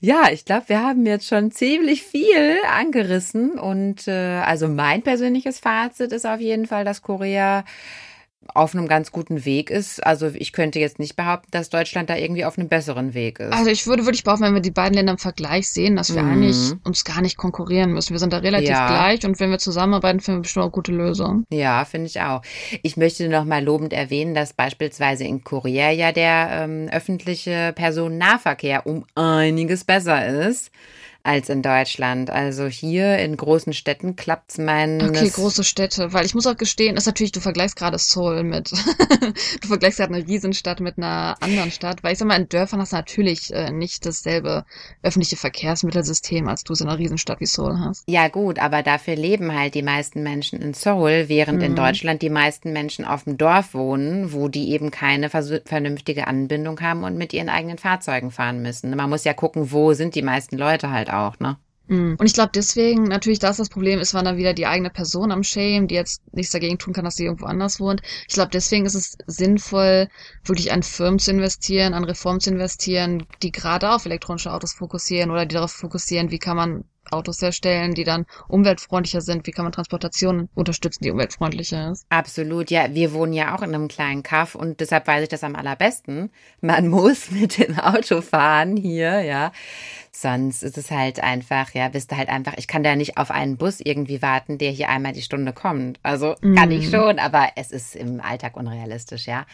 Ja, 0.00 0.30
ich 0.30 0.44
glaube, 0.44 0.68
wir 0.68 0.82
haben 0.82 0.91
haben 0.92 1.06
jetzt 1.06 1.26
schon 1.26 1.50
ziemlich 1.50 2.02
viel 2.02 2.58
angerissen 2.70 3.58
und 3.58 4.06
äh, 4.08 4.42
also 4.44 4.68
mein 4.68 5.00
persönliches 5.00 5.58
Fazit 5.58 6.12
ist 6.12 6.26
auf 6.26 6.38
jeden 6.38 6.66
Fall, 6.66 6.84
dass 6.84 7.00
Korea 7.00 7.64
auf 8.54 8.74
einem 8.74 8.88
ganz 8.88 9.12
guten 9.12 9.44
Weg 9.44 9.70
ist. 9.70 10.04
Also 10.04 10.28
ich 10.34 10.52
könnte 10.52 10.78
jetzt 10.78 10.98
nicht 10.98 11.16
behaupten, 11.16 11.48
dass 11.50 11.70
Deutschland 11.70 12.10
da 12.10 12.16
irgendwie 12.16 12.44
auf 12.44 12.58
einem 12.58 12.68
besseren 12.68 13.14
Weg 13.14 13.40
ist. 13.40 13.52
Also 13.52 13.70
ich 13.70 13.86
würde 13.86 14.04
wirklich 14.04 14.24
behaupten, 14.24 14.44
wenn 14.44 14.54
wir 14.54 14.60
die 14.60 14.70
beiden 14.70 14.94
Länder 14.94 15.12
im 15.12 15.18
Vergleich 15.18 15.70
sehen, 15.70 15.96
dass 15.96 16.14
wir 16.14 16.22
mhm. 16.22 16.32
eigentlich 16.32 16.72
uns 16.84 17.04
gar 17.04 17.22
nicht 17.22 17.36
konkurrieren 17.36 17.92
müssen. 17.92 18.12
Wir 18.12 18.18
sind 18.18 18.32
da 18.32 18.38
relativ 18.38 18.70
ja. 18.70 18.86
gleich 18.86 19.24
und 19.24 19.38
wenn 19.40 19.50
wir 19.50 19.58
zusammenarbeiten, 19.58 20.20
finden 20.20 20.40
wir 20.40 20.42
bestimmt 20.42 20.66
auch 20.66 20.72
gute 20.72 20.92
Lösungen. 20.92 21.46
Ja, 21.50 21.84
finde 21.84 22.06
ich 22.06 22.20
auch. 22.20 22.42
Ich 22.82 22.96
möchte 22.96 23.28
noch 23.28 23.44
mal 23.44 23.62
lobend 23.62 23.92
erwähnen, 23.92 24.34
dass 24.34 24.52
beispielsweise 24.52 25.24
in 25.24 25.44
Korea 25.44 25.90
ja 25.90 26.12
der 26.12 26.48
ähm, 26.50 26.88
öffentliche 26.90 27.72
Personennahverkehr 27.74 28.86
um 28.86 29.04
einiges 29.14 29.84
besser 29.84 30.26
ist 30.26 30.70
als 31.24 31.48
in 31.48 31.62
Deutschland. 31.62 32.30
Also 32.30 32.66
hier 32.66 33.18
in 33.18 33.36
großen 33.36 33.72
Städten 33.72 34.16
klappt's 34.16 34.58
meinen. 34.58 35.02
Okay, 35.02 35.28
große 35.28 35.64
Städte, 35.64 36.12
weil 36.12 36.26
ich 36.26 36.34
muss 36.34 36.46
auch 36.46 36.56
gestehen, 36.56 36.96
ist 36.96 37.06
natürlich, 37.06 37.32
du 37.32 37.40
vergleichst 37.40 37.76
gerade 37.76 37.98
Seoul 37.98 38.42
mit, 38.42 38.70
du 39.60 39.68
vergleichst 39.68 39.98
gerade 39.98 40.14
eine 40.14 40.26
Riesenstadt 40.26 40.80
mit 40.80 40.98
einer 40.98 41.36
anderen 41.40 41.70
Stadt, 41.70 42.02
weil 42.02 42.12
ich 42.12 42.18
sag 42.18 42.28
mal, 42.28 42.40
in 42.40 42.48
Dörfern 42.48 42.80
hast 42.80 42.92
du 42.92 42.96
natürlich 42.96 43.52
äh, 43.52 43.70
nicht 43.70 44.04
dasselbe 44.04 44.64
öffentliche 45.02 45.36
Verkehrsmittelsystem, 45.36 46.48
als 46.48 46.64
du 46.64 46.72
es 46.72 46.80
in 46.80 46.88
einer 46.88 46.98
Riesenstadt 46.98 47.40
wie 47.40 47.46
Seoul 47.46 47.78
hast. 47.78 48.04
Ja 48.08 48.28
gut, 48.28 48.58
aber 48.58 48.82
dafür 48.82 49.16
leben 49.16 49.54
halt 49.54 49.74
die 49.74 49.82
meisten 49.82 50.22
Menschen 50.22 50.60
in 50.60 50.74
Seoul, 50.74 51.28
während 51.28 51.58
mhm. 51.58 51.64
in 51.64 51.76
Deutschland 51.76 52.22
die 52.22 52.30
meisten 52.30 52.72
Menschen 52.72 53.04
auf 53.04 53.24
dem 53.24 53.38
Dorf 53.38 53.74
wohnen, 53.74 54.32
wo 54.32 54.48
die 54.48 54.70
eben 54.70 54.90
keine 54.90 55.30
vernünftige 55.30 56.26
Anbindung 56.26 56.80
haben 56.80 57.04
und 57.04 57.16
mit 57.16 57.32
ihren 57.32 57.48
eigenen 57.48 57.78
Fahrzeugen 57.78 58.30
fahren 58.30 58.62
müssen. 58.62 58.94
Man 58.96 59.10
muss 59.10 59.24
ja 59.24 59.34
gucken, 59.34 59.72
wo 59.72 59.92
sind 59.92 60.14
die 60.14 60.22
meisten 60.22 60.56
Leute 60.56 60.90
halt 60.90 61.11
auch, 61.12 61.38
ne? 61.38 61.58
Mhm. 61.88 62.16
Und 62.18 62.26
ich 62.26 62.32
glaube 62.32 62.52
deswegen, 62.54 63.04
natürlich, 63.04 63.38
das 63.38 63.56
das 63.56 63.68
Problem 63.68 63.98
ist, 63.98 64.14
war 64.14 64.22
dann 64.22 64.36
wieder 64.36 64.54
die 64.54 64.66
eigene 64.66 64.90
Person 64.90 65.32
am 65.32 65.42
Shame, 65.42 65.88
die 65.88 65.94
jetzt 65.94 66.22
nichts 66.32 66.52
dagegen 66.52 66.78
tun 66.78 66.94
kann, 66.94 67.04
dass 67.04 67.16
sie 67.16 67.24
irgendwo 67.24 67.46
anders 67.46 67.80
wohnt. 67.80 68.02
Ich 68.28 68.34
glaube, 68.34 68.50
deswegen 68.50 68.86
ist 68.86 68.94
es 68.94 69.16
sinnvoll, 69.26 70.08
wirklich 70.44 70.72
an 70.72 70.82
Firmen 70.82 71.18
zu 71.18 71.30
investieren, 71.32 71.94
an 71.94 72.04
Reformen 72.04 72.40
zu 72.40 72.50
investieren, 72.50 73.26
die 73.42 73.52
gerade 73.52 73.90
auf 73.90 74.06
elektronische 74.06 74.52
Autos 74.52 74.72
fokussieren 74.72 75.30
oder 75.30 75.44
die 75.44 75.54
darauf 75.54 75.72
fokussieren, 75.72 76.30
wie 76.30 76.38
kann 76.38 76.56
man 76.56 76.84
Autos 77.10 77.42
herstellen, 77.42 77.94
die 77.94 78.04
dann 78.04 78.26
umweltfreundlicher 78.48 79.20
sind? 79.20 79.46
Wie 79.46 79.50
kann 79.50 79.64
man 79.64 79.72
Transportation 79.72 80.48
unterstützen, 80.54 81.04
die 81.04 81.10
umweltfreundlicher 81.10 81.90
ist? 81.90 82.06
Absolut, 82.08 82.70
ja. 82.70 82.94
Wir 82.94 83.12
wohnen 83.12 83.32
ja 83.32 83.54
auch 83.54 83.62
in 83.62 83.74
einem 83.74 83.88
kleinen 83.88 84.22
Kaff 84.22 84.54
und 84.54 84.80
deshalb 84.80 85.06
weiß 85.06 85.24
ich 85.24 85.28
das 85.28 85.44
am 85.44 85.56
allerbesten. 85.56 86.30
Man 86.60 86.88
muss 86.88 87.30
mit 87.30 87.58
dem 87.58 87.78
Auto 87.78 88.20
fahren 88.20 88.76
hier, 88.76 89.20
ja. 89.20 89.52
Sonst 90.14 90.62
ist 90.62 90.76
es 90.76 90.90
halt 90.90 91.20
einfach, 91.20 91.72
ja, 91.72 91.88
bist 91.88 92.12
du 92.12 92.18
halt 92.18 92.28
einfach, 92.28 92.52
ich 92.58 92.68
kann 92.68 92.82
da 92.82 92.94
nicht 92.96 93.16
auf 93.16 93.30
einen 93.30 93.56
Bus 93.56 93.80
irgendwie 93.80 94.20
warten, 94.20 94.58
der 94.58 94.70
hier 94.70 94.90
einmal 94.90 95.14
die 95.14 95.22
Stunde 95.22 95.54
kommt. 95.54 95.98
Also 96.02 96.34
kann 96.42 96.68
mm. 96.68 96.72
ich 96.72 96.90
schon, 96.90 97.18
aber 97.18 97.48
es 97.56 97.70
ist 97.70 97.96
im 97.96 98.20
Alltag 98.20 98.58
unrealistisch, 98.58 99.26
ja. 99.26 99.46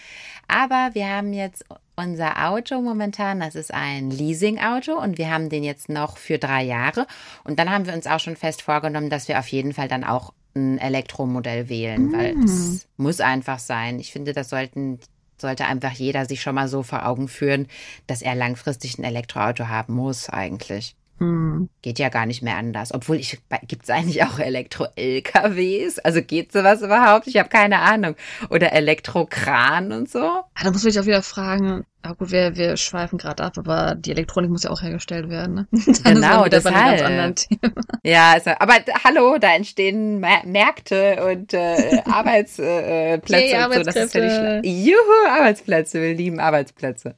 Aber 0.48 0.90
wir 0.94 1.08
haben 1.08 1.32
jetzt 1.32 1.64
unser 1.94 2.48
Auto 2.48 2.80
momentan, 2.80 3.38
das 3.38 3.54
ist 3.54 3.72
ein 3.72 4.10
Leasing-Auto 4.10 5.00
und 5.00 5.16
wir 5.16 5.30
haben 5.30 5.48
den 5.48 5.62
jetzt 5.62 5.88
noch 5.88 6.18
für 6.18 6.38
drei 6.38 6.64
Jahre. 6.64 7.06
Und 7.44 7.60
dann 7.60 7.70
haben 7.70 7.86
wir 7.86 7.94
uns 7.94 8.08
auch 8.08 8.20
schon 8.20 8.34
fest 8.34 8.62
vorgenommen, 8.62 9.10
dass 9.10 9.28
wir 9.28 9.38
auf 9.38 9.46
jeden 9.48 9.72
Fall 9.72 9.86
dann 9.86 10.02
auch 10.02 10.32
ein 10.56 10.78
Elektromodell 10.78 11.68
wählen, 11.68 12.08
mm. 12.08 12.12
weil 12.12 12.36
es 12.44 12.88
muss 12.96 13.20
einfach 13.20 13.60
sein. 13.60 14.00
Ich 14.00 14.10
finde, 14.10 14.32
das 14.32 14.48
sollten 14.48 14.98
sollte 15.40 15.66
einfach 15.66 15.92
jeder 15.92 16.26
sich 16.26 16.42
schon 16.42 16.54
mal 16.54 16.68
so 16.68 16.82
vor 16.82 17.06
Augen 17.06 17.28
führen, 17.28 17.66
dass 18.06 18.22
er 18.22 18.34
langfristig 18.34 18.98
ein 18.98 19.04
Elektroauto 19.04 19.68
haben 19.68 19.94
muss 19.94 20.28
eigentlich. 20.28 20.94
Hm. 21.18 21.68
Geht 21.82 21.98
ja 21.98 22.10
gar 22.10 22.26
nicht 22.26 22.42
mehr 22.42 22.56
anders. 22.56 22.94
Obwohl 22.94 23.16
ich 23.16 23.40
gibt 23.66 23.84
es 23.84 23.90
eigentlich 23.90 24.22
auch 24.22 24.38
Elektro-LKWs? 24.38 25.98
Also 25.98 26.22
geht 26.22 26.52
sowas 26.52 26.80
überhaupt? 26.80 27.26
Ich 27.26 27.36
habe 27.36 27.48
keine 27.48 27.80
Ahnung. 27.80 28.14
Oder 28.50 28.72
Elektrokran 28.72 29.92
und 29.92 30.08
so? 30.08 30.20
Ah, 30.20 30.62
da 30.62 30.70
muss 30.70 30.84
man 30.84 30.92
sich 30.92 31.00
auch 31.00 31.06
wieder 31.06 31.22
fragen, 31.22 31.84
ja 32.04 32.12
gut, 32.12 32.30
wir, 32.30 32.56
wir 32.56 32.76
schweifen 32.76 33.18
gerade 33.18 33.42
ab, 33.42 33.58
aber 33.58 33.94
die 33.96 34.12
Elektronik 34.12 34.50
muss 34.50 34.62
ja 34.62 34.70
auch 34.70 34.82
hergestellt 34.82 35.28
werden. 35.28 35.54
Ne? 35.54 35.66
genau, 36.04 36.46
das 36.46 36.64
ist 36.64 36.66
ein 36.66 36.74
ganz 36.74 37.02
anderen 37.02 37.34
Thema. 37.34 37.72
Ja, 38.04 38.32
also, 38.32 38.50
aber 38.58 38.74
hallo, 39.04 39.36
da 39.38 39.54
entstehen 39.54 40.20
Märkte 40.20 41.22
und 41.26 41.52
äh, 41.52 42.00
Arbeitsplätze 42.04 43.32
Yay, 43.32 43.64
und 43.64 43.74
so. 43.74 43.82
Das 43.82 43.96
ist 43.96 44.14
ja 44.14 44.60
die 44.60 44.84
Juhu, 44.84 45.28
Arbeitsplätze, 45.28 46.00
wir 46.00 46.14
lieben 46.14 46.40
Arbeitsplätze. 46.40 47.16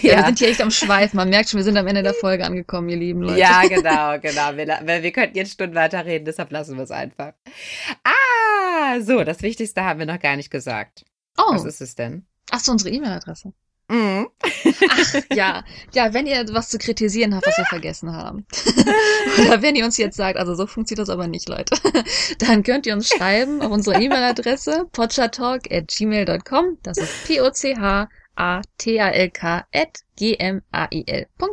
Ja. 0.00 0.10
ja. 0.10 0.16
wir 0.16 0.24
sind 0.26 0.38
hier 0.38 0.48
echt 0.48 0.62
am 0.62 0.70
Schweifen. 0.70 1.16
Man 1.16 1.28
merkt 1.28 1.50
schon, 1.50 1.58
wir 1.58 1.64
sind 1.64 1.76
am 1.76 1.86
Ende 1.86 2.02
der 2.02 2.14
Folge 2.14 2.44
angekommen, 2.44 2.88
ihr 2.88 2.96
lieben 2.96 3.22
Leute. 3.22 3.38
Ja, 3.38 3.62
genau, 3.68 4.18
genau. 4.18 4.56
Wir, 4.56 5.02
wir 5.02 5.12
könnten 5.12 5.36
jetzt 5.36 5.52
Stunden 5.52 5.74
weiter 5.74 6.04
reden, 6.04 6.24
deshalb 6.24 6.50
lassen 6.50 6.76
wir 6.76 6.84
es 6.84 6.90
einfach. 6.90 7.34
Ah, 8.02 9.00
so, 9.00 9.22
das 9.22 9.42
Wichtigste 9.42 9.84
haben 9.84 9.98
wir 9.98 10.06
noch 10.06 10.18
gar 10.18 10.36
nicht 10.36 10.50
gesagt. 10.50 11.04
Oh. 11.36 11.54
Was 11.54 11.64
ist 11.64 11.80
es 11.80 11.94
denn? 11.94 12.26
Ach 12.50 12.60
so, 12.60 12.72
unsere 12.72 12.90
E-Mail-Adresse. 12.90 13.52
Mhm. 13.94 14.28
Ach, 14.90 15.14
ja. 15.32 15.64
Ja, 15.92 16.12
wenn 16.12 16.26
ihr 16.26 16.44
was 16.52 16.68
zu 16.68 16.78
kritisieren 16.78 17.34
habt, 17.34 17.46
was 17.46 17.56
wir 17.56 17.64
vergessen 17.66 18.12
haben. 18.12 18.44
Oder 19.40 19.62
wenn 19.62 19.76
ihr 19.76 19.84
uns 19.84 19.96
jetzt 19.96 20.16
sagt, 20.16 20.36
also 20.36 20.54
so 20.54 20.66
funktioniert 20.66 21.06
das 21.06 21.12
aber 21.12 21.28
nicht, 21.28 21.48
Leute. 21.48 21.76
Dann 22.38 22.64
könnt 22.64 22.86
ihr 22.86 22.94
uns 22.94 23.08
schreiben 23.08 23.62
auf 23.62 23.70
unsere 23.70 24.02
E-Mail-Adresse 24.02 24.86
potchatalk 24.92 25.70
at 25.70 25.88
gmail.com. 25.88 26.78
Das 26.82 26.98
ist 26.98 27.26
P-O-C-H 27.26 28.08
A-T-A-L-K 28.36 29.66
at 29.72 30.00
G-M-A-I-L.com. 30.16 31.50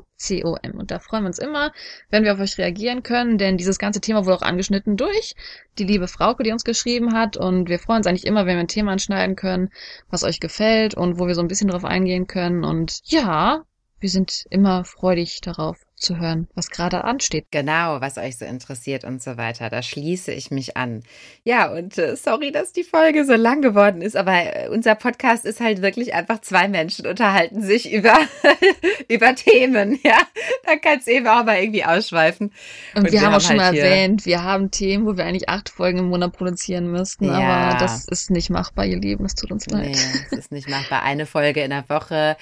Und 0.78 0.92
da 0.92 1.00
freuen 1.00 1.24
wir 1.24 1.28
uns 1.28 1.40
immer, 1.40 1.72
wenn 2.10 2.24
wir 2.24 2.34
auf 2.34 2.40
euch 2.40 2.58
reagieren 2.58 3.02
können, 3.02 3.38
denn 3.40 3.58
dieses 3.58 3.80
ganze 3.80 4.02
Thema 4.02 4.26
wurde 4.26 4.38
auch 4.38 4.42
angeschnitten 4.44 4.98
durch 4.98 5.34
die 5.80 5.84
liebe 5.84 6.08
Frauke, 6.08 6.44
die 6.44 6.52
uns 6.52 6.64
geschrieben 6.64 7.14
hat. 7.14 7.38
Und 7.38 7.70
wir 7.70 7.80
freuen 7.80 7.98
uns 7.98 8.08
eigentlich 8.08 8.28
immer, 8.28 8.46
wenn 8.46 8.56
wir 8.56 8.62
ein 8.62 8.68
Thema 8.68 8.92
anschneiden 8.92 9.36
können, 9.36 9.72
was 10.10 10.24
euch 10.24 10.40
gefällt 10.40 10.94
und 10.94 11.20
wo 11.20 11.28
wir 11.28 11.36
so 11.36 11.42
ein 11.42 11.48
bisschen 11.48 11.70
drauf 11.70 11.86
eingehen 11.86 12.28
können. 12.28 12.64
Und 12.64 13.02
ja, 13.06 13.64
wir 14.00 14.10
sind 14.10 14.46
immer 14.50 14.84
freudig 14.84 15.42
darauf, 15.42 15.78
zu 16.02 16.20
hören, 16.20 16.48
was 16.56 16.70
gerade 16.70 17.04
ansteht. 17.04 17.46
Genau, 17.52 18.02
was 18.02 18.18
euch 18.18 18.38
so 18.38 18.46
interessiert 18.46 19.04
und 19.04 19.22
so 19.22 19.38
weiter. 19.38 19.70
Da 19.70 19.82
schließe 19.82 20.32
ich 20.32 20.52
mich 20.52 20.76
an. 20.76 21.04
Ja, 21.44 21.72
und 21.72 21.98
äh, 21.98 22.16
sorry, 22.16 22.52
dass 22.52 22.74
die 22.74 22.84
Folge 22.84 23.26
so 23.26 23.34
lang 23.34 23.62
geworden 23.62 24.02
ist, 24.02 24.16
aber 24.16 24.34
äh, 24.34 24.70
unser 24.70 24.96
Podcast 24.96 25.46
ist 25.46 25.60
halt 25.60 25.82
wirklich 25.82 26.14
einfach 26.14 26.42
zwei 26.42 26.68
Menschen 26.68 27.08
unterhalten 27.08 27.62
sich 27.62 27.92
über, 27.92 28.18
über 29.08 29.36
Themen. 29.36 30.00
Ja, 30.12 30.18
da 30.66 30.78
kann 30.78 30.98
es 30.98 31.08
eben 31.08 31.28
auch 31.28 31.46
mal 31.46 31.62
irgendwie 31.62 31.86
ausschweifen. 31.86 32.52
Und, 32.96 33.02
und 33.02 33.06
wir, 33.06 33.12
wir, 33.14 33.22
haben 33.22 33.36
auch 33.36 33.42
schon 33.42 33.62
halt 33.62 33.76
mal 33.76 33.78
erwähnt, 33.78 34.26
wir 34.26 34.44
haben 34.44 34.72
Themen, 34.72 35.06
wo 35.06 35.16
wir 35.16 35.26
eigentlich 35.26 35.48
acht 35.48 35.70
Folgen 35.70 36.00
im 36.00 36.10
Monat 36.10 36.34
produzieren 36.34 36.92
müssten, 36.92 37.26
ja. 37.26 37.34
aber 37.34 37.80
das 37.80 38.08
ist 38.08 38.32
nicht 38.32 38.50
machbar, 38.50 38.86
ihr 38.86 39.00
Lieben. 39.00 39.24
Es 39.26 39.36
tut 39.36 39.52
uns 39.52 39.68
leid. 39.68 39.92
Nee, 39.92 39.92
es 40.32 40.38
ist 40.38 40.52
nicht 40.52 40.68
machbar. 40.68 41.04
Eine 41.04 41.28
Folge 41.28 41.62
in 41.62 41.70
der 41.70 41.88
Woche 41.88 42.36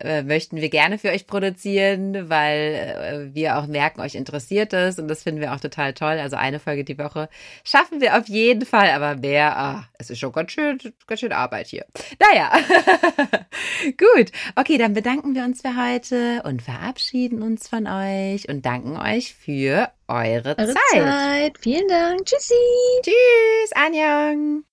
äh, 0.00 0.22
möchten 0.22 0.56
wir 0.56 0.68
gerne 0.68 0.98
für 0.98 1.10
euch 1.10 1.26
produzieren, 1.26 2.28
weil 2.28 3.30
äh, 3.32 3.34
wir 3.34 3.58
auch 3.58 3.66
merken, 3.66 4.00
euch 4.00 4.14
interessiert 4.14 4.72
es 4.72 4.98
und 4.98 5.08
das 5.08 5.22
finden 5.22 5.40
wir 5.40 5.52
auch 5.54 5.60
total 5.60 5.94
toll. 5.94 6.18
Also 6.18 6.36
eine 6.36 6.58
Folge 6.58 6.84
die 6.84 6.98
Woche 6.98 7.28
schaffen 7.64 8.00
wir 8.00 8.16
auf 8.16 8.28
jeden 8.28 8.66
Fall, 8.66 8.90
aber 8.90 9.16
mehr, 9.16 9.56
ah, 9.56 9.84
es 9.98 10.10
ist 10.10 10.18
schon 10.18 10.32
ganz 10.32 10.52
schön, 10.52 10.78
ganz 11.06 11.20
schön 11.20 11.32
Arbeit 11.32 11.68
hier. 11.68 11.84
Naja, 12.18 12.52
gut. 13.84 14.32
Okay, 14.56 14.78
dann 14.78 14.94
bedanken 14.94 15.34
wir 15.34 15.44
uns 15.44 15.62
für 15.62 15.76
heute 15.76 16.42
und 16.44 16.62
verabschieden 16.62 17.42
uns 17.42 17.68
von 17.68 17.86
euch 17.86 18.48
und 18.48 18.64
danken 18.64 18.96
euch 18.96 19.34
für 19.34 19.90
eure, 20.08 20.56
eure 20.58 20.74
Zeit. 20.74 20.80
Zeit. 20.92 21.58
Vielen 21.60 21.88
Dank. 21.88 22.24
Tschüssi. 22.24 22.54
Tschüss. 23.02 23.72
Anjang. 23.74 24.64